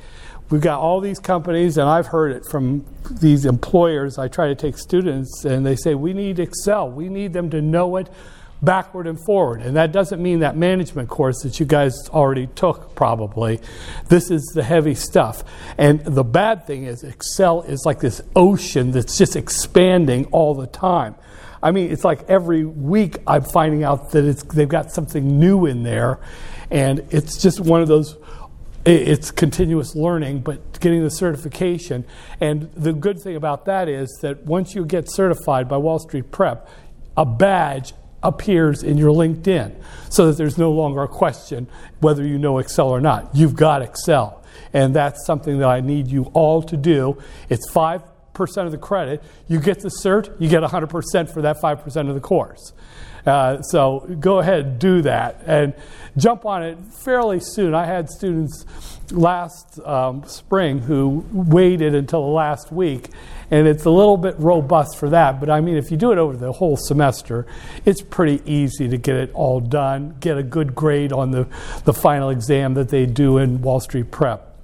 We've 0.50 0.62
got 0.62 0.80
all 0.80 1.02
these 1.02 1.20
companies, 1.20 1.78
and 1.78 1.90
I've 1.90 2.08
heard 2.08 2.32
it 2.32 2.44
from 2.50 2.86
these 3.10 3.46
employers. 3.46 4.20
I 4.20 4.28
try 4.28 4.48
to 4.48 4.56
take 4.56 4.78
students, 4.78 5.44
and 5.44 5.66
they 5.66 5.76
say, 5.76 5.96
We 5.96 6.14
need 6.14 6.40
Excel. 6.40 6.90
We 6.90 7.10
need 7.10 7.34
them 7.34 7.50
to 7.50 7.62
know 7.62 7.96
it 7.98 8.10
backward 8.62 9.08
and 9.08 9.24
forward. 9.26 9.62
And 9.62 9.76
that 9.76 9.92
doesn't 9.92 10.22
mean 10.22 10.40
that 10.40 10.56
management 10.56 11.10
course 11.10 11.42
that 11.44 11.60
you 11.60 11.66
guys 11.66 11.94
already 12.10 12.48
took, 12.48 12.96
probably. 12.96 13.60
This 14.08 14.32
is 14.32 14.44
the 14.54 14.64
heavy 14.64 14.96
stuff. 14.96 15.44
And 15.78 16.04
the 16.04 16.24
bad 16.24 16.66
thing 16.66 16.86
is, 16.86 17.04
Excel 17.04 17.64
is 17.64 17.84
like 17.86 18.00
this 18.00 18.22
ocean 18.36 18.92
that's 18.92 19.18
just 19.18 19.36
expanding 19.36 20.26
all 20.28 20.56
the 20.56 20.68
time. 20.68 21.16
I 21.66 21.72
mean, 21.72 21.92
it's 21.92 22.04
like 22.04 22.30
every 22.30 22.64
week 22.64 23.18
I'm 23.26 23.44
finding 23.44 23.84
out 23.84 24.12
that 24.12 24.24
it's, 24.24 24.44
they've 24.44 24.70
got 24.70 24.92
something 24.92 25.40
new 25.40 25.66
in 25.66 25.82
there. 25.82 26.20
And 26.70 27.04
it's 27.10 27.42
just 27.42 27.60
one 27.60 27.82
of 27.82 27.88
those 27.88 28.16
it's 28.86 29.32
continuous 29.32 29.96
learning, 29.96 30.42
but 30.42 30.80
getting 30.80 31.04
the 31.04 31.10
certification. 31.10 32.06
And 32.40 32.72
the 32.74 32.94
good 32.94 33.20
thing 33.20 33.36
about 33.36 33.66
that 33.66 33.90
is 33.90 34.16
that 34.22 34.46
once 34.46 34.76
you 34.76 34.86
get 34.86 35.12
certified 35.12 35.68
by 35.68 35.78
Wall 35.78 35.98
Street 35.98 36.32
Prep, 36.32 36.70
a 37.18 37.26
badge 37.26 37.94
appears 38.22 38.84
in 38.84 39.00
your 39.00 39.10
LinkedIn 39.10 39.74
so 40.10 40.28
that 40.28 40.38
there's 40.38 40.60
no 40.60 40.72
longer 40.72 41.02
a 41.02 41.08
question 41.08 41.68
whether 42.00 42.24
you 42.24 42.38
know 42.38 42.60
Excel 42.60 42.90
or 42.90 43.02
not. 43.02 43.32
You've 43.34 43.56
got 43.56 43.82
Excel. 43.82 44.44
And 44.72 44.96
that's 44.96 45.26
something 45.26 45.58
that 45.60 45.70
I 45.70 45.82
need 45.82 46.08
you 46.08 46.26
all 46.34 46.62
to 46.62 46.78
do. 46.78 47.18
It's 47.50 47.68
5% 48.36 48.66
of 48.66 48.72
the 48.72 48.78
credit. 48.78 49.24
You 49.48 49.60
get 49.60 49.80
the 49.80 49.90
cert, 49.90 50.40
you 50.40 50.50
get 50.50 50.64
100% 50.64 51.34
for 51.34 51.42
that 51.42 51.62
5% 51.62 52.10
of 52.10 52.16
the 52.16 52.22
course. 52.22 52.74
Uh, 53.26 53.60
so 53.64 54.02
go 54.20 54.38
ahead 54.38 54.78
do 54.78 55.02
that 55.02 55.42
and 55.48 55.74
jump 56.16 56.46
on 56.46 56.62
it 56.62 56.78
fairly 57.04 57.40
soon. 57.40 57.74
I 57.74 57.86
had 57.86 58.08
students 58.08 58.66
last 59.12 59.80
um, 59.80 60.24
spring 60.28 60.80
who 60.80 61.26
waited 61.32 61.96
until 61.96 62.22
the 62.22 62.32
last 62.32 62.72
week, 62.72 63.10
and 63.50 63.68
it's 63.68 63.86
a 63.86 63.90
little 63.90 64.18
bit 64.18 64.36
robust 64.38 64.98
for 64.98 65.10
that. 65.10 65.40
But 65.40 65.50
I 65.50 65.60
mean, 65.60 65.76
if 65.76 65.90
you 65.90 65.98
do 65.98 66.12
it 66.12 66.20
over 66.20 66.38
the 66.38 66.52
whole 66.52 66.78
semester, 66.78 67.48
it's 67.84 68.02
pretty 68.02 68.42
easy 68.46 68.88
to 68.90 68.98
get 68.98 69.16
it 69.16 69.32
all 69.34 69.60
done, 69.60 70.18
get 70.20 70.38
a 70.38 70.44
good 70.44 70.76
grade 70.76 71.12
on 71.12 71.32
the, 71.32 71.48
the 71.84 71.94
final 71.94 72.30
exam 72.30 72.76
that 72.76 72.90
they 72.90 73.08
do 73.08 73.40
in 73.40 73.60
Wall 73.62 73.80
Street 73.80 74.12
Prep. 74.12 74.55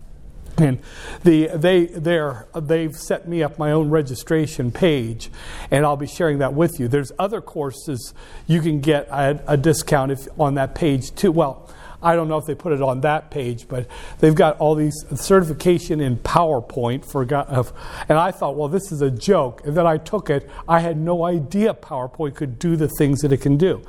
And 0.61 0.79
the, 1.23 1.47
they, 1.47 1.85
they've 1.85 2.95
set 2.95 3.27
me 3.27 3.43
up 3.43 3.57
my 3.57 3.71
own 3.71 3.89
registration 3.89 4.71
page, 4.71 5.29
and 5.69 5.85
I'll 5.85 5.97
be 5.97 6.07
sharing 6.07 6.37
that 6.39 6.53
with 6.53 6.79
you. 6.79 6.87
There's 6.87 7.11
other 7.17 7.41
courses 7.41 8.13
you 8.47 8.61
can 8.61 8.79
get 8.79 9.07
a, 9.07 9.41
a 9.47 9.57
discount 9.57 10.11
if, 10.11 10.27
on 10.39 10.55
that 10.55 10.75
page 10.75 11.13
too. 11.15 11.31
Well, 11.31 11.69
I 12.03 12.15
don't 12.15 12.27
know 12.27 12.37
if 12.37 12.45
they 12.45 12.55
put 12.55 12.73
it 12.73 12.81
on 12.81 13.01
that 13.01 13.29
page, 13.29 13.67
but 13.67 13.87
they've 14.19 14.35
got 14.35 14.57
all 14.57 14.75
these 14.75 15.05
certification 15.15 16.01
in 16.01 16.17
PowerPoint 16.17 17.05
for, 17.05 17.21
and 17.21 18.17
I 18.17 18.31
thought, 18.31 18.55
well, 18.55 18.67
this 18.67 18.91
is 18.91 19.01
a 19.01 19.11
joke. 19.11 19.61
And 19.65 19.77
then 19.77 19.85
I 19.85 19.97
took 19.97 20.29
it. 20.29 20.49
I 20.67 20.79
had 20.79 20.97
no 20.97 21.25
idea 21.25 21.73
PowerPoint 21.73 22.35
could 22.35 22.59
do 22.59 22.75
the 22.75 22.89
things 22.97 23.19
that 23.21 23.31
it 23.31 23.41
can 23.41 23.57
do. 23.57 23.81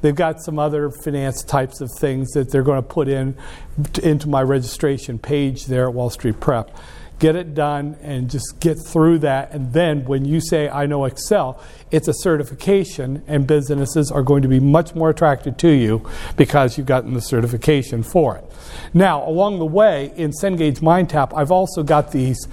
They've 0.00 0.14
got 0.14 0.40
some 0.40 0.58
other 0.58 0.90
finance 0.90 1.42
types 1.42 1.80
of 1.80 1.90
things 1.98 2.30
that 2.32 2.50
they're 2.50 2.62
going 2.62 2.82
to 2.82 2.88
put 2.88 3.08
in 3.08 3.36
into 4.02 4.28
my 4.28 4.42
registration 4.42 5.18
page 5.18 5.66
there 5.66 5.88
at 5.88 5.94
Wall 5.94 6.10
Street 6.10 6.40
Prep 6.40 6.70
get 7.18 7.34
it 7.34 7.54
done 7.54 7.96
and 8.02 8.30
just 8.30 8.60
get 8.60 8.74
through 8.74 9.18
that. 9.20 9.52
And 9.52 9.72
then 9.72 10.04
when 10.04 10.24
you 10.24 10.40
say, 10.40 10.68
I 10.68 10.86
know 10.86 11.04
Excel, 11.04 11.60
it's 11.90 12.08
a 12.08 12.14
certification, 12.14 13.22
and 13.26 13.46
businesses 13.46 14.10
are 14.10 14.22
going 14.22 14.42
to 14.42 14.48
be 14.48 14.60
much 14.60 14.94
more 14.94 15.10
attracted 15.10 15.58
to 15.58 15.70
you 15.70 16.08
because 16.36 16.76
you've 16.76 16.86
gotten 16.86 17.14
the 17.14 17.22
certification 17.22 18.02
for 18.02 18.36
it. 18.36 18.44
Now, 18.92 19.26
along 19.26 19.58
the 19.58 19.66
way, 19.66 20.12
in 20.16 20.32
Cengage 20.32 20.80
MindTap, 20.80 21.36
I've 21.36 21.50
also 21.50 21.82
got 21.82 22.12
these 22.12 22.48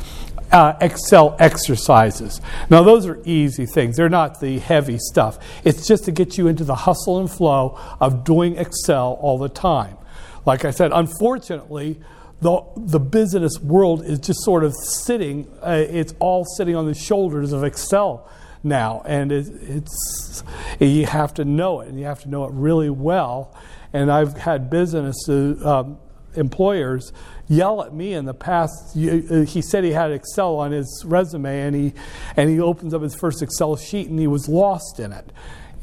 uh, 0.51 0.77
Excel 0.79 1.35
exercises. 1.39 2.39
Now, 2.69 2.83
those 2.83 3.07
are 3.07 3.19
easy 3.25 3.65
things. 3.65 3.97
They're 3.97 4.07
not 4.07 4.39
the 4.39 4.59
heavy 4.59 4.99
stuff. 4.99 5.39
It's 5.63 5.87
just 5.87 6.05
to 6.05 6.11
get 6.11 6.37
you 6.37 6.47
into 6.47 6.63
the 6.63 6.75
hustle 6.75 7.19
and 7.19 7.29
flow 7.29 7.77
of 7.99 8.23
doing 8.23 8.57
Excel 8.57 9.17
all 9.19 9.37
the 9.39 9.49
time. 9.49 9.97
Like 10.45 10.63
I 10.63 10.71
said, 10.71 10.91
unfortunately, 10.93 11.99
the, 12.43 12.61
the 12.75 12.99
business 12.99 13.59
world 13.61 14.03
is 14.03 14.19
just 14.19 14.43
sort 14.43 14.63
of 14.63 14.73
sitting, 14.75 15.47
uh, 15.61 15.85
it's 15.89 16.13
all 16.19 16.45
sitting 16.45 16.75
on 16.75 16.85
the 16.85 16.93
shoulders 16.93 17.53
of 17.53 17.63
Excel 17.63 18.29
now. 18.63 19.01
And 19.05 19.31
it, 19.31 19.47
it's, 19.61 20.43
you 20.79 21.05
have 21.05 21.33
to 21.35 21.45
know 21.45 21.79
it, 21.79 21.87
and 21.87 21.97
you 21.97 22.05
have 22.05 22.21
to 22.23 22.29
know 22.29 22.45
it 22.45 22.51
really 22.53 22.89
well. 22.89 23.55
And 23.93 24.11
I've 24.11 24.37
had 24.37 24.69
business 24.69 25.15
um, 25.29 25.97
employers 26.35 27.13
yell 27.47 27.81
at 27.83 27.93
me 27.93 28.13
in 28.13 28.25
the 28.25 28.33
past. 28.33 28.95
Uh, 28.95 29.43
he 29.43 29.61
said 29.61 29.83
he 29.83 29.91
had 29.91 30.11
Excel 30.11 30.55
on 30.57 30.71
his 30.71 31.03
resume, 31.07 31.61
and 31.61 31.75
he, 31.75 31.93
and 32.35 32.49
he 32.49 32.59
opens 32.59 32.93
up 32.93 33.01
his 33.01 33.15
first 33.15 33.41
Excel 33.41 33.75
sheet, 33.77 34.09
and 34.09 34.19
he 34.19 34.27
was 34.27 34.49
lost 34.49 34.99
in 34.99 35.13
it. 35.13 35.31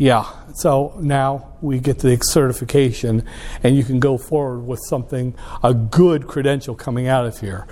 Yeah, 0.00 0.32
so 0.54 0.94
now 0.98 1.58
we 1.60 1.78
get 1.78 1.98
the 1.98 2.18
certification, 2.22 3.22
and 3.62 3.76
you 3.76 3.84
can 3.84 4.00
go 4.00 4.16
forward 4.16 4.60
with 4.60 4.80
something, 4.88 5.34
a 5.62 5.74
good 5.74 6.26
credential 6.26 6.74
coming 6.74 7.06
out 7.06 7.26
of 7.26 7.38
here. 7.38 7.66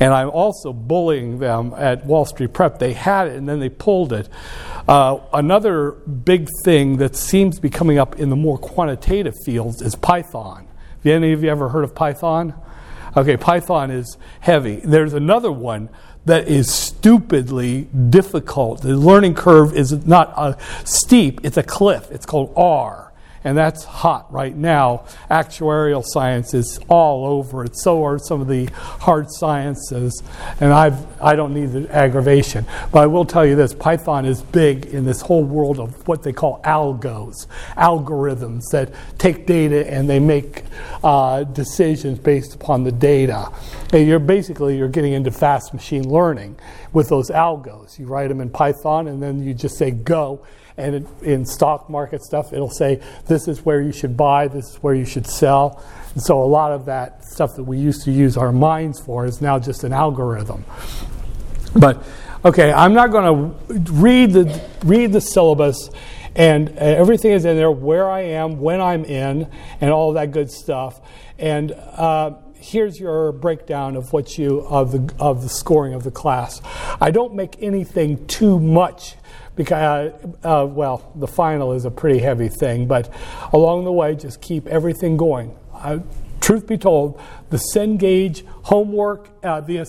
And 0.00 0.14
I'm 0.14 0.30
also 0.30 0.72
bullying 0.72 1.40
them 1.40 1.74
at 1.76 2.06
Wall 2.06 2.24
Street 2.24 2.54
Prep. 2.54 2.78
They 2.78 2.94
had 2.94 3.28
it, 3.28 3.36
and 3.36 3.46
then 3.46 3.60
they 3.60 3.68
pulled 3.68 4.14
it. 4.14 4.30
Uh, 4.88 5.18
another 5.34 5.90
big 5.90 6.48
thing 6.64 6.96
that 6.96 7.16
seems 7.16 7.56
to 7.56 7.60
be 7.60 7.68
coming 7.68 7.98
up 7.98 8.18
in 8.18 8.30
the 8.30 8.36
more 8.36 8.56
quantitative 8.56 9.34
fields 9.44 9.82
is 9.82 9.94
Python. 9.94 10.66
Have 11.04 11.06
any 11.12 11.34
of 11.34 11.44
you 11.44 11.50
ever 11.50 11.68
heard 11.68 11.84
of 11.84 11.94
Python? 11.94 12.54
Okay, 13.14 13.36
Python 13.36 13.90
is 13.90 14.16
heavy. 14.40 14.76
There's 14.76 15.12
another 15.12 15.52
one 15.52 15.90
that 16.24 16.48
is 16.48 16.72
stupidly 16.72 17.82
difficult. 18.10 18.82
The 18.82 18.96
learning 18.96 19.34
curve 19.34 19.74
is 19.74 20.06
not 20.06 20.32
a 20.36 20.56
steep, 20.84 21.40
it's 21.44 21.56
a 21.56 21.62
cliff. 21.62 22.10
It's 22.10 22.26
called 22.26 22.52
R 22.56 23.12
and 23.44 23.56
that's 23.56 23.84
hot 23.84 24.32
right 24.32 24.56
now. 24.56 25.04
Actuarial 25.30 26.02
science 26.04 26.54
is 26.54 26.80
all 26.88 27.26
over 27.26 27.64
it. 27.64 27.76
So 27.76 28.04
are 28.04 28.18
some 28.18 28.40
of 28.40 28.48
the 28.48 28.66
hard 28.74 29.30
sciences, 29.30 30.22
and 30.60 30.72
I've 30.72 31.22
I 31.22 31.36
don't 31.36 31.52
need 31.52 31.72
the 31.72 31.94
aggravation, 31.94 32.64
but 32.90 33.00
I 33.00 33.06
will 33.06 33.26
tell 33.26 33.44
you 33.44 33.54
this: 33.54 33.74
Python 33.74 34.24
is 34.24 34.40
big 34.40 34.86
in 34.86 35.04
this 35.04 35.20
whole 35.20 35.44
world 35.44 35.78
of 35.78 36.08
what 36.08 36.22
they 36.22 36.32
call 36.32 36.60
algos, 36.62 37.46
algorithms 37.76 38.62
that 38.72 38.92
take 39.18 39.46
data 39.46 39.90
and 39.90 40.08
they 40.08 40.18
make 40.18 40.62
uh, 41.02 41.44
decisions 41.44 42.18
based 42.18 42.54
upon 42.54 42.82
the 42.84 42.92
data. 42.92 43.50
And 43.92 44.08
you're 44.08 44.18
basically 44.18 44.78
you're 44.78 44.88
getting 44.88 45.12
into 45.12 45.30
fast 45.30 45.74
machine 45.74 46.08
learning 46.08 46.56
with 46.92 47.08
those 47.10 47.30
algos. 47.30 47.98
You 47.98 48.06
write 48.06 48.28
them 48.28 48.40
in 48.40 48.48
Python, 48.48 49.08
and 49.08 49.22
then 49.22 49.42
you 49.42 49.52
just 49.52 49.76
say 49.76 49.90
go 49.90 50.44
and 50.76 50.94
it, 50.94 51.06
in 51.22 51.44
stock 51.44 51.88
market 51.88 52.22
stuff, 52.22 52.52
it'll 52.52 52.70
say 52.70 53.00
this 53.26 53.48
is 53.48 53.64
where 53.64 53.80
you 53.80 53.92
should 53.92 54.16
buy, 54.16 54.48
this 54.48 54.70
is 54.70 54.76
where 54.76 54.94
you 54.94 55.04
should 55.04 55.26
sell. 55.26 55.84
And 56.14 56.22
so 56.22 56.42
a 56.42 56.46
lot 56.46 56.72
of 56.72 56.86
that 56.86 57.24
stuff 57.24 57.56
that 57.56 57.64
we 57.64 57.78
used 57.78 58.04
to 58.04 58.10
use 58.10 58.36
our 58.36 58.52
minds 58.52 59.00
for 59.00 59.24
is 59.26 59.40
now 59.40 59.58
just 59.58 59.84
an 59.84 59.92
algorithm. 59.92 60.64
But 61.74 62.02
okay, 62.44 62.72
I'm 62.72 62.94
not 62.94 63.10
going 63.10 63.56
to 63.68 63.92
read 63.92 64.32
the 64.32 64.68
read 64.84 65.12
the 65.12 65.20
syllabus 65.20 65.90
and 66.36 66.70
uh, 66.70 66.72
everything 66.80 67.32
is 67.32 67.44
in 67.44 67.56
there 67.56 67.70
where 67.70 68.10
I 68.10 68.22
am, 68.22 68.60
when 68.60 68.80
I'm 68.80 69.04
in, 69.04 69.48
and 69.80 69.90
all 69.90 70.14
that 70.14 70.32
good 70.32 70.50
stuff. 70.50 71.00
And 71.38 71.72
uh, 71.72 72.34
here's 72.54 72.98
your 72.98 73.32
breakdown 73.32 73.96
of 73.96 74.12
what 74.12 74.38
you 74.38 74.60
of 74.60 74.92
the 74.92 75.14
of 75.18 75.42
the 75.42 75.48
scoring 75.48 75.94
of 75.94 76.02
the 76.02 76.10
class. 76.10 76.60
I 77.00 77.10
don't 77.10 77.34
make 77.34 77.62
anything 77.62 78.26
too 78.26 78.58
much 78.58 79.16
because, 79.56 80.12
uh, 80.42 80.62
uh, 80.62 80.66
well, 80.66 81.12
the 81.14 81.26
final 81.26 81.72
is 81.72 81.84
a 81.84 81.90
pretty 81.90 82.18
heavy 82.18 82.48
thing, 82.48 82.86
but 82.86 83.12
along 83.52 83.84
the 83.84 83.92
way, 83.92 84.14
just 84.14 84.40
keep 84.40 84.66
everything 84.66 85.16
going. 85.16 85.56
Uh, 85.72 85.98
truth 86.40 86.66
be 86.66 86.76
told, 86.76 87.20
the 87.50 87.56
Cengage 87.74 88.44
homework, 88.64 89.30
uh, 89.42 89.60
the 89.60 89.86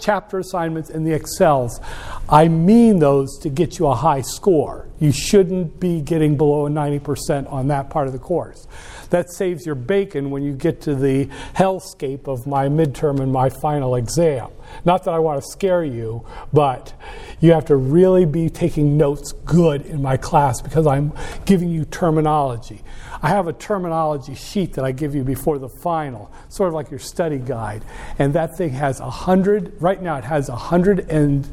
chapter 0.00 0.38
assignments, 0.38 0.90
and 0.90 1.06
the 1.06 1.12
Excels, 1.12 1.80
I 2.28 2.48
mean 2.48 2.98
those 2.98 3.38
to 3.40 3.48
get 3.48 3.78
you 3.78 3.86
a 3.86 3.94
high 3.94 4.22
score. 4.22 4.88
You 4.98 5.12
shouldn't 5.12 5.78
be 5.78 6.00
getting 6.00 6.36
below 6.36 6.66
a 6.66 6.70
90% 6.70 7.52
on 7.52 7.68
that 7.68 7.90
part 7.90 8.06
of 8.06 8.12
the 8.12 8.18
course. 8.18 8.66
That 9.10 9.30
saves 9.30 9.66
your 9.66 9.74
bacon 9.74 10.30
when 10.30 10.42
you 10.42 10.54
get 10.54 10.80
to 10.82 10.94
the 10.94 11.26
hellscape 11.54 12.26
of 12.26 12.46
my 12.46 12.68
midterm 12.68 13.20
and 13.20 13.30
my 13.30 13.50
final 13.50 13.94
exam. 13.94 14.50
Not 14.84 15.04
that 15.04 15.14
I 15.14 15.18
want 15.18 15.42
to 15.42 15.48
scare 15.48 15.84
you, 15.84 16.26
but 16.52 16.92
you 17.40 17.52
have 17.52 17.64
to 17.66 17.76
really 17.76 18.24
be 18.24 18.48
taking 18.48 18.96
notes 18.96 19.32
good 19.32 19.86
in 19.86 20.02
my 20.02 20.16
class 20.16 20.60
because 20.60 20.86
I'm 20.86 21.12
giving 21.44 21.68
you 21.68 21.84
terminology. 21.84 22.82
I 23.22 23.28
have 23.28 23.46
a 23.46 23.52
terminology 23.52 24.34
sheet 24.34 24.74
that 24.74 24.84
I 24.84 24.92
give 24.92 25.14
you 25.14 25.22
before 25.22 25.58
the 25.58 25.68
final, 25.68 26.30
sort 26.48 26.68
of 26.68 26.74
like 26.74 26.90
your 26.90 27.00
study 27.00 27.38
guide. 27.38 27.84
And 28.18 28.34
that 28.34 28.56
thing 28.56 28.70
has 28.70 29.00
a 29.00 29.10
hundred, 29.10 29.80
right 29.80 30.02
now 30.02 30.16
it 30.16 30.24
has 30.24 30.48
a 30.48 30.56
hundred 30.56 31.08
and 31.10 31.48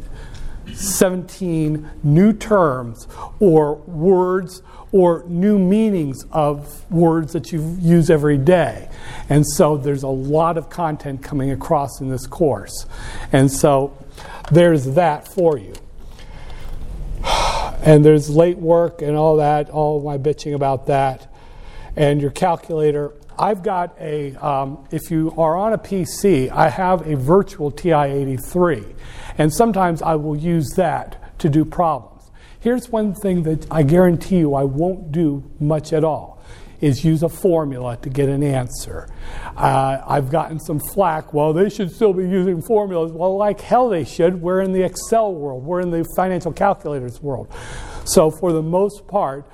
17 0.75 1.89
new 2.03 2.33
terms 2.33 3.07
or 3.39 3.75
words 3.75 4.61
or 4.91 5.23
new 5.27 5.59
meanings 5.59 6.25
of 6.31 6.89
words 6.91 7.33
that 7.33 7.51
you 7.51 7.77
use 7.79 8.09
every 8.09 8.37
day. 8.37 8.89
And 9.29 9.45
so 9.45 9.77
there's 9.77 10.03
a 10.03 10.07
lot 10.07 10.57
of 10.57 10.69
content 10.69 11.21
coming 11.21 11.51
across 11.51 12.01
in 12.01 12.09
this 12.09 12.25
course. 12.25 12.87
And 13.31 13.51
so 13.51 13.95
there's 14.51 14.85
that 14.95 15.27
for 15.27 15.57
you. 15.57 15.73
and 17.83 18.03
there's 18.03 18.29
late 18.29 18.57
work 18.57 19.01
and 19.01 19.15
all 19.15 19.37
that, 19.37 19.69
all 19.69 20.01
my 20.01 20.17
bitching 20.17 20.55
about 20.55 20.87
that, 20.87 21.31
and 21.95 22.21
your 22.21 22.31
calculator. 22.31 23.13
I've 23.37 23.63
got 23.63 23.95
a, 23.99 24.35
um, 24.35 24.85
if 24.91 25.11
you 25.11 25.33
are 25.37 25.55
on 25.55 25.73
a 25.73 25.77
PC, 25.77 26.49
I 26.49 26.69
have 26.69 27.07
a 27.07 27.15
virtual 27.15 27.71
TI 27.71 27.93
83, 27.93 28.83
and 29.37 29.53
sometimes 29.53 30.01
I 30.01 30.15
will 30.15 30.35
use 30.35 30.69
that 30.75 31.39
to 31.39 31.49
do 31.49 31.65
problems. 31.65 32.31
Here's 32.59 32.89
one 32.89 33.13
thing 33.13 33.43
that 33.43 33.65
I 33.71 33.83
guarantee 33.83 34.39
you 34.39 34.53
I 34.53 34.63
won't 34.63 35.11
do 35.11 35.49
much 35.59 35.93
at 35.93 36.03
all 36.03 36.39
is 36.81 37.03
use 37.03 37.23
a 37.23 37.29
formula 37.29 37.97
to 37.97 38.09
get 38.09 38.29
an 38.29 38.43
answer. 38.43 39.07
Uh, 39.55 40.01
I've 40.05 40.29
gotten 40.29 40.59
some 40.59 40.79
flack. 40.79 41.33
Well, 41.33 41.53
they 41.53 41.69
should 41.69 41.91
still 41.91 42.13
be 42.13 42.23
using 42.23 42.61
formulas. 42.61 43.11
Well, 43.11 43.37
like 43.37 43.59
hell 43.59 43.89
they 43.89 44.05
should. 44.05 44.41
We're 44.41 44.61
in 44.61 44.71
the 44.71 44.83
Excel 44.83 45.33
world, 45.33 45.63
we're 45.63 45.81
in 45.81 45.91
the 45.91 46.05
financial 46.15 46.51
calculators 46.51 47.21
world. 47.21 47.53
So, 48.05 48.31
for 48.31 48.53
the 48.53 48.63
most 48.63 49.07
part, 49.07 49.45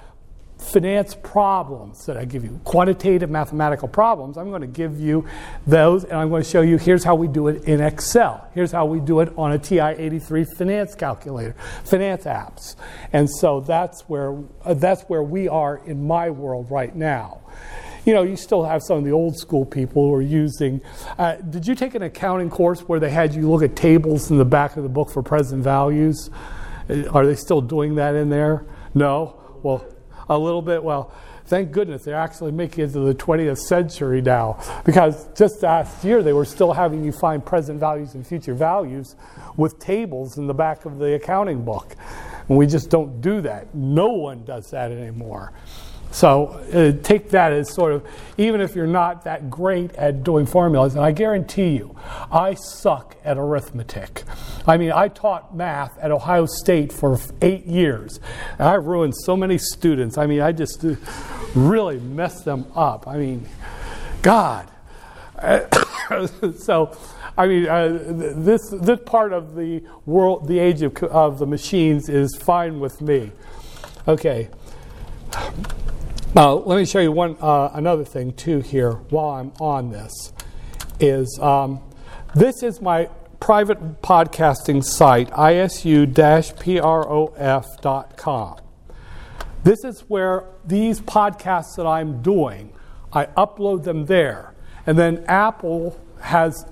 finance 0.66 1.16
problems 1.16 2.06
that 2.06 2.18
I 2.18 2.26
give 2.26 2.44
you, 2.44 2.60
quantitative 2.64 3.30
mathematical 3.30 3.88
problems, 3.88 4.38
I'm 4.38 4.50
going 4.50 4.62
to 4.62 4.68
give 4.68 5.00
you 5.00 5.26
those 5.66 6.04
and 6.04 6.14
I'm 6.14 6.30
going 6.30 6.44
to 6.44 6.50
show 6.50 6.62
you 6.62 6.78
here's 6.78 7.04
how 7.04 7.16
we 7.16 7.28
do 7.28 7.48
it 7.48 7.64
in 7.64 7.82
Excel. 7.82 8.50
Here's 8.54 8.72
how 8.72 8.86
we 8.86 9.00
do 9.00 9.20
it 9.20 9.32
on 9.38 9.52
a 9.52 9.60
TI 9.60 9.80
83 9.80 10.46
finance 10.58 10.96
calculator, 10.96 11.56
finance 11.84 12.26
apps. 12.26 12.76
And 13.14 13.30
so 13.30 13.62
that's 13.62 14.02
where, 14.04 14.38
uh, 14.64 14.74
that's 14.74 15.04
where 15.04 15.24
we 15.24 15.48
are 15.48 15.78
in 15.86 16.06
my 16.06 16.30
world 16.30 16.72
right 16.72 16.96
now. 16.96 17.42
You 18.06 18.14
know, 18.14 18.22
you 18.22 18.36
still 18.36 18.64
have 18.64 18.84
some 18.84 19.00
of 19.00 19.04
the 19.04 19.12
old 19.12 19.36
school 19.38 19.66
people 19.66 20.08
who 20.08 20.14
are 20.14 20.22
using. 20.22 20.82
Uh, 21.18 21.36
did 21.38 21.66
you 21.66 21.74
take 21.74 21.96
an 21.96 22.04
accounting 22.04 22.52
course 22.52 22.82
where 22.82 23.00
they 23.00 23.10
had 23.10 23.34
you 23.34 23.50
look 23.50 23.64
at 23.64 23.76
tables 23.76 24.30
in 24.30 24.38
the 24.38 24.46
back 24.46 24.78
of 24.78 24.84
the 24.84 24.90
book 24.90 25.10
for 25.10 25.24
present 25.24 25.64
values? 25.64 26.30
Uh, 26.88 27.08
are 27.10 27.26
they 27.26 27.36
still 27.36 27.62
doing 27.62 27.96
that 27.96 28.14
in 28.14 28.30
there? 28.30 28.66
No? 28.94 29.42
Well, 29.64 29.84
a 30.30 30.38
little 30.38 30.62
bit. 30.62 30.84
Well, 30.84 31.12
thank 31.46 31.72
goodness 31.72 32.04
they're 32.04 32.16
actually 32.16 32.52
making 32.52 32.86
it 32.86 32.94
to 32.94 33.00
the 33.00 33.16
20th 33.16 33.60
century 33.60 34.22
now 34.22 34.60
because 34.86 35.28
just 35.36 35.62
last 35.64 36.04
year 36.04 36.24
they 36.24 36.34
were 36.34 36.46
still 36.46 36.74
having 36.74 37.04
you 37.04 37.12
find 37.12 37.46
present 37.46 37.80
values 37.80 38.16
and 38.16 38.26
future 38.26 38.54
values 38.54 39.16
with 39.56 39.80
tables 39.80 40.38
in 40.38 40.48
the 40.48 40.54
back 40.54 40.86
of 40.86 40.98
the 40.98 41.14
accounting 41.16 41.64
book. 41.64 41.96
And 42.48 42.58
we 42.58 42.68
just 42.68 42.90
don't 42.90 43.22
do 43.22 43.42
that. 43.42 43.74
No 43.74 44.10
one 44.10 44.44
does 44.44 44.72
that 44.72 44.92
anymore. 44.92 45.54
So 46.16 46.46
uh, 46.72 46.94
take 47.04 47.32
that 47.32 47.52
as 47.52 47.74
sort 47.74 47.92
of, 47.92 48.08
even 48.38 48.62
if 48.62 48.74
you're 48.74 48.88
not 48.88 49.26
that 49.26 49.50
great 49.50 49.94
at 49.96 50.24
doing 50.24 50.46
formulas, 50.46 50.96
and 50.96 51.04
I 51.04 51.12
guarantee 51.12 51.76
you, 51.76 51.94
I 52.32 52.54
suck 52.54 53.18
at 53.26 53.38
arithmetic. 53.38 54.24
I 54.66 54.78
mean, 54.78 54.94
I 54.94 55.10
taught 55.10 55.54
math 55.54 55.98
at 56.00 56.12
Ohio 56.12 56.46
State 56.46 56.94
for 56.94 57.20
eight 57.42 57.66
years, 57.66 58.22
and 58.58 58.70
I 58.70 58.76
ruined 58.76 59.14
so 59.14 59.36
many 59.36 59.58
students. 59.58 60.18
I 60.18 60.26
mean, 60.26 60.40
I 60.40 60.54
just 60.54 60.86
uh, 60.86 60.96
really 61.54 62.00
messed 62.00 62.46
them 62.46 62.72
up. 62.74 63.10
I 63.10 63.18
mean, 63.18 63.46
God. 64.22 64.70
so, 66.60 66.98
I 67.38 67.46
mean, 67.46 67.68
uh, 67.68 67.90
this 68.38 68.70
this 68.70 69.00
part 69.06 69.34
of 69.34 69.56
the 69.56 69.84
world, 70.06 70.48
the 70.48 70.60
age 70.60 70.82
of, 70.82 70.96
of 71.04 71.40
the 71.40 71.46
machines, 71.46 72.08
is 72.08 72.38
fine 72.38 72.80
with 72.80 73.02
me. 73.02 73.34
Okay. 74.08 74.48
Now, 76.36 76.56
let 76.56 76.76
me 76.76 76.86
show 76.86 77.00
you 77.00 77.14
one 77.14 77.38
uh, 77.40 77.70
another 77.74 78.04
thing 78.04 78.34
too 78.34 78.60
here 78.60 78.92
while 79.10 79.40
I'm 79.40 79.54
on 79.62 79.90
this. 79.90 80.34
Is 81.00 81.40
um, 81.42 81.82
this 82.36 82.62
is 82.62 82.82
my 82.82 83.06
private 83.40 84.02
podcasting 84.02 84.84
site, 84.84 85.30
isu-prof.com. 85.30 86.06
This 89.64 89.84
is 89.86 90.02
where 90.10 90.44
these 90.66 91.00
podcasts 91.00 91.78
that 91.78 91.88
I'm 91.88 92.22
doing, 92.22 92.74
I 93.14 93.28
upload 93.28 93.86
them 93.86 94.06
there. 94.06 94.54
And 94.86 95.00
then 95.00 95.24
Apple 95.30 95.98
has, 96.20 96.66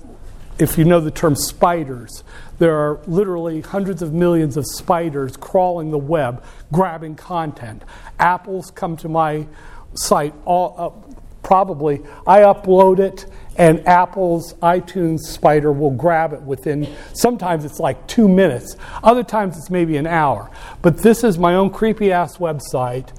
if 0.60 0.78
you 0.78 0.86
know 0.86 1.00
the 1.00 1.12
term 1.12 1.36
spiders, 1.36 2.24
there 2.60 2.76
are 2.76 3.00
literally 3.08 3.62
hundreds 3.62 4.02
of 4.02 4.14
millions 4.14 4.58
of 4.58 4.66
spiders 4.66 5.36
crawling 5.38 5.92
the 5.92 5.98
web, 5.98 6.44
grabbing 6.72 7.16
content. 7.16 7.84
Apples 8.20 8.72
come 8.72 8.96
to 8.98 9.10
my 9.10 9.48
site 9.96 10.34
all 10.46 10.76
uh, 10.78 11.14
probably 11.44 12.02
I 12.26 12.40
upload 12.40 13.00
it 13.00 13.26
and 13.58 13.86
Apple's 13.88 14.54
iTunes 14.56 15.20
spider 15.20 15.72
will 15.72 15.92
grab 15.92 16.34
it 16.34 16.42
within 16.42 16.88
sometimes 17.14 17.66
it's 17.66 17.80
like 17.80 18.08
2 18.08 18.28
minutes. 18.28 18.76
Other 19.04 19.24
times 19.24 19.58
it's 19.58 19.70
maybe 19.70 19.98
an 19.98 20.08
hour. 20.08 20.50
But 20.82 21.00
this 21.00 21.24
is 21.24 21.38
my 21.38 21.56
own 21.56 21.70
creepy 21.70 22.12
ass 22.12 22.38
website. 22.38 23.10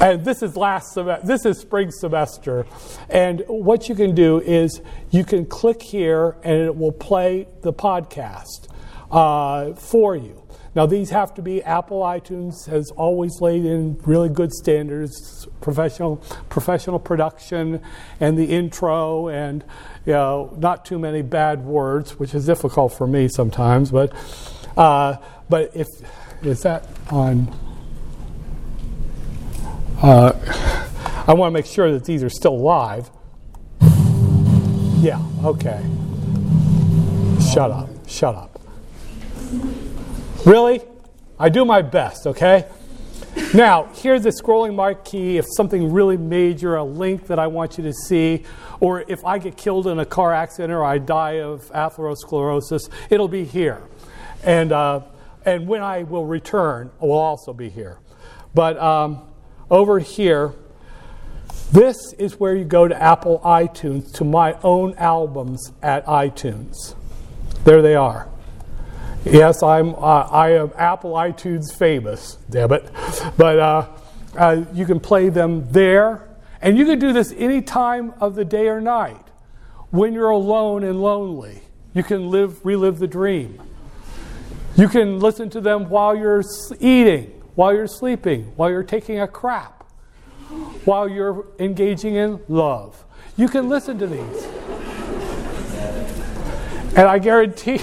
And 0.00 0.24
this 0.24 0.42
is 0.42 0.56
last 0.56 0.92
semester, 0.92 1.26
this 1.26 1.46
is 1.46 1.58
spring 1.58 1.90
semester. 1.90 2.66
And 3.08 3.42
what 3.46 3.88
you 3.88 3.94
can 3.94 4.14
do 4.14 4.40
is 4.40 4.82
you 5.10 5.24
can 5.24 5.46
click 5.46 5.80
here 5.80 6.36
and 6.42 6.60
it 6.60 6.76
will 6.76 6.92
play 6.92 7.48
the 7.62 7.72
podcast 7.72 8.68
uh, 9.10 9.72
for 9.74 10.14
you. 10.14 10.42
Now, 10.74 10.86
these 10.86 11.10
have 11.10 11.34
to 11.34 11.42
be 11.42 11.62
Apple 11.62 12.00
iTunes 12.00 12.66
has 12.66 12.90
always 12.92 13.40
laid 13.42 13.66
in 13.66 13.98
really 14.06 14.30
good 14.30 14.52
standards, 14.52 15.46
professional 15.60 16.16
professional 16.48 16.98
production, 16.98 17.82
and 18.20 18.38
the 18.38 18.46
intro, 18.46 19.28
and 19.28 19.64
you 20.06 20.14
know, 20.14 20.54
not 20.58 20.86
too 20.86 20.98
many 20.98 21.20
bad 21.20 21.62
words, 21.62 22.18
which 22.18 22.34
is 22.34 22.46
difficult 22.46 22.94
for 22.94 23.06
me 23.06 23.28
sometimes. 23.28 23.90
But 23.90 24.14
uh, 24.76 25.16
but 25.50 25.76
if 25.76 25.88
is 26.42 26.62
that 26.62 26.86
on? 27.10 27.71
Uh, 30.02 30.32
I 31.28 31.32
want 31.32 31.52
to 31.52 31.52
make 31.52 31.64
sure 31.64 31.92
that 31.92 32.04
these 32.04 32.24
are 32.24 32.28
still 32.28 32.58
live. 32.60 33.08
Yeah. 35.00 35.24
Okay. 35.44 35.80
Shut 37.52 37.70
up. 37.70 37.88
Shut 38.08 38.34
up. 38.34 38.60
Really? 40.44 40.82
I 41.38 41.48
do 41.50 41.64
my 41.64 41.82
best, 41.82 42.26
okay? 42.26 42.66
Now, 43.54 43.84
here's 43.94 44.24
the 44.24 44.30
scrolling 44.30 44.74
marquee 44.74 45.38
if 45.38 45.46
something 45.56 45.92
really 45.92 46.16
major, 46.16 46.74
a 46.74 46.82
link 46.82 47.28
that 47.28 47.38
I 47.38 47.46
want 47.46 47.78
you 47.78 47.84
to 47.84 47.92
see, 47.92 48.42
or 48.80 49.04
if 49.06 49.24
I 49.24 49.38
get 49.38 49.56
killed 49.56 49.86
in 49.86 50.00
a 50.00 50.04
car 50.04 50.32
accident 50.32 50.72
or 50.72 50.82
I 50.82 50.98
die 50.98 51.40
of 51.40 51.70
atherosclerosis, 51.70 52.90
it'll 53.08 53.28
be 53.28 53.44
here. 53.44 53.82
And, 54.42 54.72
uh, 54.72 55.02
and 55.44 55.68
when 55.68 55.82
I 55.84 56.02
will 56.02 56.26
return, 56.26 56.90
it 57.00 57.06
will 57.06 57.12
also 57.12 57.52
be 57.52 57.68
here. 57.68 58.00
But 58.52 58.76
um, 58.78 59.28
over 59.72 59.98
here, 59.98 60.54
this 61.72 62.12
is 62.18 62.38
where 62.38 62.54
you 62.54 62.64
go 62.64 62.86
to 62.86 63.02
Apple 63.02 63.40
iTunes 63.42 64.12
to 64.12 64.24
my 64.24 64.56
own 64.62 64.94
albums 64.98 65.72
at 65.82 66.04
iTunes. 66.04 66.94
There 67.64 67.80
they 67.80 67.94
are. 67.94 68.28
Yes, 69.24 69.62
I'm. 69.62 69.94
Uh, 69.94 70.28
I 70.30 70.50
am 70.50 70.72
Apple 70.76 71.14
iTunes 71.14 71.74
famous. 71.74 72.36
Damn 72.50 72.72
it! 72.72 72.90
But 73.36 73.58
uh, 73.58 73.88
uh, 74.36 74.64
you 74.74 74.84
can 74.84 75.00
play 75.00 75.28
them 75.28 75.66
there, 75.70 76.28
and 76.60 76.76
you 76.76 76.84
can 76.84 76.98
do 76.98 77.12
this 77.12 77.32
any 77.38 77.62
time 77.62 78.14
of 78.20 78.34
the 78.34 78.44
day 78.44 78.68
or 78.68 78.80
night. 78.80 79.24
When 79.90 80.12
you're 80.12 80.30
alone 80.30 80.82
and 80.82 81.00
lonely, 81.00 81.62
you 81.94 82.02
can 82.02 82.30
live, 82.30 82.64
relive 82.66 82.98
the 82.98 83.06
dream. 83.06 83.62
You 84.76 84.88
can 84.88 85.20
listen 85.20 85.50
to 85.50 85.60
them 85.60 85.88
while 85.88 86.16
you're 86.16 86.42
eating, 86.80 87.41
while 87.54 87.74
you're 87.74 87.86
sleeping, 87.86 88.52
while 88.56 88.70
you're 88.70 88.82
taking 88.82 89.20
a 89.20 89.28
crap, 89.28 89.84
while 90.84 91.08
you're 91.08 91.46
engaging 91.58 92.14
in 92.14 92.40
love. 92.48 93.04
You 93.36 93.48
can 93.48 93.68
listen 93.68 93.98
to 93.98 94.06
these, 94.06 94.44
and 96.96 97.08
I 97.08 97.18
guarantee. 97.18 97.80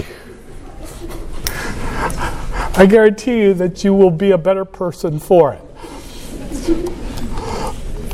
I 2.75 2.85
guarantee 2.85 3.41
you 3.41 3.53
that 3.55 3.83
you 3.83 3.93
will 3.93 4.11
be 4.11 4.31
a 4.31 4.37
better 4.37 4.63
person 4.63 5.19
for 5.19 5.53
it. 5.53 5.61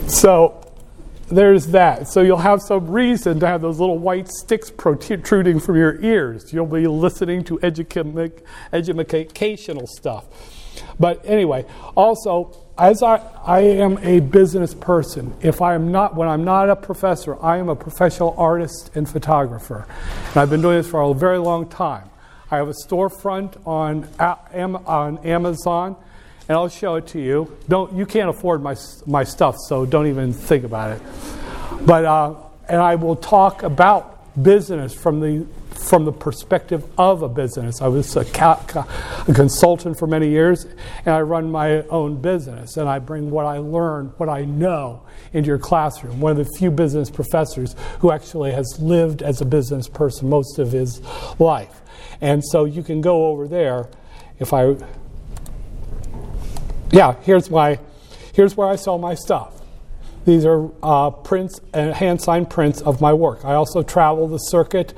So 0.10 0.66
there's 1.28 1.68
that. 1.68 2.08
So 2.08 2.22
you'll 2.22 2.38
have 2.38 2.62
some 2.62 2.88
reason 2.89 3.39
to 3.41 3.47
have 3.47 3.62
those 3.62 3.80
little 3.80 3.99
white 3.99 4.28
sticks 4.28 4.72
protruding 4.72 5.60
from 5.60 5.76
your 5.76 6.01
ears. 6.01 6.51
You'll 6.51 6.66
be 6.66 6.88
listening 6.88 7.43
to 7.43 7.60
educational 7.62 8.47
stuff. 9.88 10.26
But 10.99 11.21
anyway, 11.25 11.65
also, 11.95 12.55
as 12.77 13.01
I, 13.03 13.17
I 13.45 13.59
am 13.61 13.97
a 13.99 14.19
business 14.19 14.73
person, 14.73 15.33
if 15.41 15.61
I 15.61 15.75
am 15.75 15.91
not, 15.91 16.15
when 16.15 16.27
I'm 16.27 16.43
not 16.43 16.69
a 16.69 16.75
professor, 16.75 17.41
I 17.43 17.57
am 17.57 17.69
a 17.69 17.75
professional 17.75 18.35
artist 18.37 18.91
and 18.95 19.07
photographer. 19.07 19.87
And 20.29 20.37
I've 20.37 20.49
been 20.49 20.61
doing 20.61 20.77
this 20.77 20.87
for 20.87 21.01
a 21.01 21.13
very 21.13 21.37
long 21.37 21.69
time. 21.69 22.09
I 22.51 22.57
have 22.57 22.67
a 22.67 22.73
storefront 22.73 23.65
on, 23.65 24.07
on 24.19 25.17
Amazon, 25.19 25.95
and 26.47 26.57
I'll 26.57 26.69
show 26.69 26.95
it 26.95 27.07
to 27.07 27.19
you. 27.19 27.57
Don't, 27.67 27.93
you 27.93 28.05
can't 28.05 28.29
afford 28.29 28.61
my, 28.61 28.75
my 29.05 29.23
stuff, 29.23 29.55
so 29.57 29.85
don't 29.85 30.07
even 30.07 30.31
think 30.31 30.63
about 30.63 30.91
it. 30.91 31.01
But, 31.85 32.05
uh, 32.05 32.35
and 32.69 32.81
I 32.81 32.95
will 32.95 33.15
talk 33.15 33.63
about 33.63 34.41
business 34.41 34.93
from 34.93 35.19
the 35.21 35.47
from 35.78 36.05
the 36.05 36.11
perspective 36.11 36.86
of 36.97 37.21
a 37.21 37.30
business. 37.30 37.82
I 37.82 37.88
was 37.88 38.15
a, 38.15 38.26
ca- 38.26 38.88
a, 39.28 39.34
consultant 39.34 39.99
for 39.99 40.07
many 40.07 40.30
years, 40.30 40.65
and 41.05 41.09
I 41.09 41.21
run 41.21 41.51
my 41.51 41.82
own 41.84 42.21
business, 42.21 42.78
and 42.78 42.89
I 42.89 42.99
bring 42.99 43.30
what 43.30 43.45
I 43.45 43.57
learn, 43.57 44.13
what 44.17 44.30
I 44.30 44.45
know, 44.45 45.03
into 45.34 45.47
your 45.47 45.59
classroom. 45.59 46.19
One 46.21 46.32
of 46.32 46.38
the 46.38 46.57
few 46.57 46.71
business 46.71 47.09
professors 47.09 47.76
who 47.99 48.11
actually 48.11 48.51
has 48.51 48.78
lived 48.80 49.21
as 49.21 49.41
a 49.41 49.45
business 49.45 49.88
person 49.88 50.30
most 50.30 50.59
of 50.59 50.71
his 50.71 51.01
life. 51.39 51.82
And 52.21 52.43
so 52.43 52.65
you 52.65 52.82
can 52.82 53.01
go 53.01 53.28
over 53.28 53.47
there 53.47 53.89
if 54.39 54.53
I. 54.53 54.76
Yeah, 56.91 57.15
here's 57.23 57.49
my. 57.49 57.80
Here's 58.34 58.57
where 58.57 58.67
I 58.67 58.76
sell 58.76 58.97
my 58.97 59.15
stuff. 59.15 59.55
These 60.26 60.43
are 60.45 60.71
uh, 60.82 61.11
prints 61.11 61.61
and 61.71 61.93
hand 61.93 62.19
signed 62.21 62.49
prints 62.49 62.82
of 62.82 62.99
my 62.99 63.13
work. 63.13 63.45
I 63.45 63.53
also 63.53 63.84
travel 63.84 64.28
the 64.28 64.39
circuit 64.39 64.93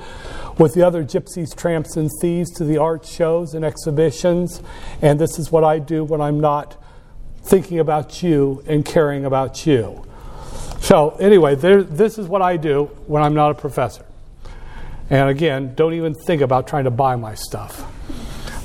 with 0.58 0.74
the 0.74 0.82
other 0.82 1.04
gypsies, 1.04 1.56
tramps, 1.56 1.96
and 1.96 2.10
thieves 2.20 2.50
to 2.50 2.64
the 2.64 2.78
art 2.78 3.06
shows 3.06 3.54
and 3.54 3.64
exhibitions. 3.64 4.62
And 5.00 5.18
this 5.18 5.38
is 5.38 5.52
what 5.52 5.64
I 5.64 5.78
do 5.78 6.04
when 6.04 6.20
I'm 6.20 6.40
not 6.40 6.76
thinking 7.42 7.78
about 7.78 8.22
you 8.22 8.62
and 8.66 8.84
caring 8.84 9.24
about 9.24 9.66
you. 9.66 10.04
So, 10.80 11.10
anyway, 11.20 11.54
there, 11.54 11.82
this 11.82 12.18
is 12.18 12.26
what 12.26 12.42
I 12.42 12.56
do 12.56 12.84
when 13.06 13.22
I'm 13.22 13.34
not 13.34 13.50
a 13.50 13.54
professor. 13.54 14.04
And 15.10 15.30
again, 15.30 15.74
don't 15.74 15.94
even 15.94 16.14
think 16.14 16.42
about 16.42 16.66
trying 16.66 16.84
to 16.84 16.90
buy 16.90 17.16
my 17.16 17.34
stuff. 17.34 17.94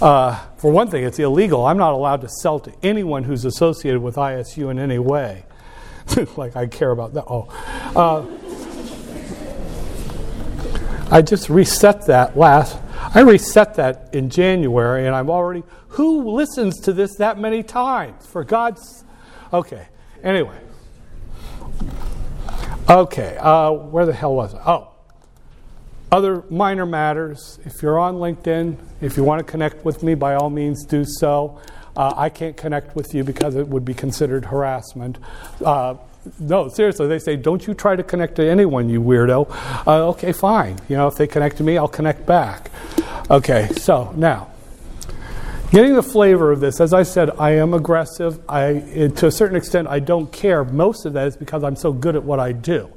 Uh, 0.02 0.36
for 0.58 0.72
one 0.72 0.90
thing, 0.90 1.04
it's 1.06 1.20
illegal. 1.20 1.66
I'm 1.66 1.78
not 1.78 1.94
allowed 1.94 2.22
to 2.22 2.30
sell 2.30 2.60
to 2.60 2.74
anyone 2.84 3.24
who's 3.24 3.46
associated 3.46 4.02
with 4.02 4.16
ISU 4.16 4.70
in 4.70 4.80
any 4.80 5.00
way. 5.00 5.46
like 6.38 6.56
I 6.56 6.68
care 6.68 6.92
about 6.92 7.14
that. 7.14 7.24
Oh. 7.28 7.48
Uh, 7.96 8.26
I 11.14 11.22
just 11.22 11.48
reset 11.48 12.08
that 12.08 12.36
last. 12.36 12.76
I 13.14 13.20
reset 13.20 13.76
that 13.76 14.10
in 14.14 14.32
January, 14.32 15.06
and 15.06 15.16
I'm 15.16 15.30
already. 15.30 15.62
Who 15.90 16.32
listens 16.32 16.80
to 16.82 16.92
this 16.92 17.18
that 17.18 17.38
many 17.38 17.62
times? 17.62 18.26
For 18.26 18.44
God's. 18.44 19.04
Okay. 19.54 19.90
Anyway. 20.24 20.60
Okay. 22.90 23.38
Uh, 23.40 23.74
where 23.74 24.08
the 24.08 24.14
hell 24.14 24.34
was 24.34 24.56
I? 24.56 24.64
Oh. 24.66 24.90
Other 26.12 26.44
minor 26.50 26.88
matters. 26.88 27.60
If 27.64 27.84
you're 27.84 28.00
on 28.00 28.16
LinkedIn, 28.16 28.76
if 29.00 29.16
you 29.16 29.24
want 29.24 29.38
to 29.38 29.44
connect 29.52 29.86
with 29.86 30.02
me, 30.02 30.16
by 30.16 30.34
all 30.34 30.50
means 30.50 30.84
do 30.84 31.06
so. 31.06 31.62
Uh, 31.96 32.12
I 32.18 32.30
can't 32.30 32.58
connect 32.58 32.96
with 32.96 33.14
you 33.14 33.24
because 33.24 33.56
it 33.56 33.68
would 33.68 33.86
be 33.86 33.94
considered 33.94 34.46
harassment. 34.46 35.20
Uh, 35.64 35.94
no, 36.40 36.68
seriously, 36.70 37.08
they 37.08 37.20
say, 37.20 37.36
don't 37.36 37.66
you 37.66 37.74
try 37.74 37.96
to 37.96 38.04
connect 38.04 38.36
to 38.36 38.50
anyone, 38.50 38.90
you 38.90 39.02
weirdo. 39.02 39.48
Uh, 39.88 40.10
okay, 40.10 40.32
fine. 40.32 40.78
You 40.88 40.98
know, 40.98 41.08
if 41.08 41.16
they 41.16 41.28
connect 41.28 41.58
to 41.58 41.64
me, 41.64 41.78
I'll 41.78 41.88
connect 41.88 42.26
back. 42.26 42.72
Okay, 43.30 43.70
so 43.78 44.14
now, 44.16 44.52
getting 45.72 45.96
the 45.96 46.04
flavor 46.04 46.52
of 46.52 46.60
this, 46.60 46.80
as 46.80 46.94
I 46.94 47.04
said, 47.04 47.30
I 47.32 47.52
am 47.52 47.74
aggressive. 47.74 48.40
I, 48.50 49.10
to 49.16 49.28
a 49.28 49.32
certain 49.32 49.56
extent, 49.56 49.88
I 49.88 50.00
don't 50.00 50.32
care. 50.32 50.64
Most 50.64 51.06
of 51.06 51.14
that 51.14 51.28
is 51.28 51.38
because 51.38 51.64
I'm 51.64 51.76
so 51.76 51.92
good 51.92 52.16
at 52.16 52.24
what 52.24 52.40
I 52.40 52.52
do. 52.52 52.92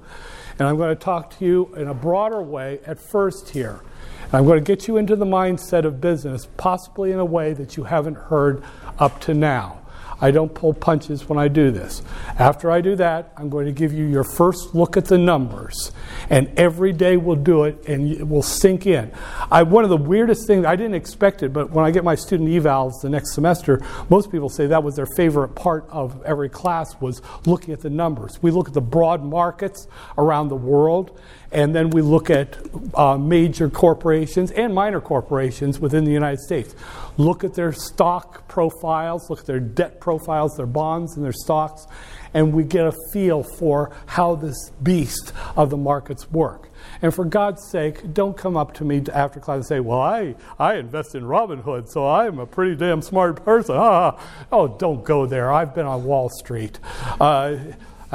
And 0.58 0.66
I'm 0.66 0.76
going 0.76 0.96
to 0.96 1.00
talk 1.00 1.36
to 1.38 1.44
you 1.44 1.74
in 1.74 1.88
a 1.88 1.94
broader 1.94 2.42
way 2.42 2.80
at 2.86 2.98
first 2.98 3.50
here. 3.50 3.82
And 4.24 4.34
I'm 4.34 4.44
going 4.46 4.62
to 4.62 4.64
get 4.64 4.88
you 4.88 4.96
into 4.96 5.14
the 5.14 5.26
mindset 5.26 5.84
of 5.84 6.00
business, 6.00 6.48
possibly 6.56 7.12
in 7.12 7.18
a 7.18 7.24
way 7.24 7.52
that 7.52 7.76
you 7.76 7.84
haven't 7.84 8.16
heard 8.16 8.62
up 8.98 9.20
to 9.22 9.34
now. 9.34 9.80
I 10.20 10.30
don't 10.30 10.54
pull 10.54 10.72
punches 10.72 11.28
when 11.28 11.38
I 11.38 11.48
do 11.48 11.70
this. 11.70 12.02
After 12.38 12.70
I 12.70 12.80
do 12.80 12.96
that, 12.96 13.32
I'm 13.36 13.50
going 13.50 13.66
to 13.66 13.72
give 13.72 13.92
you 13.92 14.04
your 14.04 14.24
first 14.24 14.74
look 14.74 14.96
at 14.96 15.06
the 15.06 15.18
numbers. 15.18 15.92
And 16.30 16.50
every 16.58 16.92
day 16.92 17.16
we'll 17.16 17.36
do 17.36 17.64
it 17.64 17.86
and 17.86 18.12
it 18.12 18.26
will 18.26 18.42
sink 18.42 18.86
in. 18.86 19.12
I, 19.50 19.62
one 19.62 19.84
of 19.84 19.90
the 19.90 19.96
weirdest 19.96 20.46
things, 20.46 20.64
I 20.64 20.76
didn't 20.76 20.94
expect 20.94 21.42
it, 21.42 21.52
but 21.52 21.70
when 21.70 21.84
I 21.84 21.90
get 21.90 22.04
my 22.04 22.14
student 22.14 22.48
evals 22.48 23.02
the 23.02 23.10
next 23.10 23.34
semester, 23.34 23.80
most 24.08 24.30
people 24.30 24.48
say 24.48 24.66
that 24.68 24.82
was 24.82 24.96
their 24.96 25.06
favorite 25.06 25.50
part 25.50 25.86
of 25.90 26.22
every 26.24 26.48
class 26.48 26.98
was 27.00 27.20
looking 27.44 27.74
at 27.74 27.80
the 27.80 27.90
numbers. 27.90 28.42
We 28.42 28.50
look 28.50 28.68
at 28.68 28.74
the 28.74 28.80
broad 28.80 29.22
markets 29.22 29.86
around 30.16 30.48
the 30.48 30.56
world 30.56 31.18
and 31.52 31.74
then 31.74 31.90
we 31.90 32.02
look 32.02 32.28
at 32.28 32.58
uh, 32.94 33.16
major 33.16 33.70
corporations 33.70 34.50
and 34.50 34.74
minor 34.74 35.00
corporations 35.00 35.78
within 35.78 36.04
the 36.04 36.12
United 36.12 36.40
States. 36.40 36.74
Look 37.18 37.44
at 37.44 37.54
their 37.54 37.72
stock 37.72 38.46
profiles, 38.46 39.30
look 39.30 39.40
at 39.40 39.46
their 39.46 39.60
debt 39.60 40.00
profiles, 40.00 40.56
their 40.56 40.66
bonds 40.66 41.16
and 41.16 41.24
their 41.24 41.32
stocks, 41.32 41.86
and 42.34 42.52
we 42.52 42.64
get 42.64 42.86
a 42.86 42.92
feel 43.12 43.42
for 43.42 43.94
how 44.06 44.34
this 44.34 44.70
beast 44.82 45.32
of 45.56 45.70
the 45.70 45.76
markets 45.76 46.30
work. 46.30 46.68
And 47.00 47.14
for 47.14 47.24
God's 47.24 47.68
sake, 47.70 48.12
don't 48.12 48.36
come 48.36 48.56
up 48.56 48.74
to 48.74 48.84
me 48.84 49.02
after 49.12 49.40
class 49.40 49.56
and 49.56 49.66
say, 49.66 49.80
Well, 49.80 50.00
I, 50.00 50.34
I 50.58 50.74
invest 50.74 51.14
in 51.14 51.24
Robinhood, 51.24 51.88
so 51.88 52.06
I'm 52.06 52.38
a 52.38 52.46
pretty 52.46 52.76
damn 52.76 53.02
smart 53.02 53.44
person. 53.44 53.76
Ah, 53.78 54.18
oh, 54.52 54.68
don't 54.68 55.04
go 55.04 55.26
there. 55.26 55.52
I've 55.52 55.74
been 55.74 55.86
on 55.86 56.04
Wall 56.04 56.28
Street. 56.28 56.78
Uh, 57.20 57.56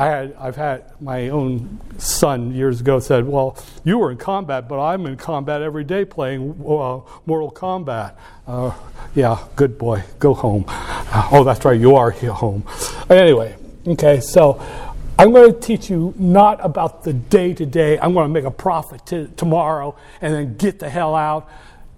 I 0.01 0.07
had, 0.07 0.35
I've 0.39 0.55
had 0.55 0.99
my 0.99 1.29
own 1.29 1.79
son 1.99 2.55
years 2.55 2.81
ago 2.81 2.97
said, 2.97 3.27
Well, 3.27 3.55
you 3.83 3.99
were 3.99 4.09
in 4.09 4.17
combat, 4.17 4.67
but 4.67 4.83
I'm 4.83 5.05
in 5.05 5.15
combat 5.15 5.61
every 5.61 5.83
day 5.83 6.05
playing 6.05 6.53
uh, 6.61 7.01
Mortal 7.27 7.51
Kombat. 7.51 8.15
Uh, 8.47 8.73
yeah, 9.13 9.37
good 9.55 9.77
boy, 9.77 10.03
go 10.17 10.33
home. 10.33 10.65
Uh, 10.67 11.29
oh, 11.31 11.43
that's 11.43 11.63
right, 11.65 11.79
you 11.79 11.95
are 11.97 12.09
home. 12.09 12.63
Anyway, 13.11 13.55
okay, 13.85 14.21
so 14.21 14.59
I'm 15.19 15.33
going 15.33 15.53
to 15.53 15.59
teach 15.59 15.91
you 15.91 16.15
not 16.17 16.65
about 16.65 17.03
the 17.03 17.13
day 17.13 17.53
to 17.53 17.65
day, 17.67 17.99
I'm 17.99 18.15
going 18.15 18.25
to 18.25 18.33
make 18.33 18.45
a 18.45 18.49
profit 18.49 19.05
t- 19.05 19.27
tomorrow 19.37 19.95
and 20.19 20.33
then 20.33 20.57
get 20.57 20.79
the 20.79 20.89
hell 20.89 21.13
out. 21.13 21.47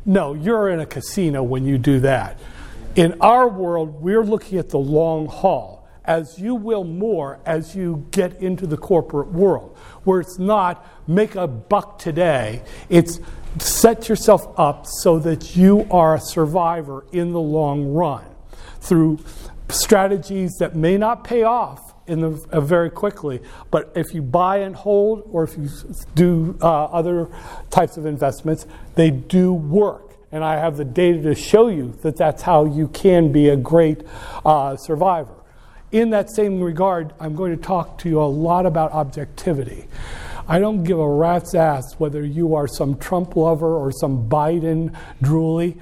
No, 0.05 0.33
you're 0.33 0.67
in 0.67 0.81
a 0.81 0.85
casino 0.85 1.41
when 1.41 1.65
you 1.65 1.77
do 1.77 2.01
that. 2.01 2.37
In 2.97 3.21
our 3.21 3.47
world, 3.47 4.01
we're 4.01 4.25
looking 4.25 4.59
at 4.59 4.67
the 4.67 4.77
long 4.77 5.27
haul 5.27 5.82
as 6.05 6.37
you 6.37 6.55
will 6.55 6.83
more 6.83 7.39
as 7.45 7.75
you 7.75 8.05
get 8.11 8.41
into 8.41 8.67
the 8.67 8.77
corporate 8.77 9.31
world, 9.31 9.77
where 10.03 10.19
it's 10.19 10.37
not 10.39 10.85
make 11.07 11.35
a 11.35 11.47
buck 11.47 11.99
today, 11.99 12.61
it's 12.89 13.19
set 13.59 14.09
yourself 14.09 14.47
up 14.57 14.85
so 14.87 15.19
that 15.19 15.55
you 15.55 15.87
are 15.91 16.15
a 16.15 16.19
survivor 16.19 17.05
in 17.11 17.31
the 17.31 17.39
long 17.39 17.93
run 17.93 18.25
through 18.79 19.19
strategies 19.69 20.51
that 20.59 20.75
may 20.75 20.97
not 20.97 21.23
pay 21.23 21.43
off 21.43 21.93
in 22.05 22.19
the, 22.19 22.45
uh, 22.51 22.59
very 22.59 22.89
quickly, 22.89 23.41
but 23.71 23.91
if 23.95 24.13
you 24.13 24.21
buy 24.21 24.57
and 24.57 24.75
hold 24.75 25.23
or 25.31 25.43
if 25.43 25.57
you 25.57 25.69
do 26.15 26.57
uh, 26.61 26.85
other 26.85 27.29
types 27.69 27.95
of 27.95 28.05
investments, 28.05 28.65
they 28.95 29.09
do 29.09 29.53
work. 29.53 30.17
And 30.31 30.43
I 30.43 30.57
have 30.57 30.77
the 30.77 30.83
data 30.83 31.21
to 31.21 31.35
show 31.35 31.67
you 31.67 31.97
that 32.01 32.17
that's 32.17 32.41
how 32.41 32.65
you 32.65 32.87
can 32.89 33.31
be 33.31 33.49
a 33.49 33.55
great 33.55 34.01
uh, 34.43 34.75
survivor 34.75 35.42
in 35.93 36.09
that 36.09 36.29
same 36.29 36.59
regard, 36.59 37.13
I'm 37.19 37.35
going 37.35 37.55
to 37.55 37.61
talk 37.61 37.99
to 37.99 38.09
you 38.09 38.19
a 38.19 38.25
lot 38.25 38.65
about 38.65 38.91
objectivity. 38.91 39.85
I 40.47 40.59
don't 40.59 40.83
give 40.83 40.99
a 40.99 41.07
rat's 41.07 41.55
ass 41.55 41.93
whether 41.99 42.25
you 42.25 42.55
are 42.55 42.67
some 42.67 42.97
Trump 42.97 43.35
lover 43.35 43.77
or 43.77 43.91
some 43.91 44.27
Biden 44.27 44.93
drooly. 45.21 45.79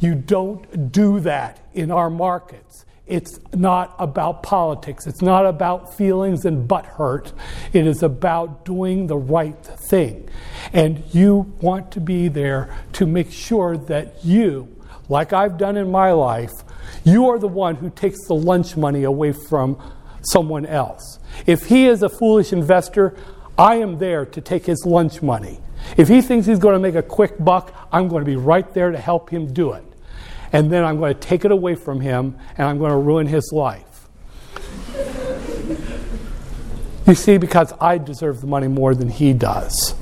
You 0.00 0.14
don't 0.14 0.90
do 0.90 1.20
that 1.20 1.60
in 1.74 1.90
our 1.90 2.10
markets. 2.10 2.86
It's 3.06 3.38
not 3.52 3.94
about 3.98 4.42
politics. 4.42 5.06
It's 5.06 5.20
not 5.20 5.44
about 5.44 5.94
feelings 5.94 6.44
and 6.44 6.66
butt 6.66 6.86
hurt. 6.86 7.32
It 7.72 7.86
is 7.86 8.02
about 8.02 8.64
doing 8.64 9.08
the 9.08 9.18
right 9.18 9.62
thing. 9.62 10.28
And 10.72 11.02
you 11.12 11.52
want 11.60 11.92
to 11.92 12.00
be 12.00 12.28
there 12.28 12.74
to 12.94 13.06
make 13.06 13.30
sure 13.30 13.76
that 13.76 14.24
you, 14.24 14.74
like 15.08 15.32
I've 15.32 15.58
done 15.58 15.76
in 15.76 15.90
my 15.90 16.12
life, 16.12 16.62
you 17.04 17.28
are 17.28 17.38
the 17.38 17.48
one 17.48 17.76
who 17.76 17.90
takes 17.90 18.26
the 18.26 18.34
lunch 18.34 18.76
money 18.76 19.04
away 19.04 19.32
from 19.32 19.80
someone 20.22 20.66
else. 20.66 21.18
If 21.46 21.66
he 21.66 21.86
is 21.86 22.02
a 22.02 22.08
foolish 22.08 22.52
investor, 22.52 23.16
I 23.56 23.76
am 23.76 23.98
there 23.98 24.26
to 24.26 24.40
take 24.40 24.66
his 24.66 24.84
lunch 24.86 25.22
money. 25.22 25.60
If 25.96 26.08
he 26.08 26.20
thinks 26.20 26.46
he's 26.46 26.58
going 26.58 26.74
to 26.74 26.78
make 26.78 26.94
a 26.94 27.02
quick 27.02 27.42
buck, 27.42 27.74
I'm 27.92 28.08
going 28.08 28.24
to 28.24 28.30
be 28.30 28.36
right 28.36 28.72
there 28.74 28.90
to 28.90 28.98
help 28.98 29.30
him 29.30 29.52
do 29.52 29.72
it. 29.72 29.84
And 30.52 30.70
then 30.70 30.84
I'm 30.84 30.98
going 30.98 31.14
to 31.14 31.20
take 31.20 31.44
it 31.44 31.52
away 31.52 31.74
from 31.74 32.00
him 32.00 32.36
and 32.58 32.66
I'm 32.66 32.78
going 32.78 32.90
to 32.90 32.96
ruin 32.96 33.26
his 33.26 33.50
life. 33.52 34.08
you 37.06 37.14
see, 37.14 37.38
because 37.38 37.72
I 37.80 37.98
deserve 37.98 38.40
the 38.40 38.46
money 38.46 38.68
more 38.68 38.94
than 38.94 39.08
he 39.08 39.32
does. 39.32 39.94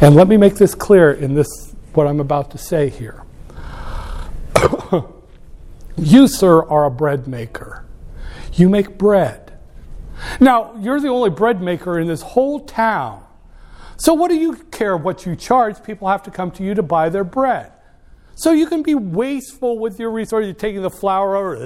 And 0.00 0.14
let 0.14 0.28
me 0.28 0.36
make 0.36 0.54
this 0.54 0.74
clear 0.74 1.12
in 1.12 1.34
this 1.34 1.74
what 1.94 2.06
I'm 2.06 2.20
about 2.20 2.50
to 2.52 2.58
say 2.58 2.88
here. 2.88 3.21
You, 5.96 6.26
sir, 6.26 6.62
are 6.62 6.84
a 6.84 6.90
bread 6.90 7.26
maker. 7.26 7.84
You 8.54 8.68
make 8.68 8.98
bread. 8.98 9.52
Now, 10.40 10.74
you're 10.78 11.00
the 11.00 11.08
only 11.08 11.30
bread 11.30 11.60
maker 11.60 11.98
in 11.98 12.06
this 12.06 12.22
whole 12.22 12.60
town. 12.60 13.24
So, 13.96 14.14
what 14.14 14.28
do 14.28 14.36
you 14.36 14.54
care 14.70 14.96
what 14.96 15.26
you 15.26 15.36
charge? 15.36 15.82
People 15.82 16.08
have 16.08 16.22
to 16.24 16.30
come 16.30 16.50
to 16.52 16.62
you 16.62 16.74
to 16.74 16.82
buy 16.82 17.08
their 17.08 17.24
bread. 17.24 17.72
So, 18.34 18.52
you 18.52 18.66
can 18.66 18.82
be 18.82 18.94
wasteful 18.94 19.78
with 19.78 19.98
your 19.98 20.10
resources. 20.10 20.46
You're 20.48 20.54
taking 20.54 20.82
the 20.82 20.90
flour 20.90 21.36
over, 21.36 21.56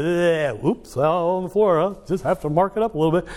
oops, 0.66 0.97
on 0.97 1.45
the 1.45 1.51
floor. 1.51 2.03
Just 2.07 2.24
have 2.24 2.41
to 2.41 2.51
mark 2.51 2.77
it 2.77 2.83
up 2.83 2.95
a 2.95 2.99
little 2.99 3.20
bit. 3.20 3.31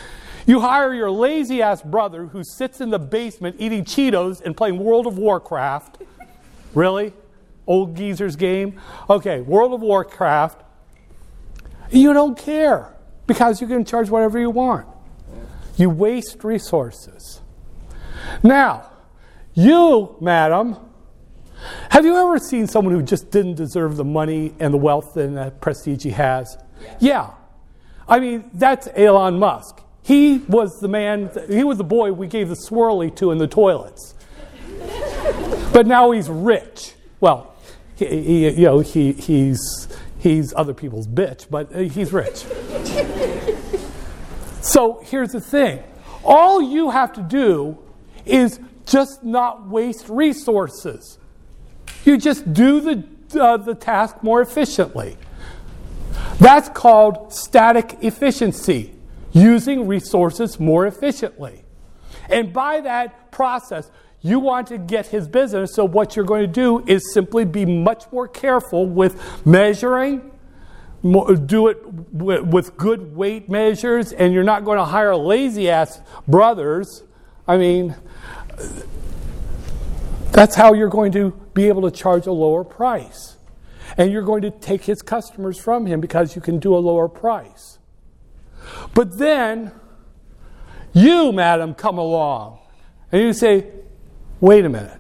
You 0.46 0.62
hire 0.62 0.94
your 0.94 1.12
lazy 1.12 1.62
ass 1.62 1.82
brother 1.82 2.26
who 2.26 2.44
sits 2.44 2.82
in 2.82 2.90
the 2.90 3.00
basement 3.00 3.58
eating 3.60 3.86
Cheetos 3.86 4.42
and 4.42 4.58
playing 4.58 4.80
World 4.80 5.06
of 5.06 5.18
Warcraft. 5.18 6.02
Really? 6.74 7.14
Old 7.68 7.96
geezer's 7.96 8.36
game? 8.36 8.80
Okay, 9.10 9.42
World 9.42 9.74
of 9.74 9.82
Warcraft. 9.82 10.64
You 11.92 12.14
don't 12.14 12.38
care 12.38 12.96
because 13.28 13.62
you 13.62 13.68
can 13.68 13.86
charge 13.86 14.10
whatever 14.10 14.40
you 14.40 14.50
want. 14.50 14.88
You 15.78 15.90
waste 15.90 16.44
resources. 16.44 17.42
Now, 18.44 18.92
you, 19.54 20.16
madam, 20.20 20.78
have 21.90 22.06
you 22.06 22.16
ever 22.16 22.40
seen 22.40 22.68
someone 22.68 22.94
who 22.94 23.02
just 23.02 23.32
didn't 23.32 23.56
deserve 23.56 23.98
the 23.98 24.04
money 24.04 24.54
and 24.60 24.74
the 24.74 24.78
wealth 24.78 25.18
and 25.18 25.38
the 25.38 25.52
prestige 25.60 26.04
he 26.04 26.12
has? 26.12 26.58
Yeah. 27.00 27.32
I 28.08 28.20
mean, 28.20 28.50
that's 28.54 28.88
Elon 28.96 29.40
Musk. 29.40 29.82
He 30.02 30.40
was 30.48 30.80
the 30.80 30.88
man, 30.88 31.30
he 31.50 31.64
was 31.64 31.78
the 31.78 31.84
boy 31.84 32.12
we 32.14 32.28
gave 32.28 32.50
the 32.50 32.56
swirly 32.56 33.16
to 33.18 33.32
in 33.32 33.38
the 33.38 33.48
toilets. 33.48 34.16
but 35.74 35.86
now 35.86 36.12
he's 36.12 36.30
rich. 36.30 36.94
Well, 37.20 37.54
he, 37.96 38.06
he, 38.06 38.50
you 38.50 38.66
know, 38.66 38.80
he, 38.80 39.12
he's, 39.12 39.88
he's 40.20 40.54
other 40.54 40.74
people's 40.74 41.08
bitch, 41.08 41.50
but 41.50 41.74
uh, 41.76 41.80
he's 41.80 42.14
rich. 42.14 42.46
so 44.62 45.02
here's 45.06 45.32
the 45.32 45.42
thing 45.42 45.84
all 46.24 46.62
you 46.62 46.92
have 46.92 47.14
to 47.14 47.22
do 47.22 47.78
is 48.26 48.60
just 48.86 49.24
not 49.24 49.68
waste 49.68 50.10
resources. 50.10 51.18
You 52.06 52.18
just 52.18 52.54
do 52.54 52.82
the, 52.82 53.42
uh, 53.42 53.58
the 53.58 53.76
task 53.76 54.22
more 54.22 54.42
efficiently. 54.42 55.18
That's 56.40 56.70
called 56.70 57.34
static 57.34 57.98
efficiency, 58.02 58.94
using 59.32 59.88
resources 59.88 60.60
more 60.60 60.88
efficiently. 60.88 61.64
And 62.30 62.54
by 62.54 62.82
that 62.82 63.32
process, 63.32 63.90
you 64.22 64.40
want 64.40 64.68
to 64.68 64.78
get 64.78 65.08
his 65.08 65.28
business, 65.28 65.74
so 65.74 65.86
what 65.86 66.16
you're 66.16 66.26
going 66.26 66.42
to 66.42 66.48
do 66.48 66.84
is 66.86 67.14
simply 67.14 67.46
be 67.46 67.66
much 67.66 68.04
more 68.12 68.28
careful 68.28 68.86
with 68.86 69.46
measuring, 69.46 70.32
do 71.02 71.70
it 71.70 71.86
with 72.12 72.76
good 72.76 73.16
weight 73.16 73.50
measures, 73.50 74.12
and 74.12 74.34
you're 74.34 74.44
not 74.44 74.66
going 74.66 74.78
to 74.78 74.84
hire 74.84 75.16
lazy 75.16 75.70
ass 75.70 76.02
brothers. 76.28 77.04
I 77.48 77.58
mean, 77.58 77.96
that's 80.32 80.56
how 80.56 80.74
you're 80.74 80.90
going 80.90 81.14
to 81.14 81.32
be 81.54 81.70
able 81.70 81.90
to 81.90 81.92
charge 81.92 82.28
a 82.28 82.32
lower 82.34 82.66
price. 82.66 83.38
And 83.98 84.12
you're 84.12 84.24
going 84.24 84.42
to 84.44 84.52
take 84.52 84.84
his 84.84 85.02
customers 85.02 85.58
from 85.58 85.86
him 85.86 86.02
because 86.02 86.36
you 86.36 86.42
can 86.42 86.60
do 86.60 86.76
a 86.76 86.78
lower 86.78 87.08
price. 87.08 87.80
But 88.94 89.18
then, 89.18 89.72
you, 90.94 91.32
madam, 91.32 91.74
come 91.74 91.98
along 91.98 92.60
and 93.12 93.22
you 93.22 93.34
say, 93.34 93.66
wait 94.42 94.66
a 94.66 94.70
minute. 94.70 95.00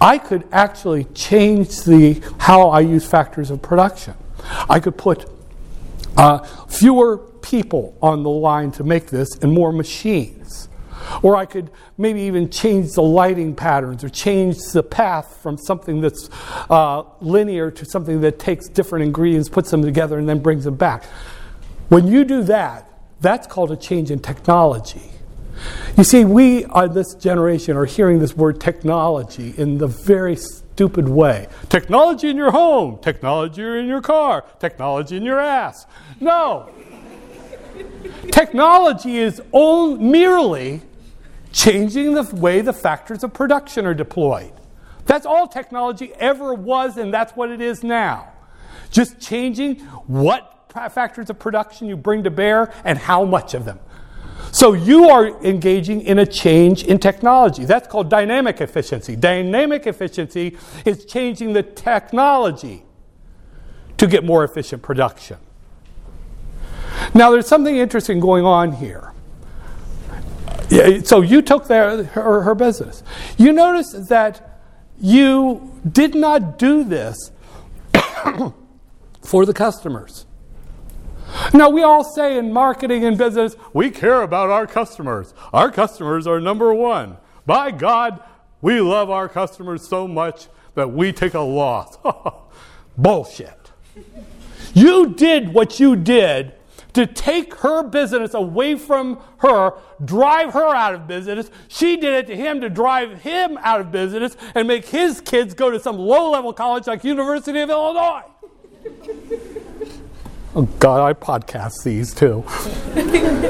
I 0.00 0.18
could 0.18 0.46
actually 0.52 1.04
change 1.14 1.82
the 1.84 2.22
how 2.38 2.68
I 2.68 2.80
use 2.80 3.06
factors 3.06 3.50
of 3.50 3.62
production. 3.62 4.14
I 4.68 4.80
could 4.80 4.98
put 4.98 5.28
uh, 6.16 6.38
fewer 6.66 7.18
people 7.18 7.96
on 8.02 8.22
the 8.22 8.30
line 8.30 8.72
to 8.72 8.84
make 8.84 9.06
this 9.06 9.36
and 9.38 9.52
more 9.52 9.72
machines. 9.72 10.68
Or 11.22 11.36
I 11.36 11.46
could 11.46 11.70
maybe 11.96 12.22
even 12.22 12.50
change 12.50 12.92
the 12.92 13.02
lighting 13.02 13.54
patterns 13.54 14.02
or 14.02 14.08
change 14.08 14.56
the 14.72 14.82
path 14.82 15.38
from 15.40 15.56
something 15.56 16.00
that's 16.00 16.28
uh, 16.68 17.04
linear 17.20 17.70
to 17.70 17.84
something 17.84 18.20
that 18.22 18.38
takes 18.38 18.68
different 18.68 19.04
ingredients, 19.04 19.48
puts 19.48 19.70
them 19.70 19.82
together, 19.82 20.18
and 20.18 20.28
then 20.28 20.40
brings 20.40 20.64
them 20.64 20.74
back. 20.74 21.04
When 21.88 22.08
you 22.08 22.24
do 22.24 22.42
that, 22.44 22.90
that's 23.20 23.46
called 23.46 23.70
a 23.70 23.76
change 23.76 24.10
in 24.10 24.18
technology. 24.18 25.12
You 25.96 26.04
see, 26.04 26.24
we, 26.24 26.64
uh, 26.66 26.88
this 26.88 27.14
generation, 27.14 27.76
are 27.76 27.84
hearing 27.84 28.18
this 28.18 28.36
word 28.36 28.60
technology 28.60 29.54
in 29.56 29.78
the 29.78 29.86
very 29.86 30.36
stupid 30.36 31.08
way. 31.08 31.48
Technology 31.68 32.28
in 32.28 32.36
your 32.36 32.50
home, 32.50 32.98
technology 33.00 33.62
in 33.62 33.86
your 33.86 34.02
car, 34.02 34.44
technology 34.58 35.16
in 35.16 35.22
your 35.22 35.40
ass. 35.40 35.86
No. 36.20 36.70
technology 38.30 39.16
is 39.16 39.40
all 39.52 39.96
merely 39.96 40.82
changing 41.52 42.14
the 42.14 42.22
way 42.34 42.60
the 42.60 42.72
factors 42.72 43.24
of 43.24 43.32
production 43.32 43.86
are 43.86 43.94
deployed. 43.94 44.52
That's 45.06 45.24
all 45.24 45.48
technology 45.48 46.12
ever 46.14 46.52
was, 46.52 46.96
and 46.98 47.14
that's 47.14 47.32
what 47.32 47.50
it 47.50 47.60
is 47.60 47.82
now. 47.82 48.32
Just 48.90 49.20
changing 49.20 49.76
what 50.06 50.52
factors 50.92 51.30
of 51.30 51.38
production 51.38 51.88
you 51.88 51.96
bring 51.96 52.24
to 52.24 52.30
bear 52.30 52.72
and 52.84 52.98
how 52.98 53.24
much 53.24 53.54
of 53.54 53.64
them. 53.64 53.80
So 54.52 54.72
you 54.72 55.10
are 55.10 55.28
engaging 55.44 56.02
in 56.02 56.18
a 56.18 56.26
change 56.26 56.84
in 56.84 56.98
technology. 56.98 57.64
That's 57.64 57.86
called 57.86 58.08
dynamic 58.08 58.60
efficiency. 58.60 59.16
Dynamic 59.16 59.86
efficiency 59.86 60.56
is 60.84 61.04
changing 61.04 61.52
the 61.52 61.62
technology 61.62 62.84
to 63.98 64.06
get 64.06 64.24
more 64.24 64.44
efficient 64.44 64.82
production. 64.82 65.38
Now, 67.14 67.30
there's 67.30 67.46
something 67.46 67.76
interesting 67.76 68.20
going 68.20 68.44
on 68.44 68.72
here. 68.72 69.12
So 71.04 71.20
you 71.20 71.42
took 71.42 71.68
their, 71.68 72.04
her, 72.04 72.42
her 72.42 72.54
business. 72.54 73.02
You 73.38 73.52
notice 73.52 73.92
that 74.08 74.60
you 75.00 75.72
did 75.90 76.14
not 76.14 76.58
do 76.58 76.82
this 76.84 77.30
for 79.22 79.46
the 79.46 79.54
customers. 79.54 80.25
Now, 81.52 81.70
we 81.70 81.82
all 81.82 82.04
say 82.04 82.38
in 82.38 82.52
marketing 82.52 83.04
and 83.04 83.16
business, 83.16 83.56
we 83.72 83.90
care 83.90 84.22
about 84.22 84.50
our 84.50 84.66
customers. 84.66 85.34
Our 85.52 85.70
customers 85.70 86.26
are 86.26 86.40
number 86.40 86.72
one. 86.74 87.16
By 87.44 87.70
God, 87.70 88.22
we 88.60 88.80
love 88.80 89.10
our 89.10 89.28
customers 89.28 89.86
so 89.86 90.08
much 90.08 90.48
that 90.74 90.92
we 90.92 91.12
take 91.12 91.34
a 91.34 91.40
loss. 91.40 91.98
Bullshit. 92.98 93.70
You 94.74 95.14
did 95.14 95.54
what 95.54 95.80
you 95.80 95.96
did 95.96 96.52
to 96.94 97.06
take 97.06 97.54
her 97.56 97.82
business 97.82 98.32
away 98.34 98.74
from 98.74 99.20
her, 99.38 99.72
drive 100.04 100.54
her 100.54 100.74
out 100.74 100.94
of 100.94 101.06
business. 101.06 101.50
She 101.68 101.96
did 101.96 102.14
it 102.14 102.26
to 102.28 102.36
him 102.36 102.60
to 102.62 102.70
drive 102.70 103.20
him 103.20 103.58
out 103.62 103.80
of 103.80 103.92
business 103.92 104.36
and 104.54 104.66
make 104.66 104.86
his 104.86 105.20
kids 105.20 105.52
go 105.54 105.70
to 105.70 105.78
some 105.78 105.98
low 105.98 106.30
level 106.30 106.52
college 106.52 106.86
like 106.86 107.04
University 107.04 107.60
of 107.60 107.70
Illinois. 107.70 108.22
oh, 110.56 110.62
God, 110.78 111.06
I 111.06 111.12
podcast 111.12 111.84
these 111.84 112.14
too. 112.14 112.44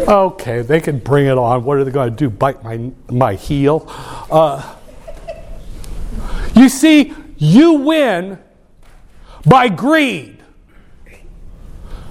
okay, 0.09 0.63
they 0.63 0.81
can 0.81 0.99
bring 0.99 1.27
it 1.27 1.39
on. 1.39 1.65
What 1.65 1.79
are 1.79 1.85
they 1.85 1.91
going 1.91 2.11
to 2.11 2.17
do? 2.17 2.29
Bite 2.29 2.63
my, 2.63 2.91
my 3.09 3.35
heel? 3.35 3.85
Uh, 4.31 4.75
you 6.55 6.69
see, 6.69 7.15
you 7.39 7.75
win 7.75 8.39
by 9.45 9.69
greed. 9.69 10.43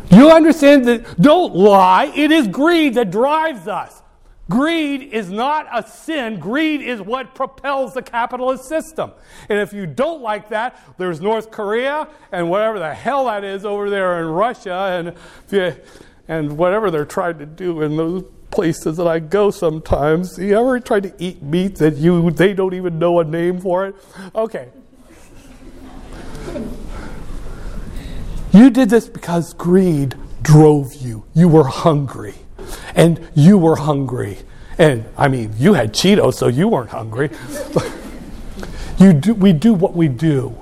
You 0.09 0.31
understand 0.31 0.85
that? 0.85 1.19
Don't 1.19 1.55
lie. 1.55 2.11
It 2.15 2.31
is 2.31 2.47
greed 2.47 2.93
that 2.93 3.11
drives 3.11 3.67
us. 3.67 4.01
Greed 4.49 5.01
is 5.01 5.31
not 5.31 5.67
a 5.73 5.87
sin. 5.87 6.39
Greed 6.39 6.81
is 6.81 7.01
what 7.01 7.33
propels 7.33 7.93
the 7.93 8.01
capitalist 8.01 8.65
system. 8.65 9.11
And 9.49 9.59
if 9.59 9.73
you 9.73 9.87
don't 9.87 10.21
like 10.21 10.49
that, 10.49 10.79
there's 10.97 11.19
North 11.19 11.49
Korea 11.49 12.07
and 12.31 12.49
whatever 12.49 12.77
the 12.77 12.93
hell 12.93 13.25
that 13.25 13.43
is 13.43 13.65
over 13.65 13.89
there 13.89 14.21
in 14.21 14.27
Russia 14.27 15.15
and, 15.51 15.85
and 16.27 16.57
whatever 16.57 16.91
they're 16.91 17.05
trying 17.05 17.39
to 17.39 17.45
do 17.47 17.81
in 17.81 17.97
those 17.97 18.23
places 18.51 18.97
that 18.97 19.07
I 19.07 19.19
go 19.19 19.49
sometimes. 19.49 20.37
You 20.37 20.59
ever 20.59 20.79
try 20.79 20.99
to 20.99 21.13
eat 21.17 21.41
meat 21.41 21.77
that 21.77 21.97
you 21.97 22.29
they 22.31 22.53
don't 22.53 22.75
even 22.75 22.99
know 22.99 23.19
a 23.19 23.23
name 23.23 23.59
for 23.59 23.87
it? 23.87 23.95
Okay. 24.35 24.69
You 28.53 28.69
did 28.69 28.89
this 28.89 29.09
because 29.09 29.53
greed 29.53 30.15
drove 30.41 30.93
you. 30.93 31.25
You 31.33 31.49
were 31.49 31.65
hungry. 31.65 32.35
And 32.95 33.27
you 33.35 33.57
were 33.57 33.75
hungry. 33.75 34.39
And 34.77 35.05
I 35.17 35.27
mean, 35.27 35.53
you 35.57 35.73
had 35.73 35.93
Cheetos, 35.93 36.35
so 36.35 36.47
you 36.47 36.67
weren't 36.67 36.89
hungry. 36.89 37.29
you 38.97 39.13
do, 39.13 39.33
we 39.33 39.53
do 39.53 39.73
what 39.73 39.95
we 39.95 40.07
do, 40.07 40.55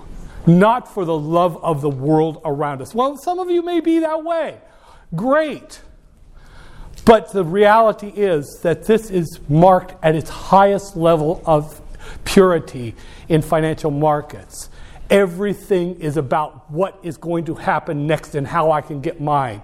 not 0.46 0.94
for 0.94 1.06
the 1.06 1.18
love 1.18 1.62
of 1.64 1.82
the 1.82 1.90
world 1.90 2.42
around 2.46 2.82
us. 2.82 2.94
Well, 2.94 3.18
some 3.18 3.40
of 3.40 3.50
you 3.50 3.62
may 3.62 3.80
be 3.80 4.00
that 4.00 4.24
way. 4.24 4.58
Great. 5.16 5.82
But 7.06 7.32
the 7.34 7.44
reality 7.44 8.08
is 8.08 8.60
that 8.62 8.86
this 8.86 9.10
is 9.10 9.40
marked 9.50 9.96
at 10.04 10.16
its 10.16 10.30
highest 10.30 10.96
level 10.96 11.42
of 11.46 11.82
purity 12.24 12.96
in 13.28 13.42
financial 13.42 13.92
markets. 13.92 14.70
Everything 15.10 16.00
is 16.00 16.18
about 16.18 16.72
what 16.72 16.98
is 17.04 17.18
going 17.18 17.46
to 17.46 17.56
happen 17.56 18.08
next 18.08 18.36
and 18.36 18.48
how 18.48 18.72
I 18.72 18.82
can 18.82 19.02
get 19.02 19.20
mine. 19.20 19.62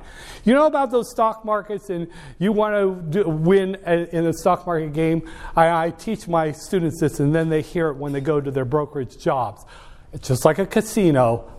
You 0.50 0.56
know 0.56 0.66
about 0.66 0.90
those 0.90 1.12
stock 1.12 1.46
markets, 1.46 1.92
and 1.92 2.08
you 2.40 2.52
want 2.52 2.74
to 2.74 3.24
do, 3.24 3.30
win 3.30 3.78
a, 3.86 4.10
in 4.16 4.26
a 4.26 4.34
stock 4.34 4.66
market 4.66 4.94
game? 4.94 5.30
I, 5.56 5.86
I 5.86 5.92
teach 5.92 6.28
my 6.28 6.54
students 6.54 7.00
this, 7.00 7.20
and 7.20 7.36
then 7.36 7.50
they 7.50 7.62
hear 7.62 7.90
it 7.90 7.98
when 7.98 8.14
they 8.14 8.20
go 8.20 8.42
to 8.42 8.50
their 8.50 8.66
brokerage 8.66 9.20
jobs. 9.20 9.64
It's 10.12 10.28
just 10.28 10.46
like 10.46 10.58
a 10.58 10.66
casino. 10.66 11.52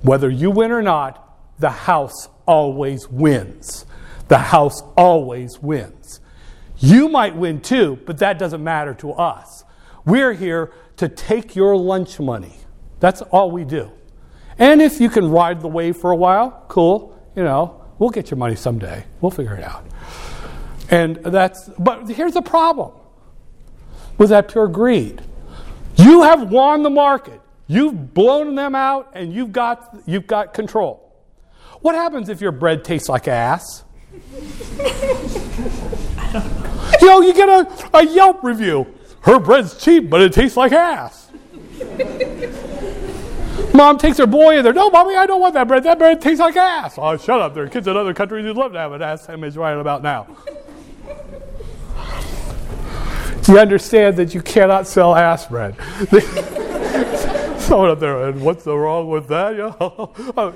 Whether 0.00 0.28
you 0.28 0.50
win 0.50 0.72
or 0.72 0.82
not, 0.82 1.38
the 1.60 1.70
house 1.70 2.28
always 2.44 3.08
wins. 3.08 3.86
The 4.26 4.38
house 4.38 4.82
always 4.96 5.60
wins. 5.60 6.18
You 6.78 7.08
might 7.08 7.36
win 7.36 7.60
too, 7.60 8.00
but 8.06 8.18
that 8.18 8.40
doesn't 8.40 8.64
matter 8.64 8.94
to 8.94 9.12
us. 9.12 9.62
We're 10.04 10.32
here 10.32 10.72
to 10.96 11.08
take 11.08 11.54
your 11.54 11.76
lunch 11.76 12.18
money 12.18 12.56
That's 12.98 13.22
all 13.22 13.52
we 13.52 13.64
do. 13.64 13.92
And 14.58 14.82
if 14.82 15.00
you 15.00 15.10
can 15.10 15.30
ride 15.30 15.60
the 15.60 15.68
wave 15.68 15.96
for 15.96 16.10
a 16.10 16.16
while, 16.16 16.64
cool. 16.66 17.16
You 17.36 17.44
know, 17.44 17.81
we'll 17.98 18.10
get 18.10 18.30
your 18.30 18.38
money 18.38 18.56
someday. 18.56 19.04
We'll 19.20 19.30
figure 19.30 19.54
it 19.54 19.64
out. 19.64 19.86
And 20.90 21.16
that's, 21.16 21.68
but 21.78 22.08
here's 22.08 22.34
the 22.34 22.42
problem 22.42 22.92
with 24.18 24.28
that 24.30 24.48
pure 24.48 24.68
greed. 24.68 25.22
You 25.96 26.22
have 26.22 26.50
won 26.50 26.82
the 26.82 26.90
market. 26.90 27.40
You've 27.66 28.12
blown 28.12 28.54
them 28.54 28.74
out 28.74 29.10
and 29.14 29.32
you've 29.32 29.52
got, 29.52 29.98
you've 30.06 30.26
got 30.26 30.52
control. 30.52 31.12
What 31.80 31.94
happens 31.94 32.28
if 32.28 32.40
your 32.40 32.52
bread 32.52 32.84
tastes 32.84 33.08
like 33.08 33.26
ass? 33.28 33.84
you 37.00 37.08
know, 37.08 37.20
you 37.20 37.32
get 37.32 37.48
a, 37.48 37.96
a 37.96 38.06
Yelp 38.06 38.44
review. 38.44 38.86
Her 39.22 39.38
bread's 39.38 39.82
cheap, 39.82 40.10
but 40.10 40.20
it 40.20 40.32
tastes 40.32 40.56
like 40.56 40.72
ass. 40.72 41.30
Mom 43.74 43.98
takes 43.98 44.18
her 44.18 44.26
boy 44.26 44.58
in 44.58 44.64
there. 44.64 44.72
No, 44.72 44.90
mommy, 44.90 45.16
I 45.16 45.26
don't 45.26 45.40
want 45.40 45.54
that 45.54 45.66
bread. 45.66 45.84
That 45.84 45.98
bread 45.98 46.20
tastes 46.20 46.40
like 46.40 46.56
ass. 46.56 46.98
Oh, 46.98 47.16
shut 47.16 47.40
up. 47.40 47.54
There 47.54 47.64
are 47.64 47.68
kids 47.68 47.86
in 47.86 47.96
other 47.96 48.12
countries 48.12 48.44
who'd 48.44 48.56
love 48.56 48.72
to 48.72 48.78
have 48.78 48.92
an 48.92 49.02
ass 49.02 49.28
image 49.28 49.56
right 49.56 49.76
about 49.76 50.02
now. 50.02 50.26
You 53.48 53.58
understand 53.58 54.16
that 54.18 54.34
you 54.34 54.42
cannot 54.42 54.86
sell 54.86 55.16
ass 55.16 55.46
bread? 55.46 55.74
Someone 57.60 57.90
up 57.90 57.98
there, 57.98 58.28
and 58.28 58.42
what's 58.42 58.62
the 58.64 58.76
wrong 58.76 59.08
with 59.08 59.26
that? 59.28 59.56
Yeah. 59.56 60.52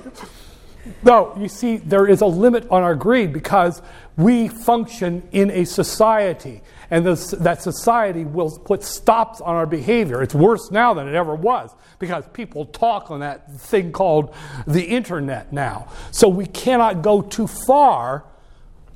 no, 1.03 1.35
you 1.37 1.49
see, 1.49 1.77
there 1.77 2.07
is 2.07 2.21
a 2.21 2.25
limit 2.25 2.65
on 2.69 2.83
our 2.83 2.95
greed 2.95 3.33
because 3.33 3.81
we 4.15 4.47
function 4.47 5.27
in 5.31 5.51
a 5.51 5.65
society, 5.65 6.61
and 6.89 7.05
this, 7.05 7.31
that 7.31 7.61
society 7.61 8.23
will 8.23 8.57
put 8.57 8.83
stops 8.83 9.41
on 9.41 9.55
our 9.55 9.65
behavior. 9.65 10.21
It's 10.21 10.35
worse 10.35 10.71
now 10.71 10.93
than 10.93 11.07
it 11.07 11.15
ever 11.15 11.35
was 11.35 11.71
because 11.99 12.25
people 12.33 12.65
talk 12.65 13.11
on 13.11 13.19
that 13.19 13.51
thing 13.59 13.91
called 13.91 14.33
the 14.65 14.83
internet 14.83 15.51
now. 15.51 15.89
So 16.11 16.27
we 16.29 16.45
cannot 16.45 17.01
go 17.01 17.21
too 17.21 17.47
far. 17.47 18.25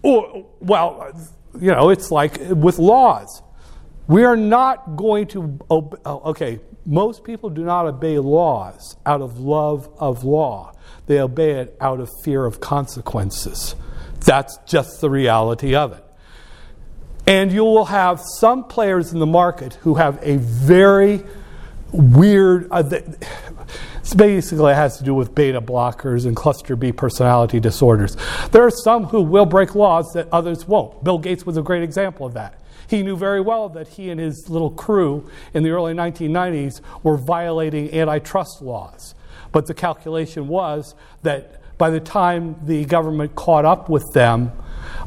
Or, 0.03 0.47
well, 0.59 1.11
you 1.59 1.71
know, 1.71 1.89
it's 1.89 2.11
like 2.11 2.37
with 2.49 2.79
laws. 2.79 3.41
We 4.07 4.23
are 4.23 4.37
not 4.37 4.95
going 4.95 5.27
to 5.27 5.59
oh, 5.69 5.97
okay, 6.05 6.59
most 6.85 7.23
people 7.23 7.49
do 7.49 7.63
not 7.63 7.85
obey 7.85 8.17
laws 8.19 8.97
out 9.05 9.21
of 9.21 9.39
love 9.39 9.89
of 9.99 10.23
law. 10.23 10.73
They 11.05 11.19
obey 11.19 11.51
it 11.51 11.77
out 11.79 11.99
of 11.99 12.09
fear 12.23 12.45
of 12.45 12.59
consequences. 12.59 13.75
That's 14.21 14.57
just 14.65 15.01
the 15.01 15.09
reality 15.09 15.75
of 15.75 15.93
it. 15.93 16.03
And 17.27 17.51
you 17.51 17.63
will 17.63 17.85
have 17.85 18.21
some 18.39 18.63
players 18.63 19.13
in 19.13 19.19
the 19.19 19.25
market 19.25 19.75
who 19.75 19.95
have 19.95 20.19
a 20.21 20.37
very 20.37 21.23
weird. 21.91 22.67
Uh, 22.71 22.83
basically, 24.15 24.71
it 24.71 24.75
has 24.75 24.97
to 24.97 25.03
do 25.03 25.13
with 25.13 25.35
beta 25.35 25.61
blockers 25.61 26.25
and 26.25 26.35
cluster 26.35 26.75
B 26.75 26.91
personality 26.91 27.59
disorders. 27.59 28.17
There 28.51 28.63
are 28.63 28.71
some 28.71 29.05
who 29.05 29.21
will 29.21 29.45
break 29.45 29.75
laws 29.75 30.11
that 30.13 30.27
others 30.31 30.67
won't. 30.67 31.03
Bill 31.03 31.17
Gates 31.17 31.45
was 31.45 31.57
a 31.57 31.61
great 31.61 31.83
example 31.83 32.25
of 32.25 32.33
that. 32.33 32.59
He 32.87 33.03
knew 33.03 33.15
very 33.15 33.39
well 33.39 33.69
that 33.69 33.87
he 33.87 34.09
and 34.09 34.19
his 34.19 34.49
little 34.49 34.71
crew 34.71 35.29
in 35.53 35.63
the 35.63 35.69
early 35.69 35.93
1990s 35.93 36.81
were 37.03 37.15
violating 37.15 37.93
antitrust 37.93 38.61
laws. 38.61 39.15
But 39.53 39.67
the 39.67 39.73
calculation 39.73 40.47
was 40.47 40.95
that 41.23 41.61
by 41.77 41.89
the 41.89 41.99
time 41.99 42.57
the 42.65 42.83
government 42.85 43.35
caught 43.35 43.63
up 43.63 43.89
with 43.89 44.11
them, 44.13 44.51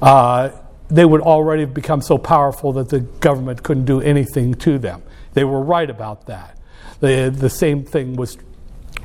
uh, 0.00 0.50
they 0.88 1.04
would 1.04 1.20
already 1.20 1.62
have 1.62 1.74
become 1.74 2.02
so 2.02 2.18
powerful 2.18 2.72
that 2.74 2.88
the 2.88 3.00
government 3.00 3.62
couldn't 3.62 3.84
do 3.84 4.00
anything 4.00 4.54
to 4.54 4.78
them. 4.78 5.02
They 5.32 5.44
were 5.44 5.60
right 5.60 5.88
about 5.88 6.26
that. 6.26 6.58
The, 7.00 7.34
the 7.34 7.50
same 7.50 7.84
thing 7.84 8.16
was, 8.16 8.38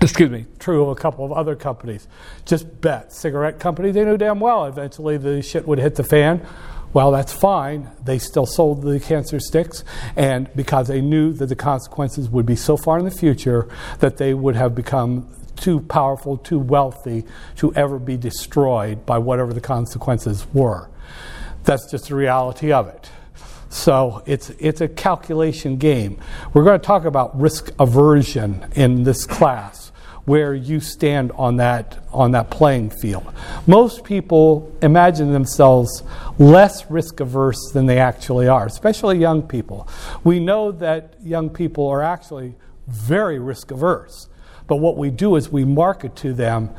excuse 0.01 0.29
me, 0.29 0.45
true 0.59 0.83
of 0.83 0.89
a 0.89 0.95
couple 0.95 1.25
of 1.25 1.31
other 1.31 1.55
companies. 1.55 2.07
Just 2.45 2.81
bet. 2.81 3.13
Cigarette 3.13 3.59
company, 3.59 3.91
they 3.91 4.03
knew 4.03 4.17
damn 4.17 4.39
well 4.39 4.65
eventually 4.65 5.17
the 5.17 5.41
shit 5.41 5.67
would 5.67 5.79
hit 5.79 5.95
the 5.95 6.03
fan. 6.03 6.45
Well, 6.91 7.11
that's 7.11 7.31
fine. 7.31 7.89
They 8.03 8.17
still 8.17 8.47
sold 8.47 8.81
the 8.81 8.99
cancer 8.99 9.39
sticks, 9.39 9.83
and 10.15 10.49
because 10.55 10.87
they 10.87 11.01
knew 11.01 11.33
that 11.33 11.45
the 11.45 11.55
consequences 11.55 12.29
would 12.29 12.47
be 12.47 12.55
so 12.55 12.77
far 12.77 12.97
in 12.97 13.05
the 13.05 13.11
future 13.11 13.69
that 13.99 14.17
they 14.17 14.33
would 14.33 14.55
have 14.55 14.73
become 14.73 15.27
too 15.55 15.81
powerful, 15.81 16.37
too 16.37 16.57
wealthy 16.57 17.25
to 17.57 17.73
ever 17.75 17.99
be 17.99 18.17
destroyed 18.17 19.05
by 19.05 19.19
whatever 19.19 19.53
the 19.53 19.61
consequences 19.61 20.47
were. 20.51 20.89
That's 21.69 21.85
just 21.85 22.07
the 22.07 22.15
reality 22.15 22.71
of 22.71 22.87
it. 22.87 23.11
So 23.69 24.23
it's, 24.25 24.49
it's 24.57 24.81
a 24.81 24.87
calculation 24.87 25.77
game. 25.77 26.19
We're 26.51 26.63
going 26.63 26.79
to 26.79 26.83
talk 26.83 27.05
about 27.05 27.39
risk 27.39 27.69
aversion 27.77 28.65
in 28.73 29.03
this 29.03 29.27
class, 29.27 29.91
where 30.25 30.55
you 30.55 30.79
stand 30.79 31.31
on 31.33 31.57
that, 31.57 32.03
on 32.11 32.31
that 32.31 32.49
playing 32.49 32.89
field. 32.89 33.31
Most 33.67 34.03
people 34.03 34.75
imagine 34.81 35.31
themselves 35.31 36.01
less 36.39 36.89
risk 36.89 37.19
averse 37.19 37.69
than 37.71 37.85
they 37.85 37.99
actually 37.99 38.47
are, 38.47 38.65
especially 38.65 39.19
young 39.19 39.43
people. 39.43 39.87
We 40.23 40.39
know 40.39 40.71
that 40.71 41.17
young 41.23 41.51
people 41.51 41.87
are 41.87 42.01
actually 42.01 42.55
very 42.87 43.37
risk 43.37 43.69
averse. 43.69 44.27
But 44.69 44.77
what 44.77 44.97
we 44.97 45.09
do 45.09 45.35
is 45.35 45.49
we 45.49 45.65
market 45.65 46.15
to 46.17 46.31
them 46.31 46.69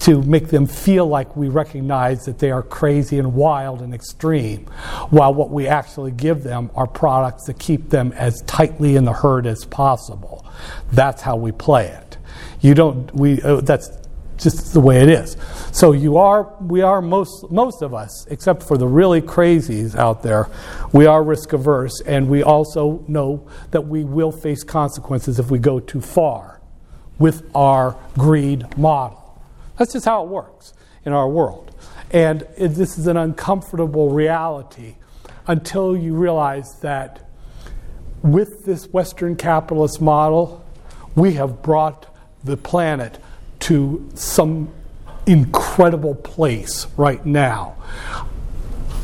to 0.00 0.22
make 0.22 0.48
them 0.48 0.66
feel 0.66 1.06
like 1.06 1.36
we 1.36 1.48
recognize 1.48 2.24
that 2.24 2.38
they 2.38 2.50
are 2.50 2.62
crazy 2.62 3.18
and 3.18 3.34
wild 3.34 3.82
and 3.82 3.94
extreme, 3.94 4.64
while 5.10 5.32
what 5.32 5.50
we 5.50 5.68
actually 5.68 6.10
give 6.10 6.42
them 6.42 6.70
are 6.74 6.86
products 6.86 7.44
that 7.44 7.58
keep 7.58 7.90
them 7.90 8.12
as 8.12 8.40
tightly 8.42 8.96
in 8.96 9.04
the 9.04 9.12
herd 9.12 9.46
as 9.46 9.64
possible. 9.66 10.44
That's 10.90 11.22
how 11.22 11.36
we 11.36 11.52
play 11.52 11.88
it. 11.88 12.16
You 12.60 12.74
don't. 12.74 13.14
We. 13.14 13.40
Uh, 13.42 13.60
that's 13.60 13.90
just 14.38 14.72
the 14.72 14.80
way 14.80 15.00
it 15.02 15.08
is. 15.08 15.36
So 15.70 15.92
you 15.92 16.16
are, 16.16 16.56
we 16.60 16.82
are 16.82 17.00
most, 17.00 17.52
most 17.52 17.82
of 17.82 17.94
us, 17.94 18.26
except 18.30 18.64
for 18.64 18.76
the 18.76 18.86
really 18.86 19.22
crazies 19.22 19.94
out 19.94 20.24
there, 20.24 20.50
we 20.92 21.06
are 21.06 21.22
risk 21.22 21.52
averse, 21.52 22.00
and 22.00 22.28
we 22.28 22.42
also 22.42 23.04
know 23.06 23.48
that 23.70 23.82
we 23.82 24.02
will 24.02 24.32
face 24.32 24.64
consequences 24.64 25.38
if 25.38 25.52
we 25.52 25.60
go 25.60 25.78
too 25.78 26.00
far 26.00 26.60
with 27.18 27.48
our 27.54 27.96
greed 28.14 28.76
model. 28.76 29.42
That's 29.78 29.92
just 29.92 30.04
how 30.04 30.24
it 30.24 30.28
works 30.28 30.74
in 31.04 31.12
our 31.12 31.28
world. 31.28 31.74
And 32.10 32.46
this 32.58 32.98
is 32.98 33.06
an 33.06 33.16
uncomfortable 33.16 34.10
reality 34.10 34.94
until 35.46 35.96
you 35.96 36.14
realize 36.14 36.78
that 36.80 37.28
with 38.22 38.64
this 38.64 38.86
Western 38.88 39.36
capitalist 39.36 40.00
model, 40.00 40.64
we 41.14 41.34
have 41.34 41.62
brought 41.62 42.14
the 42.42 42.56
planet 42.56 43.18
to 43.60 44.08
some 44.14 44.72
incredible 45.26 46.14
place 46.14 46.86
right 46.96 47.24
now. 47.24 47.76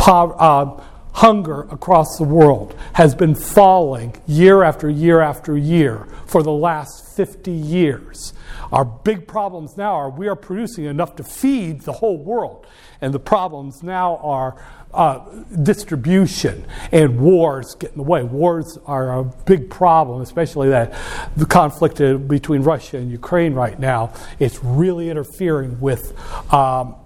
Uh, 0.06 0.80
hunger 1.14 1.62
across 1.62 2.16
the 2.18 2.24
world 2.24 2.74
has 2.94 3.14
been 3.14 3.34
falling 3.34 4.14
year 4.26 4.62
after 4.62 4.88
year 4.88 5.20
after 5.20 5.56
year 5.56 6.06
for 6.26 6.42
the 6.42 6.52
last 6.52 7.16
50 7.16 7.50
years. 7.50 8.32
Our 8.72 8.84
big 8.84 9.26
problems 9.26 9.76
now 9.76 9.94
are 9.94 10.10
we 10.10 10.28
are 10.28 10.36
producing 10.36 10.84
enough 10.84 11.16
to 11.16 11.24
feed 11.24 11.82
the 11.82 11.92
whole 11.92 12.16
world. 12.16 12.66
And 13.00 13.12
the 13.12 13.18
problems 13.18 13.82
now 13.82 14.18
are 14.18 14.62
uh, 14.92 15.24
distribution 15.62 16.66
and 16.92 17.20
wars 17.20 17.74
get 17.78 17.92
in 17.92 17.98
the 17.98 18.02
way. 18.02 18.22
Wars 18.22 18.78
are 18.86 19.18
a 19.18 19.24
big 19.24 19.70
problem, 19.70 20.20
especially 20.20 20.68
that 20.70 20.94
the 21.36 21.46
conflict 21.46 21.98
between 22.28 22.62
Russia 22.62 22.98
and 22.98 23.10
Ukraine 23.10 23.54
right 23.54 23.78
now. 23.78 24.12
It's 24.38 24.62
really 24.62 25.10
interfering 25.10 25.80
with 25.80 26.12
um, 26.52 26.96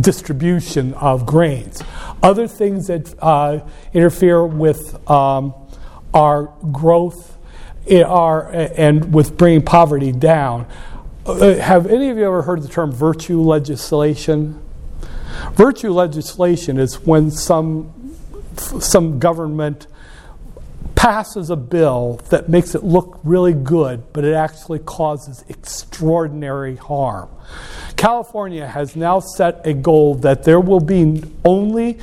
distribution 0.00 0.94
of 0.94 1.26
grains. 1.26 1.82
Other 2.22 2.46
things 2.46 2.88
that 2.88 3.14
uh, 3.20 3.60
interfere 3.92 4.44
with 4.44 5.08
um, 5.10 5.54
our 6.12 6.52
growth 6.70 7.38
are, 7.90 8.50
and 8.52 9.12
with 9.14 9.36
bringing 9.36 9.62
poverty 9.62 10.12
down. 10.12 10.66
Uh, 11.24 11.54
have 11.54 11.86
any 11.86 12.10
of 12.10 12.16
you 12.16 12.24
ever 12.24 12.42
heard 12.42 12.62
the 12.62 12.68
term 12.68 12.92
virtue 12.92 13.40
legislation? 13.40 14.60
Virtue 15.54 15.90
legislation 15.90 16.78
is 16.78 17.00
when 17.00 17.30
some, 17.30 18.16
some 18.56 19.18
government 19.18 19.86
passes 21.02 21.50
a 21.50 21.56
bill 21.56 22.20
that 22.30 22.48
makes 22.48 22.76
it 22.76 22.84
look 22.84 23.18
really 23.24 23.52
good, 23.52 24.12
but 24.12 24.24
it 24.24 24.34
actually 24.34 24.78
causes 24.78 25.44
extraordinary 25.48 26.76
harm. 26.76 27.28
California 27.96 28.64
has 28.64 28.94
now 28.94 29.18
set 29.18 29.66
a 29.66 29.74
goal 29.74 30.14
that 30.14 30.44
there 30.44 30.60
will 30.60 30.78
be 30.78 31.20
only 31.44 31.98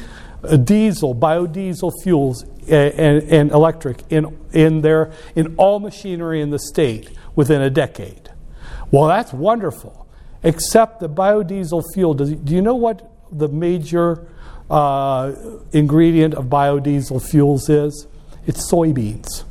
diesel, 0.65 1.15
biodiesel 1.15 1.93
fuels, 2.03 2.43
and, 2.67 3.23
and, 3.23 3.51
electric 3.51 4.03
in, 4.09 4.37
in, 4.51 4.81
their, 4.81 5.13
in 5.33 5.55
all 5.55 5.79
machinery 5.79 6.41
in 6.41 6.49
the 6.49 6.59
state 6.59 7.09
within 7.37 7.61
a 7.61 7.69
decade. 7.69 8.29
Well, 8.91 9.07
that's 9.07 9.31
wonderful, 9.31 10.09
except 10.43 10.99
the 10.99 11.07
biodiesel 11.07 11.85
fuel. 11.93 12.15
Does, 12.15 12.31
do 12.31 12.53
you 12.53 12.61
know 12.61 12.75
what 12.75 13.09
the 13.31 13.47
major 13.47 14.27
uh, 14.69 15.31
ingredient 15.71 16.33
of 16.33 16.47
biodiesel 16.47 17.25
fuels 17.25 17.69
is? 17.69 18.05
It's 18.45 18.71
soybeans. 18.71 19.43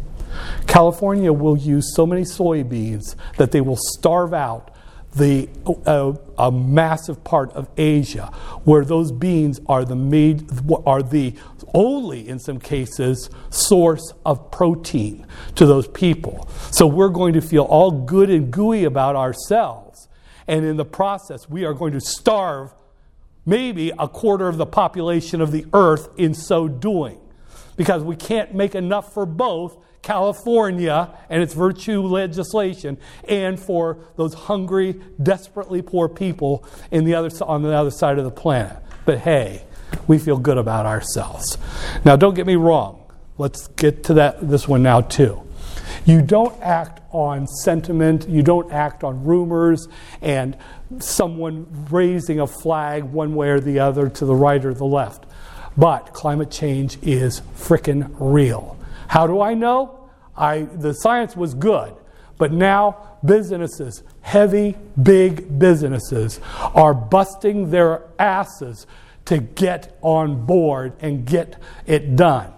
California 0.66 1.32
will 1.32 1.56
use 1.56 1.94
so 1.94 2.06
many 2.06 2.22
soybeans 2.22 3.16
that 3.36 3.52
they 3.52 3.60
will 3.60 3.78
starve 3.78 4.34
out 4.34 4.74
the 5.14 5.48
uh, 5.86 6.12
a 6.38 6.52
massive 6.52 7.24
part 7.24 7.52
of 7.52 7.68
Asia, 7.76 8.26
where 8.64 8.84
those 8.84 9.10
beans 9.10 9.60
are 9.66 9.84
the 9.84 9.96
made, 9.96 10.48
are 10.86 11.02
the 11.02 11.34
only, 11.74 12.28
in 12.28 12.38
some 12.38 12.58
cases, 12.58 13.30
source 13.50 14.12
of 14.24 14.50
protein 14.50 15.26
to 15.56 15.66
those 15.66 15.88
people. 15.88 16.48
So 16.70 16.86
we're 16.86 17.08
going 17.08 17.32
to 17.34 17.40
feel 17.40 17.64
all 17.64 17.90
good 17.90 18.30
and 18.30 18.50
gooey 18.50 18.84
about 18.84 19.16
ourselves, 19.16 20.08
and 20.46 20.64
in 20.64 20.76
the 20.76 20.84
process, 20.84 21.48
we 21.48 21.64
are 21.64 21.74
going 21.74 21.94
to 21.94 22.00
starve 22.00 22.74
maybe 23.44 23.90
a 23.98 24.08
quarter 24.08 24.46
of 24.46 24.58
the 24.58 24.66
population 24.66 25.40
of 25.40 25.52
the 25.52 25.64
earth 25.72 26.08
in 26.18 26.34
so 26.34 26.68
doing, 26.68 27.18
because 27.78 28.02
we 28.02 28.16
can't 28.16 28.52
make 28.52 28.74
enough 28.74 29.14
for 29.14 29.24
both 29.24 29.78
California 30.02 31.16
and 31.30 31.42
its 31.42 31.54
virtue 31.54 32.02
legislation, 32.02 32.98
and 33.26 33.58
for 33.58 33.98
those 34.16 34.34
hungry, 34.34 35.00
desperately 35.22 35.80
poor 35.80 36.08
people 36.08 36.66
in 36.90 37.04
the 37.04 37.14
other, 37.14 37.30
on 37.44 37.62
the 37.62 37.72
other 37.72 37.90
side 37.90 38.18
of 38.18 38.24
the 38.24 38.30
planet. 38.30 38.76
But 39.06 39.20
hey, 39.20 39.64
we 40.06 40.18
feel 40.18 40.36
good 40.36 40.58
about 40.58 40.86
ourselves. 40.86 41.56
Now, 42.04 42.16
don't 42.16 42.34
get 42.34 42.46
me 42.46 42.56
wrong. 42.56 43.04
Let's 43.38 43.68
get 43.68 44.04
to 44.04 44.14
that, 44.14 44.46
this 44.46 44.66
one 44.66 44.82
now, 44.82 45.00
too. 45.00 45.42
You 46.04 46.20
don't 46.20 46.60
act 46.60 47.00
on 47.12 47.46
sentiment, 47.46 48.28
you 48.28 48.42
don't 48.42 48.72
act 48.72 49.04
on 49.04 49.24
rumors 49.24 49.88
and 50.20 50.56
someone 50.98 51.86
raising 51.90 52.40
a 52.40 52.46
flag 52.46 53.04
one 53.04 53.34
way 53.34 53.50
or 53.50 53.60
the 53.60 53.78
other 53.78 54.08
to 54.08 54.24
the 54.24 54.34
right 54.34 54.64
or 54.64 54.74
the 54.74 54.84
left. 54.84 55.26
But 55.78 56.12
climate 56.12 56.50
change 56.50 56.98
is 57.02 57.40
frickin' 57.56 58.14
real. 58.18 58.76
How 59.06 59.28
do 59.28 59.40
I 59.40 59.54
know? 59.54 60.10
I, 60.36 60.62
the 60.62 60.92
science 60.92 61.36
was 61.36 61.54
good, 61.54 61.94
but 62.36 62.52
now 62.52 63.18
businesses, 63.24 64.02
heavy, 64.20 64.76
big 65.00 65.58
businesses, 65.58 66.40
are 66.74 66.94
busting 66.94 67.70
their 67.70 68.02
asses 68.18 68.86
to 69.26 69.38
get 69.38 69.96
on 70.02 70.46
board 70.46 70.94
and 71.00 71.24
get 71.24 71.60
it 71.86 72.16
done. 72.16 72.52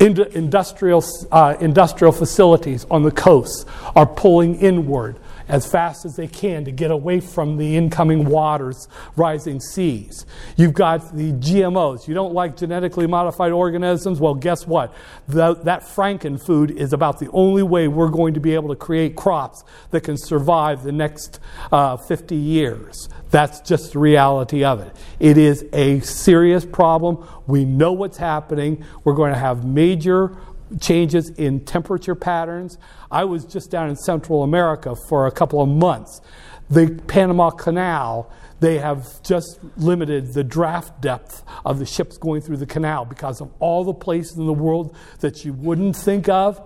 Industrial, 0.00 1.04
uh, 1.30 1.56
industrial 1.60 2.12
facilities 2.12 2.84
on 2.90 3.04
the 3.04 3.10
coasts 3.12 3.64
are 3.94 4.06
pulling 4.06 4.56
inward 4.56 5.16
as 5.48 5.70
fast 5.70 6.04
as 6.04 6.16
they 6.16 6.26
can 6.26 6.64
to 6.64 6.70
get 6.70 6.90
away 6.90 7.20
from 7.20 7.56
the 7.56 7.76
incoming 7.76 8.24
waters, 8.24 8.88
rising 9.16 9.60
seas. 9.60 10.26
You've 10.56 10.74
got 10.74 11.16
the 11.16 11.32
GMOs. 11.32 12.08
You 12.08 12.14
don't 12.14 12.32
like 12.32 12.56
genetically 12.56 13.06
modified 13.06 13.52
organisms? 13.52 14.20
Well, 14.20 14.34
guess 14.34 14.66
what? 14.66 14.94
The, 15.28 15.54
that 15.64 15.82
frankenfood 15.82 16.70
is 16.70 16.92
about 16.92 17.18
the 17.18 17.30
only 17.32 17.62
way 17.62 17.88
we're 17.88 18.08
going 18.08 18.34
to 18.34 18.40
be 18.40 18.54
able 18.54 18.68
to 18.68 18.76
create 18.76 19.16
crops 19.16 19.64
that 19.90 20.02
can 20.02 20.16
survive 20.16 20.82
the 20.82 20.92
next 20.92 21.40
uh, 21.72 21.96
50 21.96 22.34
years. 22.36 23.08
That's 23.30 23.60
just 23.60 23.94
the 23.94 23.98
reality 23.98 24.64
of 24.64 24.80
it. 24.80 24.94
It 25.18 25.36
is 25.36 25.64
a 25.72 26.00
serious 26.00 26.64
problem. 26.64 27.26
We 27.46 27.64
know 27.64 27.92
what's 27.92 28.16
happening. 28.16 28.84
We're 29.02 29.14
going 29.14 29.32
to 29.32 29.38
have 29.38 29.64
major 29.64 30.36
changes 30.80 31.30
in 31.30 31.64
temperature 31.64 32.14
patterns. 32.14 32.78
I 33.14 33.22
was 33.22 33.44
just 33.44 33.70
down 33.70 33.88
in 33.90 33.94
Central 33.94 34.42
America 34.42 34.96
for 35.08 35.28
a 35.28 35.30
couple 35.30 35.62
of 35.62 35.68
months. 35.68 36.20
The 36.68 37.00
Panama 37.06 37.50
Canal, 37.50 38.28
they 38.58 38.78
have 38.78 39.22
just 39.22 39.60
limited 39.76 40.34
the 40.34 40.42
draft 40.42 41.00
depth 41.00 41.44
of 41.64 41.78
the 41.78 41.86
ships 41.86 42.18
going 42.18 42.40
through 42.40 42.56
the 42.56 42.66
canal 42.66 43.04
because 43.04 43.40
of 43.40 43.52
all 43.60 43.84
the 43.84 43.94
places 43.94 44.36
in 44.36 44.46
the 44.46 44.52
world 44.52 44.96
that 45.20 45.44
you 45.44 45.52
wouldn't 45.52 45.94
think 45.94 46.28
of. 46.28 46.60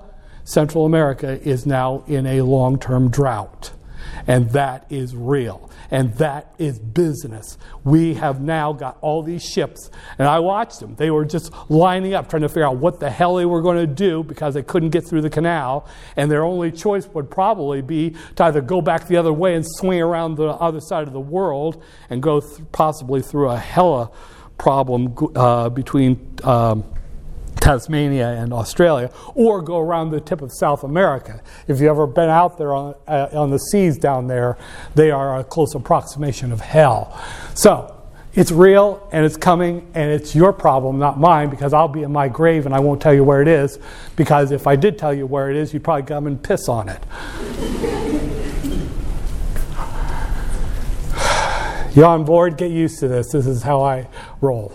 Central 0.44 0.86
America 0.86 1.38
is 1.46 1.66
now 1.66 2.02
in 2.06 2.24
a 2.26 2.40
long 2.40 2.78
term 2.78 3.10
drought, 3.10 3.72
and 4.26 4.50
that 4.50 4.86
is 4.90 5.14
real 5.14 5.70
and 5.90 6.14
that 6.14 6.52
is 6.58 6.78
business. 6.78 7.56
We 7.84 8.14
have 8.14 8.40
now 8.40 8.72
got 8.72 8.98
all 9.00 9.22
these 9.22 9.42
ships, 9.42 9.90
and 10.18 10.28
I 10.28 10.38
watched 10.38 10.80
them. 10.80 10.94
They 10.96 11.10
were 11.10 11.24
just 11.24 11.52
lining 11.70 12.14
up, 12.14 12.28
trying 12.28 12.42
to 12.42 12.48
figure 12.48 12.66
out 12.66 12.76
what 12.76 13.00
the 13.00 13.10
hell 13.10 13.36
they 13.36 13.46
were 13.46 13.62
going 13.62 13.78
to 13.78 13.86
do 13.86 14.22
because 14.22 14.54
they 14.54 14.62
couldn't 14.62 14.90
get 14.90 15.06
through 15.06 15.22
the 15.22 15.30
canal, 15.30 15.88
and 16.16 16.30
their 16.30 16.44
only 16.44 16.70
choice 16.70 17.06
would 17.08 17.30
probably 17.30 17.82
be 17.82 18.14
to 18.36 18.44
either 18.44 18.60
go 18.60 18.80
back 18.80 19.06
the 19.08 19.16
other 19.16 19.32
way 19.32 19.54
and 19.54 19.64
swing 19.66 20.00
around 20.00 20.36
the 20.36 20.48
other 20.48 20.80
side 20.80 21.06
of 21.06 21.12
the 21.12 21.20
world 21.20 21.82
and 22.10 22.22
go 22.22 22.40
th- 22.40 22.60
possibly 22.72 23.22
through 23.22 23.48
a 23.48 23.58
hella 23.58 24.10
problem 24.58 25.14
uh, 25.34 25.68
between. 25.68 26.36
Um, 26.44 26.84
Tasmania 27.68 28.28
and 28.28 28.50
Australia, 28.50 29.10
or 29.34 29.60
go 29.60 29.78
around 29.78 30.10
the 30.10 30.22
tip 30.22 30.40
of 30.40 30.50
South 30.50 30.84
America. 30.84 31.42
If 31.66 31.80
you've 31.80 31.90
ever 31.90 32.06
been 32.06 32.30
out 32.30 32.56
there 32.56 32.72
on, 32.72 32.94
uh, 33.06 33.28
on 33.32 33.50
the 33.50 33.58
seas 33.58 33.98
down 33.98 34.26
there, 34.26 34.56
they 34.94 35.10
are 35.10 35.38
a 35.38 35.44
close 35.44 35.74
approximation 35.74 36.50
of 36.50 36.62
hell. 36.62 37.14
So, 37.52 37.94
it's 38.32 38.50
real 38.50 39.06
and 39.12 39.26
it's 39.26 39.36
coming 39.36 39.86
and 39.94 40.10
it's 40.10 40.34
your 40.34 40.50
problem, 40.54 40.98
not 40.98 41.20
mine, 41.20 41.50
because 41.50 41.74
I'll 41.74 41.88
be 41.88 42.04
in 42.04 42.10
my 42.10 42.26
grave 42.28 42.64
and 42.64 42.74
I 42.74 42.80
won't 42.80 43.02
tell 43.02 43.12
you 43.12 43.22
where 43.22 43.42
it 43.42 43.48
is. 43.48 43.78
Because 44.16 44.50
if 44.50 44.66
I 44.66 44.74
did 44.74 44.96
tell 44.96 45.12
you 45.12 45.26
where 45.26 45.50
it 45.50 45.56
is, 45.56 45.74
you'd 45.74 45.84
probably 45.84 46.04
come 46.04 46.26
and 46.26 46.42
piss 46.42 46.70
on 46.70 46.88
it. 46.88 47.02
You're 51.94 52.06
on 52.06 52.24
board? 52.24 52.56
Get 52.56 52.70
used 52.70 52.98
to 53.00 53.08
this. 53.08 53.30
This 53.30 53.46
is 53.46 53.62
how 53.62 53.82
I 53.82 54.08
roll. 54.40 54.72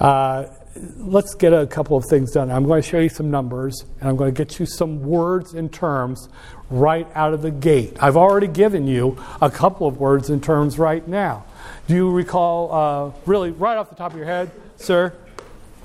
Uh, 0.00 0.46
let's 0.74 1.34
get 1.34 1.52
a 1.52 1.66
couple 1.66 1.96
of 1.96 2.04
things 2.06 2.32
done. 2.32 2.50
I'm 2.50 2.64
going 2.64 2.82
to 2.82 2.88
show 2.88 2.98
you 2.98 3.08
some 3.08 3.30
numbers, 3.30 3.84
and 4.00 4.08
I'm 4.08 4.16
going 4.16 4.34
to 4.34 4.44
get 4.44 4.58
you 4.58 4.66
some 4.66 5.02
words 5.02 5.54
and 5.54 5.72
terms 5.72 6.28
right 6.70 7.06
out 7.14 7.34
of 7.34 7.42
the 7.42 7.50
gate. 7.50 7.96
I've 8.00 8.16
already 8.16 8.46
given 8.46 8.86
you 8.86 9.22
a 9.40 9.50
couple 9.50 9.86
of 9.86 9.98
words 9.98 10.30
and 10.30 10.42
terms 10.42 10.78
right 10.78 11.06
now. 11.06 11.44
Do 11.86 11.94
you 11.94 12.10
recall, 12.10 12.72
uh, 12.72 13.12
really, 13.26 13.50
right 13.50 13.76
off 13.76 13.90
the 13.90 13.96
top 13.96 14.12
of 14.12 14.16
your 14.16 14.26
head, 14.26 14.50
sir, 14.76 15.12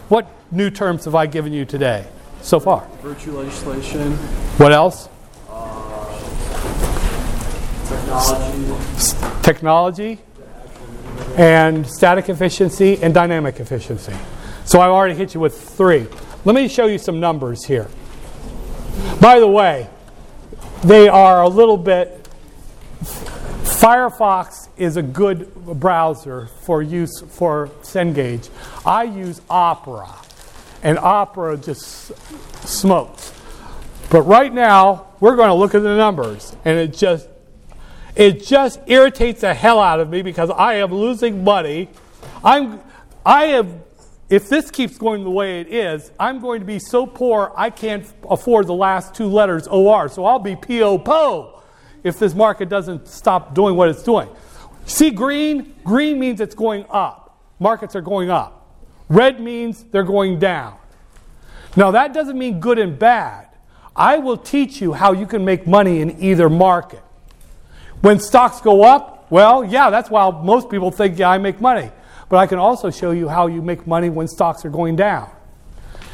what 0.09 0.27
new 0.51 0.69
terms 0.69 1.05
have 1.05 1.15
I 1.15 1.25
given 1.25 1.51
you 1.51 1.65
today 1.65 2.07
so 2.41 2.59
far? 2.59 2.87
Virtue 3.01 3.37
legislation. 3.37 4.13
What 4.57 4.71
else? 4.71 5.09
Uh, 5.49 6.05
technology. 7.87 9.41
Technology 9.43 10.19
and 11.35 11.85
static 11.85 12.29
efficiency 12.29 13.01
and 13.01 13.13
dynamic 13.13 13.59
efficiency. 13.59 14.13
So 14.67 14.81
I've 14.81 14.91
already 14.91 15.15
hit 15.15 15.33
you 15.33 15.39
with 15.39 15.57
three. 15.57 16.07
Let 16.43 16.53
me 16.53 16.67
show 16.67 16.87
you 16.87 16.97
some 16.97 17.21
numbers 17.21 17.63
here. 17.63 17.87
By 19.21 19.39
the 19.39 19.47
way, 19.47 19.87
they 20.83 21.07
are 21.07 21.41
a 21.41 21.47
little 21.47 21.77
bit. 21.77 22.27
Firefox 22.99 24.67
is 24.75 24.97
a 24.97 25.01
good 25.01 25.55
browser 25.55 26.47
for 26.63 26.81
use 26.81 27.21
for 27.21 27.69
Cengage. 27.81 28.49
I 28.85 29.03
use 29.03 29.39
Opera, 29.49 30.13
and 30.83 30.99
Opera 30.99 31.55
just 31.55 32.11
smokes. 32.67 33.33
But 34.09 34.23
right 34.23 34.53
now, 34.53 35.07
we're 35.21 35.37
going 35.37 35.47
to 35.47 35.53
look 35.53 35.75
at 35.75 35.81
the 35.81 35.95
numbers, 35.95 36.57
and 36.65 36.77
it 36.77 36.91
just 36.91 37.29
it 38.17 38.43
just 38.45 38.81
irritates 38.87 39.41
the 39.41 39.53
hell 39.53 39.79
out 39.79 40.01
of 40.01 40.09
me 40.09 40.23
because 40.23 40.49
I 40.49 40.73
am 40.73 40.93
losing 40.93 41.45
money. 41.45 41.87
I'm 42.43 42.81
I 43.25 43.45
have 43.45 43.86
if 44.29 44.49
this 44.49 44.69
keeps 44.69 44.97
going 44.97 45.23
the 45.23 45.29
way 45.29 45.61
it 45.61 45.67
is, 45.67 46.11
I'm 46.19 46.41
going 46.41 46.59
to 46.59 46.65
be 46.65 46.79
so 46.79 47.05
poor 47.05 47.53
I 47.55 47.69
can't 47.69 48.05
afford 48.29 48.67
the 48.67 48.73
last 48.73 49.15
two 49.15 49.27
letters 49.27 49.67
OR. 49.67 50.09
So 50.09 50.25
I'll 50.25 50.39
be 50.39 50.55
PO 50.55 51.61
if 52.03 52.19
this 52.19 52.33
market 52.33 52.69
doesn't 52.69 53.07
stop 53.07 53.55
doing 53.55 53.75
what 53.75 53.89
it's 53.89 54.03
doing. 54.03 54.29
See 54.85 55.11
green? 55.11 55.75
Green 55.83 56.19
means 56.19 56.41
it's 56.41 56.55
going 56.55 56.85
up. 56.89 57.39
Markets 57.59 57.95
are 57.95 58.01
going 58.01 58.29
up. 58.29 58.75
Red 59.09 59.39
means 59.39 59.83
they're 59.83 60.03
going 60.03 60.39
down. 60.39 60.77
Now, 61.75 61.91
that 61.91 62.13
doesn't 62.13 62.37
mean 62.37 62.59
good 62.59 62.79
and 62.79 62.97
bad. 62.97 63.47
I 63.95 64.17
will 64.17 64.37
teach 64.37 64.81
you 64.81 64.93
how 64.93 65.13
you 65.13 65.25
can 65.25 65.45
make 65.45 65.65
money 65.65 66.01
in 66.01 66.21
either 66.21 66.49
market. 66.49 67.03
When 68.01 68.19
stocks 68.19 68.61
go 68.61 68.83
up, 68.83 69.31
well, 69.31 69.63
yeah, 69.63 69.89
that's 69.89 70.09
why 70.09 70.29
most 70.29 70.69
people 70.69 70.91
think, 70.91 71.17
yeah, 71.17 71.29
I 71.29 71.37
make 71.37 71.59
money. 71.59 71.91
But 72.29 72.37
I 72.37 72.47
can 72.47 72.59
also 72.59 72.89
show 72.91 73.11
you 73.11 73.29
how 73.29 73.47
you 73.47 73.61
make 73.61 73.87
money 73.87 74.09
when 74.09 74.27
stocks 74.27 74.65
are 74.65 74.69
going 74.69 74.95
down. 74.95 75.29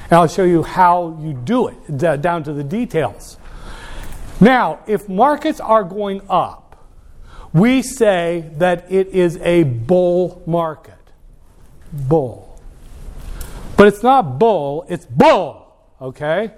And 0.06 0.14
I'll 0.14 0.28
show 0.28 0.44
you 0.44 0.64
how 0.64 1.18
you 1.22 1.34
do 1.34 1.70
it 1.70 2.22
down 2.22 2.44
to 2.44 2.54
the 2.54 2.64
details. 2.64 3.38
Now, 4.40 4.80
if 4.86 5.10
markets 5.10 5.60
are 5.60 5.84
going 5.84 6.22
up, 6.30 6.88
we 7.52 7.82
say 7.82 8.52
that 8.58 8.92
it 8.92 9.08
is 9.08 9.38
a 9.38 9.64
bull 9.64 10.44
market. 10.46 10.94
Bull. 11.92 12.60
But 13.78 13.88
it's 13.88 14.04
not 14.04 14.38
bull, 14.40 14.86
it's 14.90 15.06
bull, 15.06 15.74
okay? 16.00 16.52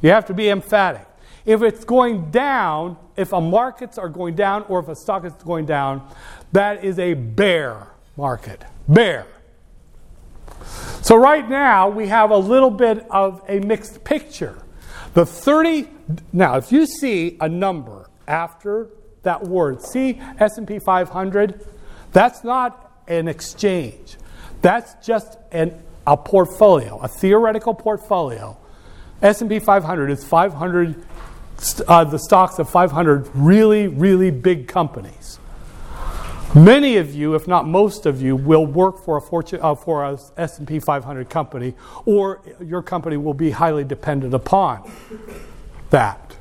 You 0.00 0.10
have 0.10 0.26
to 0.26 0.34
be 0.34 0.48
emphatic. 0.48 1.06
If 1.44 1.62
it's 1.62 1.84
going 1.84 2.30
down, 2.30 2.96
if 3.16 3.32
a 3.32 3.40
markets 3.40 3.98
are 3.98 4.08
going 4.08 4.34
down 4.34 4.62
or 4.68 4.80
if 4.80 4.88
a 4.88 4.96
stock 4.96 5.24
is 5.24 5.32
going 5.34 5.66
down, 5.66 6.06
that 6.52 6.84
is 6.84 6.98
a 6.98 7.14
bear 7.14 7.88
market 8.16 8.64
bear. 8.88 9.26
So, 11.02 11.16
right 11.16 11.48
now, 11.48 11.88
we 11.88 12.08
have 12.08 12.30
a 12.30 12.36
little 12.36 12.70
bit 12.70 13.06
of 13.10 13.42
a 13.48 13.60
mixed 13.60 14.04
picture. 14.04 14.62
The 15.14 15.24
30 15.24 15.88
now 16.32 16.56
if 16.56 16.72
you 16.72 16.86
see 16.86 17.36
a 17.40 17.48
number 17.48 18.08
after 18.26 18.88
that 19.22 19.42
word, 19.42 19.82
see 19.82 20.20
S&P 20.38 20.78
500, 20.78 21.66
that's 22.12 22.44
not 22.44 23.02
an 23.08 23.28
exchange. 23.28 24.16
That's 24.62 24.94
just 25.06 25.38
an, 25.50 25.80
a 26.06 26.16
portfolio, 26.16 26.98
a 26.98 27.08
theoretical 27.08 27.74
portfolio. 27.74 28.56
S&P 29.22 29.58
500 29.58 30.10
is 30.10 30.24
500 30.24 31.04
uh, 31.88 32.04
the 32.04 32.18
stocks 32.18 32.60
of 32.60 32.70
500 32.70 33.28
really 33.34 33.88
really 33.88 34.30
big 34.30 34.68
companies. 34.68 35.40
Many 36.54 36.96
of 36.96 37.14
you, 37.14 37.34
if 37.34 37.46
not 37.46 37.68
most 37.68 38.06
of 38.06 38.22
you, 38.22 38.34
will 38.34 38.64
work 38.64 39.04
for 39.04 39.18
a 39.18 39.20
fortune 39.20 39.60
uh, 39.62 39.74
for 39.74 40.02
a 40.02 40.18
S&P 40.38 40.80
500 40.80 41.28
company, 41.28 41.74
or 42.06 42.40
your 42.64 42.82
company 42.82 43.18
will 43.18 43.34
be 43.34 43.50
highly 43.50 43.84
dependent 43.84 44.32
upon 44.32 44.90
that. 45.90 46.36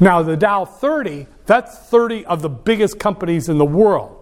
Now, 0.00 0.22
the 0.22 0.36
Dow 0.36 0.64
30, 0.64 1.26
that's 1.46 1.78
30 1.78 2.26
of 2.26 2.42
the 2.42 2.48
biggest 2.48 2.98
companies 2.98 3.48
in 3.48 3.58
the 3.58 3.64
world. 3.64 4.18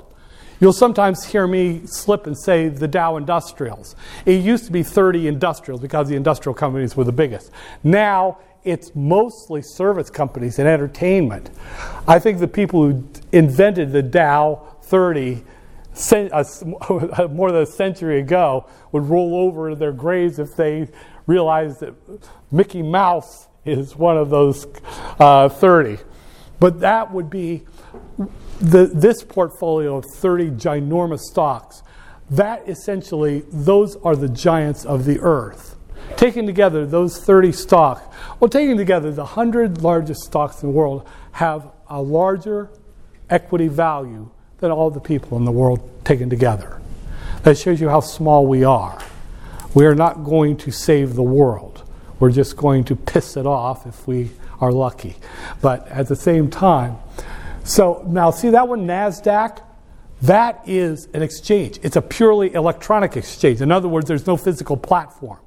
You'll 0.61 0.75
sometimes 0.75 1.25
hear 1.25 1.47
me 1.47 1.83
slip 1.87 2.27
and 2.27 2.37
say 2.37 2.69
the 2.69 2.89
Dow 2.89 3.17
Industrials. 3.17 3.97
It 4.27 4.43
used 4.43 4.67
to 4.67 4.73
be 4.73 4.83
30 4.83 5.29
industrials 5.29 5.81
because 5.81 6.09
the 6.09 6.17
industrial 6.17 6.55
companies 6.55 6.95
were 6.95 7.05
the 7.05 7.13
biggest. 7.13 7.51
Now 7.83 8.39
it's 8.65 8.95
mostly 8.95 9.63
service 9.63 10.11
companies 10.11 10.59
and 10.59 10.67
entertainment. 10.67 11.51
I 12.09 12.19
think 12.19 12.41
the 12.41 12.49
people 12.49 12.83
who 12.83 13.09
invented 13.33 13.93
the 13.93 14.03
Dow 14.03 14.76
30 14.87 15.45
more 17.31 17.53
than 17.53 17.63
a 17.63 17.67
century 17.67 18.21
ago 18.21 18.69
would 18.93 19.09
roll 19.09 19.35
over 19.35 19.75
their 19.75 19.93
graves 19.93 20.39
if 20.39 20.55
they 20.55 20.89
realized 21.27 21.81
that 21.81 21.95
Mickey 22.51 22.83
Mouse 22.83 23.49
is 23.65 23.97
one 23.97 24.19
of 24.19 24.29
those 24.29 24.67
uh, 25.19 25.49
30. 25.49 25.99
But 26.61 26.81
that 26.81 27.13
would 27.13 27.31
be 27.31 27.65
the, 28.61 28.87
this 28.87 29.23
portfolio 29.25 29.97
of 29.97 30.05
30 30.05 30.51
ginormous 30.51 31.21
stocks. 31.21 31.83
That 32.31 32.69
essentially, 32.69 33.45
those 33.51 33.97
are 33.97 34.17
the 34.17 34.29
giants 34.29 34.85
of 34.85 35.05
the 35.05 35.19
earth. 35.21 35.77
Taking 36.17 36.47
together 36.47 36.87
those 36.87 37.19
30 37.19 37.53
stocks, 37.53 38.03
well, 38.39 38.49
taking 38.49 38.77
together 38.77 39.11
the 39.13 39.23
100 39.25 39.83
largest 39.83 40.23
stocks 40.25 40.63
in 40.63 40.69
the 40.69 40.75
world 40.75 41.09
have 41.33 41.71
a 41.89 42.01
larger 42.01 42.71
equity 43.29 43.69
value 43.69 44.31
than 44.59 44.71
all 44.71 44.91
the 44.91 45.01
people 45.01 45.37
in 45.37 45.45
the 45.45 45.53
world 45.53 45.81
taken 46.05 46.31
together. 46.31 46.81
That 47.43 47.59
shows 47.59 47.81
you 47.81 47.89
how 47.89 48.01
small 48.01 48.47
we 48.47 48.65
are. 48.65 48.99
We 49.75 49.87
are 49.87 49.95
not 49.95 50.25
going 50.25 50.57
to 50.59 50.71
save 50.71 51.15
the 51.15 51.23
world. 51.23 51.83
We're 52.19 52.33
just 52.33 52.57
going 52.57 52.85
to 52.85 52.97
piss 52.97 53.37
it 53.37 53.47
off 53.47 53.87
if 53.87 54.07
we 54.07 54.31
are 54.61 54.73
lucky. 54.73 55.17
But 55.61 55.87
at 55.89 56.09
the 56.09 56.17
same 56.17 56.51
time, 56.51 56.97
so 57.65 58.03
now 58.07 58.31
see 58.31 58.51
that 58.51 58.69
one, 58.69 58.87
NASDAQ? 58.87 59.63
That 60.23 60.63
is 60.67 61.09
an 61.13 61.23
exchange. 61.23 61.79
It's 61.83 61.97
a 61.97 62.03
purely 62.03 62.55
electronic 62.55 63.17
exchange. 63.17 63.61
In 63.61 63.71
other 63.71 63.89
words, 63.89 64.09
there's 64.09 64.27
no 64.27 64.39
physical 64.39 64.77
platform. 64.79 65.39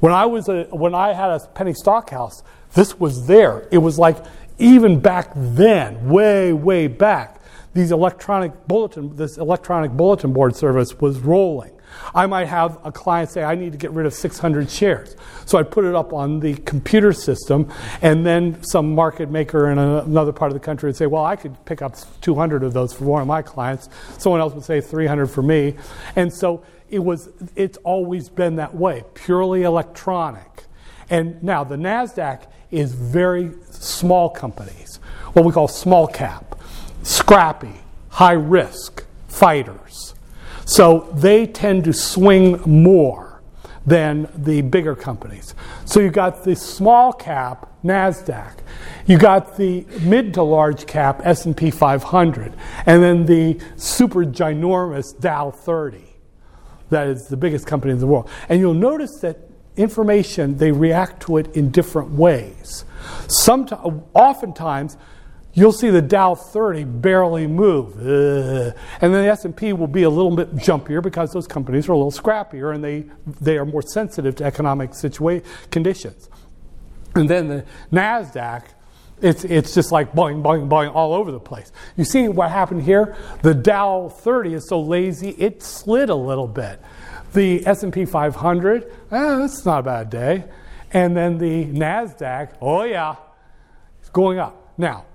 When 0.00 0.12
I 0.12 0.26
was 0.26 0.48
a, 0.48 0.64
when 0.64 0.94
I 0.94 1.12
had 1.12 1.30
a 1.30 1.38
penny 1.54 1.74
stock 1.74 2.10
house, 2.10 2.42
this 2.74 2.98
was 2.98 3.28
there. 3.28 3.68
It 3.70 3.78
was 3.78 3.98
like 3.98 4.16
even 4.58 4.98
back 4.98 5.30
then, 5.36 6.08
way, 6.08 6.52
way 6.52 6.88
back, 6.88 7.40
these 7.74 7.90
electronic 7.90 8.52
bulletin, 8.66 9.14
this 9.16 9.36
electronic 9.36 9.90
bulletin 9.92 10.32
board 10.32 10.56
service 10.56 10.98
was 11.00 11.18
rolling. 11.18 11.72
I 12.14 12.26
might 12.26 12.46
have 12.46 12.78
a 12.84 12.90
client 12.90 13.30
say, 13.30 13.42
I 13.42 13.54
need 13.54 13.72
to 13.72 13.78
get 13.78 13.90
rid 13.92 14.06
of 14.06 14.14
600 14.14 14.70
shares. 14.70 15.16
So 15.46 15.58
I 15.58 15.62
put 15.62 15.84
it 15.84 15.94
up 15.94 16.12
on 16.12 16.40
the 16.40 16.54
computer 16.54 17.12
system, 17.12 17.70
and 18.02 18.24
then 18.24 18.62
some 18.64 18.94
market 18.94 19.30
maker 19.30 19.70
in 19.70 19.78
another 19.78 20.32
part 20.32 20.50
of 20.50 20.54
the 20.54 20.64
country 20.64 20.88
would 20.88 20.96
say, 20.96 21.06
Well, 21.06 21.24
I 21.24 21.36
could 21.36 21.62
pick 21.64 21.82
up 21.82 21.94
200 22.20 22.62
of 22.62 22.72
those 22.72 22.92
for 22.92 23.04
one 23.04 23.22
of 23.22 23.28
my 23.28 23.42
clients. 23.42 23.88
Someone 24.18 24.40
else 24.40 24.54
would 24.54 24.64
say 24.64 24.80
300 24.80 25.26
for 25.26 25.42
me. 25.42 25.76
And 26.16 26.32
so 26.32 26.64
it 26.90 27.00
was, 27.00 27.28
it's 27.56 27.78
always 27.78 28.28
been 28.28 28.56
that 28.56 28.74
way, 28.74 29.04
purely 29.14 29.62
electronic. 29.62 30.64
And 31.10 31.42
now 31.42 31.64
the 31.64 31.76
NASDAQ 31.76 32.46
is 32.70 32.92
very 32.92 33.52
small 33.70 34.30
companies, 34.30 34.96
what 35.32 35.44
we 35.44 35.52
call 35.52 35.68
small 35.68 36.06
cap 36.06 36.54
scrappy, 37.04 37.82
high 38.08 38.32
risk 38.32 39.04
fighters. 39.28 40.14
So 40.64 41.10
they 41.14 41.46
tend 41.46 41.84
to 41.84 41.92
swing 41.92 42.60
more 42.66 43.42
than 43.86 44.28
the 44.34 44.62
bigger 44.62 44.96
companies. 44.96 45.54
So 45.84 46.00
you 46.00 46.10
got 46.10 46.44
the 46.44 46.56
small 46.56 47.12
cap 47.12 47.70
Nasdaq, 47.84 48.60
you 49.06 49.18
got 49.18 49.58
the 49.58 49.86
mid 50.00 50.32
to 50.34 50.42
large 50.42 50.86
cap 50.86 51.20
S&P 51.22 51.70
500, 51.70 52.54
and 52.86 53.02
then 53.02 53.26
the 53.26 53.60
super 53.76 54.24
ginormous 54.24 55.18
Dow 55.20 55.50
30. 55.50 56.02
That 56.88 57.08
is 57.08 57.26
the 57.28 57.36
biggest 57.36 57.66
company 57.66 57.92
in 57.92 57.98
the 57.98 58.06
world. 58.06 58.30
And 58.48 58.58
you'll 58.58 58.72
notice 58.72 59.18
that 59.20 59.36
information 59.76 60.56
they 60.56 60.72
react 60.72 61.20
to 61.22 61.36
it 61.36 61.54
in 61.54 61.70
different 61.70 62.12
ways. 62.12 62.86
Sometimes, 63.28 64.02
oftentimes 64.14 64.96
you'll 65.54 65.72
see 65.72 65.90
the 65.90 66.02
Dow 66.02 66.34
30 66.34 66.84
barely 66.84 67.46
move. 67.46 67.96
Ugh. 67.96 68.76
And 69.00 69.14
then 69.14 69.24
the 69.24 69.30
S&P 69.30 69.72
will 69.72 69.86
be 69.86 70.02
a 70.02 70.10
little 70.10 70.34
bit 70.34 70.54
jumpier 70.56 71.02
because 71.02 71.32
those 71.32 71.46
companies 71.46 71.88
are 71.88 71.92
a 71.92 71.96
little 71.96 72.12
scrappier 72.12 72.74
and 72.74 72.84
they, 72.84 73.06
they 73.40 73.56
are 73.56 73.64
more 73.64 73.82
sensitive 73.82 74.36
to 74.36 74.44
economic 74.44 74.90
situa- 74.90 75.44
conditions. 75.70 76.28
And 77.14 77.30
then 77.30 77.48
the 77.48 77.64
NASDAQ, 77.92 78.64
it's, 79.22 79.44
it's 79.44 79.74
just 79.74 79.92
like 79.92 80.12
boing, 80.12 80.42
boing, 80.42 80.68
boing 80.68 80.92
all 80.92 81.14
over 81.14 81.30
the 81.30 81.40
place. 81.40 81.70
You 81.96 82.04
see 82.04 82.28
what 82.28 82.50
happened 82.50 82.82
here? 82.82 83.16
The 83.42 83.54
Dow 83.54 84.08
30 84.08 84.54
is 84.54 84.68
so 84.68 84.80
lazy, 84.80 85.30
it 85.30 85.62
slid 85.62 86.10
a 86.10 86.14
little 86.14 86.48
bit. 86.48 86.80
The 87.32 87.66
S&P 87.66 88.04
500, 88.04 88.84
eh, 88.84 88.88
that's 89.10 89.64
not 89.64 89.80
a 89.80 89.82
bad 89.82 90.10
day. 90.10 90.44
And 90.92 91.16
then 91.16 91.38
the 91.38 91.64
NASDAQ, 91.66 92.56
oh 92.60 92.84
yeah, 92.84 93.16
it's 94.00 94.10
going 94.10 94.38
up. 94.38 94.72
Now, 94.76 95.06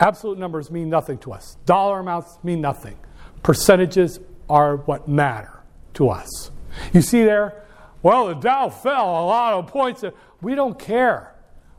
Absolute 0.00 0.38
numbers 0.38 0.70
mean 0.70 0.88
nothing 0.88 1.18
to 1.18 1.32
us. 1.32 1.58
Dollar 1.66 2.00
amounts 2.00 2.38
mean 2.42 2.62
nothing. 2.62 2.96
Percentages 3.42 4.18
are 4.48 4.76
what 4.76 5.06
matter 5.06 5.60
to 5.94 6.08
us. 6.08 6.50
You 6.94 7.02
see 7.02 7.22
there? 7.22 7.64
Well, 8.02 8.28
the 8.28 8.34
Dow 8.34 8.70
fell 8.70 9.04
a 9.04 9.26
lot 9.26 9.54
of 9.54 9.66
points. 9.66 10.02
We 10.40 10.54
don't 10.54 10.78
care. 10.78 11.34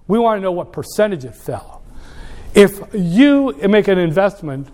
We 0.07 0.19
want 0.19 0.37
to 0.37 0.41
know 0.41 0.51
what 0.51 0.71
percentage 0.71 1.25
it 1.25 1.35
fell. 1.35 1.81
If 2.53 2.79
you 2.93 3.53
make 3.67 3.87
an 3.87 3.97
investment 3.97 4.67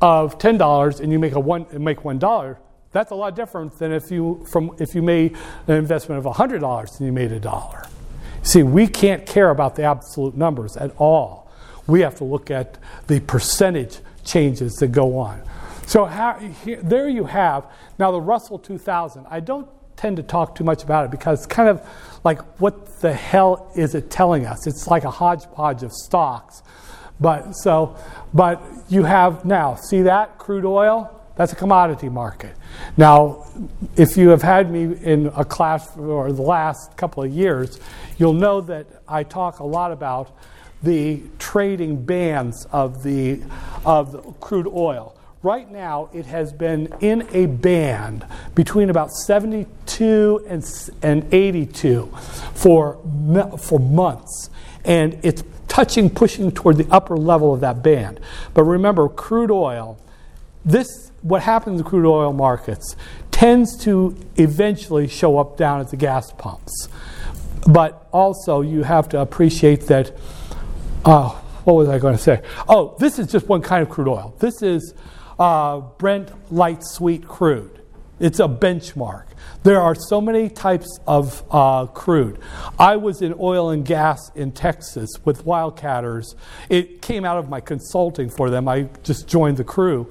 of 0.00 0.38
ten 0.38 0.56
dollars 0.56 1.00
and 1.00 1.12
you 1.12 1.18
make 1.18 1.32
a 1.32 1.40
one 1.40 1.66
make 1.72 2.04
one 2.04 2.18
dollar, 2.18 2.58
that's 2.92 3.10
a 3.10 3.14
lot 3.14 3.36
different 3.36 3.78
than 3.78 3.92
if 3.92 4.10
you 4.10 4.46
from 4.50 4.74
if 4.78 4.94
you 4.94 5.02
made 5.02 5.36
an 5.66 5.74
investment 5.74 6.24
of 6.24 6.36
hundred 6.36 6.60
dollars 6.60 6.92
and 6.98 7.06
you 7.06 7.12
made 7.12 7.32
a 7.32 7.40
dollar. 7.40 7.84
See, 8.42 8.62
we 8.62 8.86
can't 8.86 9.26
care 9.26 9.50
about 9.50 9.74
the 9.74 9.82
absolute 9.82 10.36
numbers 10.36 10.76
at 10.76 10.94
all 10.96 11.43
we 11.86 12.00
have 12.00 12.16
to 12.16 12.24
look 12.24 12.50
at 12.50 12.78
the 13.06 13.20
percentage 13.20 13.98
changes 14.24 14.74
that 14.74 14.88
go 14.88 15.18
on. 15.18 15.42
So 15.86 16.06
how, 16.06 16.38
here, 16.38 16.80
there 16.82 17.08
you 17.08 17.24
have 17.24 17.66
now 17.98 18.10
the 18.10 18.20
Russell 18.20 18.58
2000. 18.58 19.26
I 19.28 19.40
don't 19.40 19.68
tend 19.96 20.16
to 20.16 20.22
talk 20.22 20.54
too 20.54 20.64
much 20.64 20.82
about 20.82 21.04
it 21.04 21.10
because 21.10 21.40
it's 21.40 21.46
kind 21.46 21.68
of 21.68 21.86
like 22.24 22.40
what 22.60 23.00
the 23.00 23.12
hell 23.12 23.70
is 23.76 23.94
it 23.94 24.10
telling 24.10 24.46
us? 24.46 24.66
It's 24.66 24.86
like 24.86 25.04
a 25.04 25.10
hodgepodge 25.10 25.82
of 25.82 25.92
stocks. 25.92 26.62
But 27.20 27.52
so, 27.52 27.96
but 28.32 28.62
you 28.88 29.04
have 29.04 29.44
now 29.44 29.76
see 29.76 30.02
that 30.02 30.38
crude 30.38 30.64
oil. 30.64 31.10
That's 31.36 31.52
a 31.52 31.56
commodity 31.56 32.08
market. 32.08 32.54
Now, 32.96 33.46
if 33.96 34.16
you 34.16 34.28
have 34.28 34.42
had 34.42 34.70
me 34.70 34.96
in 35.02 35.32
a 35.34 35.44
class 35.44 35.92
for 35.94 36.32
the 36.32 36.42
last 36.42 36.96
couple 36.96 37.24
of 37.24 37.32
years, 37.32 37.80
you'll 38.18 38.34
know 38.34 38.60
that 38.62 38.86
I 39.08 39.24
talk 39.24 39.58
a 39.58 39.64
lot 39.64 39.90
about 39.90 40.36
the 40.84 41.22
trading 41.38 42.04
bands 42.04 42.66
of 42.72 43.02
the, 43.02 43.40
of 43.84 44.36
crude 44.40 44.68
oil. 44.68 45.16
Right 45.42 45.70
now, 45.70 46.08
it 46.14 46.24
has 46.26 46.52
been 46.54 46.94
in 47.00 47.28
a 47.32 47.46
band 47.46 48.24
between 48.54 48.88
about 48.88 49.12
72 49.12 50.44
and, 50.48 50.90
and 51.02 51.34
82 51.34 52.06
for, 52.54 52.98
for 53.58 53.78
months. 53.78 54.48
And 54.86 55.18
it's 55.22 55.42
touching, 55.68 56.08
pushing 56.08 56.50
toward 56.50 56.78
the 56.78 56.86
upper 56.90 57.16
level 57.16 57.52
of 57.52 57.60
that 57.60 57.82
band. 57.82 58.20
But 58.54 58.62
remember, 58.62 59.08
crude 59.08 59.50
oil, 59.50 59.98
this, 60.64 61.10
what 61.20 61.42
happens 61.42 61.80
in 61.80 61.86
crude 61.86 62.08
oil 62.08 62.32
markets, 62.32 62.96
tends 63.30 63.76
to 63.84 64.16
eventually 64.36 65.08
show 65.08 65.38
up 65.38 65.56
down 65.58 65.80
at 65.80 65.88
the 65.90 65.96
gas 65.96 66.32
pumps. 66.32 66.88
But 67.66 68.08
also, 68.12 68.60
you 68.60 68.84
have 68.84 69.08
to 69.10 69.20
appreciate 69.20 69.82
that 69.88 70.16
uh, 71.04 71.30
what 71.64 71.74
was 71.74 71.88
I 71.88 71.98
going 71.98 72.16
to 72.16 72.22
say? 72.22 72.42
Oh, 72.68 72.96
this 72.98 73.18
is 73.18 73.30
just 73.30 73.48
one 73.48 73.62
kind 73.62 73.82
of 73.82 73.88
crude 73.88 74.08
oil. 74.08 74.34
This 74.38 74.62
is 74.62 74.94
uh, 75.38 75.80
Brent 75.80 76.52
light 76.52 76.82
sweet 76.82 77.26
crude. 77.26 77.80
It's 78.20 78.38
a 78.38 78.46
benchmark. 78.46 79.26
There 79.64 79.80
are 79.80 79.94
so 79.94 80.20
many 80.20 80.48
types 80.48 80.98
of 81.06 81.42
uh, 81.50 81.86
crude. 81.86 82.38
I 82.78 82.96
was 82.96 83.22
in 83.22 83.34
oil 83.40 83.70
and 83.70 83.84
gas 83.84 84.30
in 84.34 84.52
Texas 84.52 85.10
with 85.24 85.44
Wildcatters. 85.44 86.34
It 86.68 87.02
came 87.02 87.24
out 87.24 87.38
of 87.38 87.48
my 87.48 87.60
consulting 87.60 88.30
for 88.30 88.50
them. 88.50 88.68
I 88.68 88.88
just 89.02 89.26
joined 89.26 89.56
the 89.56 89.64
crew. 89.64 90.10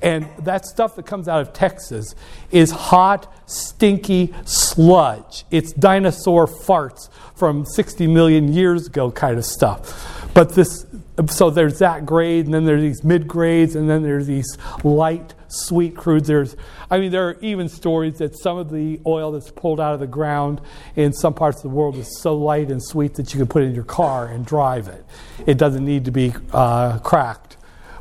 And 0.00 0.28
that 0.40 0.66
stuff 0.66 0.96
that 0.96 1.06
comes 1.06 1.28
out 1.28 1.40
of 1.40 1.52
Texas 1.52 2.14
is 2.50 2.70
hot, 2.70 3.32
stinky 3.46 4.34
sludge. 4.44 5.44
It's 5.50 5.72
dinosaur 5.72 6.46
farts 6.46 7.08
from 7.42 7.66
60 7.66 8.06
million 8.06 8.52
years 8.52 8.86
ago 8.86 9.10
kind 9.10 9.36
of 9.36 9.44
stuff. 9.44 10.30
But 10.32 10.54
this, 10.54 10.86
so 11.26 11.50
there's 11.50 11.80
that 11.80 12.06
grade, 12.06 12.44
and 12.44 12.54
then 12.54 12.64
there's 12.64 12.82
these 12.82 13.02
mid 13.02 13.26
grades, 13.26 13.74
and 13.74 13.90
then 13.90 14.04
there's 14.04 14.28
these 14.28 14.56
light, 14.84 15.34
sweet 15.48 15.96
crudes. 15.96 16.26
There's, 16.26 16.54
I 16.88 17.00
mean, 17.00 17.10
there 17.10 17.30
are 17.30 17.38
even 17.40 17.68
stories 17.68 18.18
that 18.18 18.38
some 18.38 18.58
of 18.58 18.70
the 18.70 19.00
oil 19.04 19.32
that's 19.32 19.50
pulled 19.50 19.80
out 19.80 19.92
of 19.92 19.98
the 19.98 20.06
ground 20.06 20.60
in 20.94 21.12
some 21.12 21.34
parts 21.34 21.56
of 21.56 21.62
the 21.64 21.70
world 21.70 21.96
is 21.96 22.16
so 22.20 22.36
light 22.36 22.70
and 22.70 22.80
sweet 22.80 23.14
that 23.14 23.34
you 23.34 23.40
can 23.40 23.48
put 23.48 23.64
it 23.64 23.66
in 23.66 23.74
your 23.74 23.82
car 23.82 24.28
and 24.28 24.46
drive 24.46 24.86
it. 24.86 25.04
It 25.44 25.58
doesn't 25.58 25.84
need 25.84 26.04
to 26.04 26.12
be 26.12 26.32
uh, 26.52 27.00
cracked. 27.00 27.56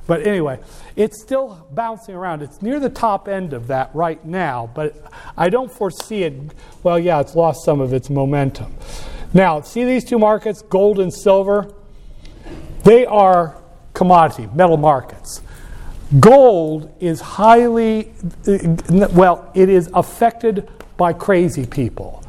But 0.05 0.27
anyway, 0.27 0.59
it's 0.95 1.19
still 1.19 1.67
bouncing 1.71 2.13
around. 2.13 2.43
It's 2.43 2.61
near 2.61 2.79
the 2.79 2.89
top 2.91 3.27
end 3.27 3.53
of 3.53 3.65
that 3.67 3.89
right 3.95 4.23
now, 4.23 4.69
but 4.75 4.95
I 5.35 5.49
don't 5.49 5.71
foresee 5.71 6.25
it. 6.25 6.35
Well, 6.83 6.99
yeah, 6.99 7.21
it's 7.21 7.33
lost 7.33 7.65
some 7.65 7.81
of 7.81 7.91
its 7.91 8.07
momentum. 8.07 8.75
Now, 9.33 9.61
see 9.61 9.85
these 9.85 10.03
two 10.03 10.19
markets, 10.19 10.61
gold 10.61 10.99
and 10.99 11.13
silver? 11.13 11.73
They 12.83 13.05
are 13.05 13.55
commodity, 13.93 14.49
metal 14.53 14.77
markets. 14.77 15.41
Gold 16.19 16.93
is 16.99 17.21
highly, 17.21 18.11
well, 18.45 19.49
it 19.53 19.69
is 19.69 19.89
affected 19.93 20.69
by 20.97 21.13
crazy 21.13 21.65
people. 21.65 22.23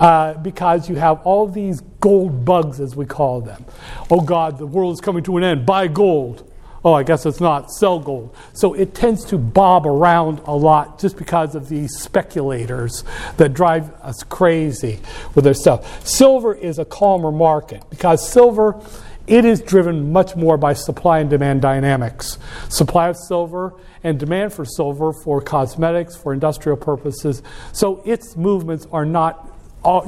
Uh, 0.00 0.34
because 0.34 0.88
you 0.88 0.96
have 0.96 1.20
all 1.22 1.46
these 1.46 1.82
gold 2.00 2.44
bugs, 2.44 2.80
as 2.80 2.96
we 2.96 3.04
call 3.06 3.40
them. 3.40 3.64
Oh 4.10 4.20
God, 4.20 4.58
the 4.58 4.66
world 4.66 4.94
is 4.94 5.00
coming 5.00 5.22
to 5.24 5.36
an 5.36 5.44
end. 5.44 5.66
Buy 5.66 5.86
gold. 5.86 6.49
Oh, 6.82 6.94
I 6.94 7.02
guess 7.02 7.26
it's 7.26 7.40
not. 7.40 7.70
Sell 7.70 7.98
gold. 8.00 8.34
So 8.54 8.72
it 8.74 8.94
tends 8.94 9.24
to 9.26 9.38
bob 9.38 9.86
around 9.86 10.40
a 10.46 10.54
lot 10.54 10.98
just 10.98 11.16
because 11.16 11.54
of 11.54 11.68
these 11.68 11.98
speculators 11.98 13.04
that 13.36 13.52
drive 13.52 13.92
us 14.00 14.22
crazy 14.22 15.00
with 15.34 15.44
their 15.44 15.54
stuff. 15.54 16.06
Silver 16.06 16.54
is 16.54 16.78
a 16.78 16.84
calmer 16.84 17.30
market 17.30 17.82
because 17.90 18.26
silver 18.26 18.80
it 19.26 19.44
is 19.44 19.60
driven 19.60 20.10
much 20.10 20.34
more 20.34 20.56
by 20.56 20.72
supply 20.72 21.20
and 21.20 21.30
demand 21.30 21.62
dynamics. 21.62 22.38
Supply 22.68 23.08
of 23.08 23.16
silver 23.16 23.74
and 24.02 24.18
demand 24.18 24.52
for 24.52 24.64
silver 24.64 25.12
for 25.12 25.40
cosmetics, 25.40 26.16
for 26.16 26.32
industrial 26.32 26.76
purposes. 26.76 27.42
So 27.72 28.02
its 28.04 28.36
movements 28.36 28.88
are 28.90 29.04
not 29.04 29.46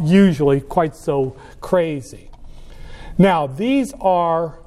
usually 0.03 0.61
quite 0.61 0.97
so 0.97 1.37
crazy. 1.61 2.31
Now, 3.17 3.47
these 3.47 3.93
are, 4.01 4.59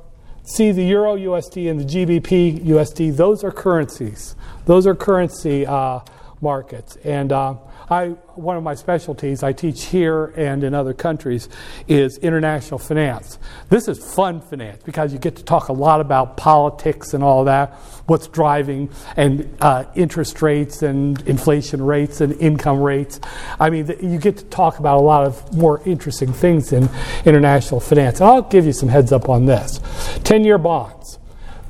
see 0.46 0.72
the 0.72 0.84
Euro 0.86 1.16
USD 1.16 1.70
and 1.70 1.80
the 1.80 1.86
GBP 1.86 2.62
USD, 2.66 3.16
those 3.16 3.44
are 3.44 3.52
currencies. 3.52 4.36
Those 4.66 4.88
are 4.88 4.96
currency 4.96 5.66
uh, 5.66 6.00
markets. 6.42 6.98
And 7.04 7.32
uh, 7.32 7.56
I, 7.90 8.08
one 8.36 8.58
of 8.58 8.64
my 8.64 8.74
specialties 8.74 9.44
I 9.44 9.54
teach 9.54 9.86
here 9.86 10.34
and 10.36 10.64
in 10.64 10.74
other 10.74 10.94
countries 10.94 11.50
is 11.88 12.18
international 12.18 12.80
finance. 12.80 13.38
This 13.70 13.88
is 13.88 14.14
fun 14.14 14.42
finance 14.42 14.82
because 14.84 15.14
you 15.14 15.20
get 15.20 15.36
to 15.36 15.44
talk 15.44 15.70
a 15.70 15.74
lot 15.74 16.02
about 16.02 16.38
politics 16.38 17.14
and 17.14 17.24
all 17.24 17.46
that, 17.46 17.74
what's 18.08 18.28
driving 18.28 18.90
and 19.16 19.56
uh, 19.62 19.86
interest 19.96 20.42
rates 20.42 20.82
and 20.82 21.22
inflation 21.28 21.82
rates 21.82 22.22
and 22.22 22.34
income 22.42 22.82
rates. 22.82 23.20
I 23.60 23.70
mean, 23.70 23.88
you 24.02 24.18
get 24.18 24.38
to 24.38 24.46
talk 24.46 24.80
about 24.80 24.98
a 24.98 25.02
lot 25.02 25.26
of 25.26 25.54
more 25.56 25.82
interesting 25.86 26.34
things 26.34 26.74
in 26.74 26.90
international 27.26 27.80
finance. 27.80 28.20
And 28.20 28.30
I'll 28.30 28.42
give 28.42 28.66
you 28.66 28.74
some 28.74 28.90
heads 28.90 29.12
up 29.12 29.30
on 29.30 29.46
this 29.46 29.80
10 30.24 30.44
year 30.44 30.58
bonds. 30.58 31.20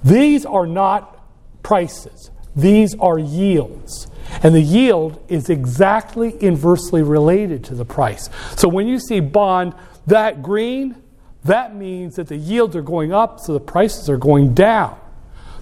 These 0.04 0.46
are 0.46 0.68
not 0.68 1.12
prices, 1.64 2.32
these 2.56 2.96
are 3.00 3.20
yields. 3.20 4.08
And 4.44 4.54
the 4.54 4.62
yield 4.62 5.24
is 5.28 5.50
exactly 5.50 6.36
inversely 6.42 7.02
related 7.04 7.64
to 7.66 7.76
the 7.76 7.86
price. 7.86 8.30
So 8.56 8.68
when 8.68 8.88
you 8.88 9.00
see 9.00 9.20
bond 9.20 9.74
that 10.08 10.44
green, 10.44 11.02
that 11.46 11.76
means 11.76 12.16
that 12.16 12.28
the 12.28 12.38
yields 12.38 12.76
are 12.76 12.82
going 12.82 13.14
up, 13.14 13.40
so 13.40 13.54
the 13.54 13.60
prices 13.60 14.10
are 14.10 14.18
going 14.18 14.54
down. 14.54 15.00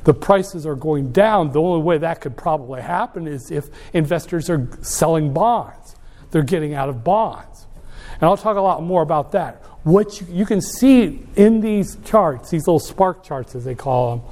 The 0.06 0.14
prices 0.14 0.66
are 0.66 0.76
going 0.76 1.12
down. 1.12 1.52
The 1.52 1.62
only 1.62 1.82
way 1.82 1.98
that 1.98 2.22
could 2.22 2.36
probably 2.36 2.82
happen 2.82 3.28
is 3.28 3.52
if 3.52 3.68
investors 3.94 4.50
are 4.50 4.68
selling 4.82 5.34
bonds. 5.34 5.96
They're 6.32 6.44
getting 6.44 6.74
out 6.74 6.90
of 6.90 7.04
bonds. 7.04 7.68
And 8.14 8.24
I'll 8.24 8.38
talk 8.38 8.58
a 8.58 8.62
lot 8.62 8.82
more 8.82 9.02
about 9.02 9.34
that. 9.34 9.64
What 9.84 10.20
you, 10.22 10.28
you 10.30 10.46
can 10.46 10.62
see 10.62 11.26
in 11.36 11.62
these 11.62 11.98
charts, 12.06 12.50
these 12.50 12.68
little 12.68 12.80
spark 12.80 13.24
charts 13.24 13.54
as 13.56 13.66
they 13.66 13.76
call 13.76 14.18
them, 14.18 14.26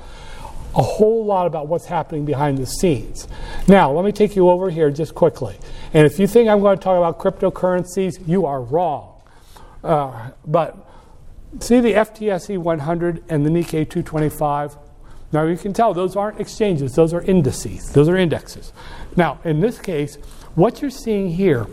a 0.76 0.81
whole 0.81 1.26
lot 1.26 1.48
about 1.48 1.68
what's 1.68 1.85
happening 1.85 2.26
behind 2.26 2.57
the 2.57 2.65
scenes. 2.65 3.27
Now, 3.68 3.91
let 3.91 4.06
me 4.06 4.11
take 4.11 4.35
you 4.35 4.49
over 4.49 4.69
here 4.69 4.89
just 4.89 5.14
quickly. 5.14 5.57
And 5.93 6.06
if 6.06 6.19
you 6.19 6.27
think 6.27 6.49
I'm 6.49 6.61
going 6.61 6.77
to 6.77 6.84
talk 6.84 6.98
about 6.98 7.19
cryptocurrencies, 7.19 8.27
you 8.27 8.45
are 8.45 8.61
wrong. 8.61 9.22
Uh, 9.84 10.30
but 10.45 10.77
see 11.60 11.80
the 11.80 11.93
FTSE 11.93 12.57
100 12.57 13.23
and 13.30 13.45
the 13.45 13.49
Nikkei 13.49 13.89
225? 13.89 14.77
Now, 15.34 15.43
you 15.43 15.57
can 15.57 15.73
tell 15.73 15.93
those 15.93 16.15
aren't 16.15 16.39
exchanges, 16.39 16.95
those 16.95 17.14
are 17.14 17.22
indices, 17.22 17.91
those 17.91 18.10
are 18.10 18.18
indexes. 18.18 18.73
Now, 19.15 19.39
in 19.43 19.61
this 19.61 19.80
case, 19.80 20.15
what 20.56 20.81
you're 20.81 20.91
seeing 20.91 21.30
here, 21.30 21.68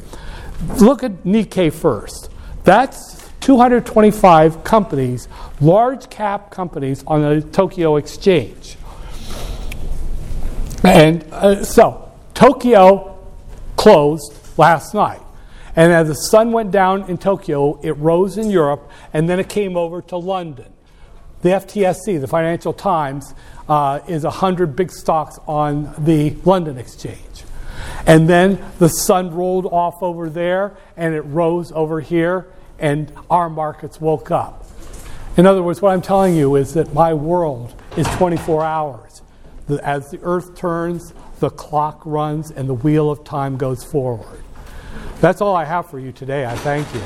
look 0.80 1.02
at 1.02 1.24
Nikkei 1.24 1.72
first. 1.72 2.30
That's 2.64 3.28
225 3.40 4.62
companies, 4.62 5.28
large 5.60 6.08
cap 6.10 6.50
companies 6.50 7.02
on 7.06 7.22
the 7.22 7.40
Tokyo 7.40 7.96
Exchange. 7.96 8.77
And 10.84 11.24
uh, 11.32 11.64
so, 11.64 12.10
Tokyo 12.34 13.18
closed 13.76 14.32
last 14.58 14.94
night. 14.94 15.20
And 15.74 15.92
as 15.92 16.08
the 16.08 16.14
sun 16.14 16.52
went 16.52 16.70
down 16.70 17.08
in 17.08 17.18
Tokyo, 17.18 17.80
it 17.82 17.92
rose 17.92 18.36
in 18.36 18.50
Europe, 18.50 18.90
and 19.12 19.28
then 19.28 19.38
it 19.38 19.48
came 19.48 19.76
over 19.76 20.02
to 20.02 20.16
London. 20.16 20.72
The 21.42 21.50
FTSE, 21.50 22.20
the 22.20 22.26
Financial 22.26 22.72
Times, 22.72 23.32
uh, 23.68 24.00
is 24.08 24.24
100 24.24 24.74
big 24.74 24.90
stocks 24.90 25.38
on 25.46 25.94
the 25.98 26.30
London 26.44 26.78
Exchange. 26.78 27.44
And 28.06 28.28
then 28.28 28.58
the 28.78 28.88
sun 28.88 29.32
rolled 29.32 29.66
off 29.66 30.02
over 30.02 30.28
there, 30.28 30.76
and 30.96 31.14
it 31.14 31.22
rose 31.22 31.70
over 31.72 32.00
here, 32.00 32.48
and 32.78 33.12
our 33.30 33.48
markets 33.48 34.00
woke 34.00 34.30
up. 34.30 34.66
In 35.36 35.46
other 35.46 35.62
words, 35.62 35.80
what 35.80 35.92
I'm 35.92 36.02
telling 36.02 36.34
you 36.34 36.56
is 36.56 36.74
that 36.74 36.92
my 36.92 37.14
world 37.14 37.72
is 37.96 38.08
24 38.16 38.64
hours 38.64 39.07
as 39.70 40.10
the 40.10 40.20
earth 40.22 40.54
turns, 40.56 41.14
the 41.40 41.50
clock 41.50 42.02
runs, 42.04 42.50
and 42.50 42.68
the 42.68 42.74
wheel 42.74 43.10
of 43.10 43.24
time 43.24 43.56
goes 43.56 43.84
forward. 43.84 44.42
That's 45.20 45.40
all 45.40 45.56
I 45.56 45.64
have 45.64 45.90
for 45.90 45.98
you 45.98 46.12
today. 46.12 46.46
I 46.46 46.56
thank 46.56 46.92
you. 46.94 47.02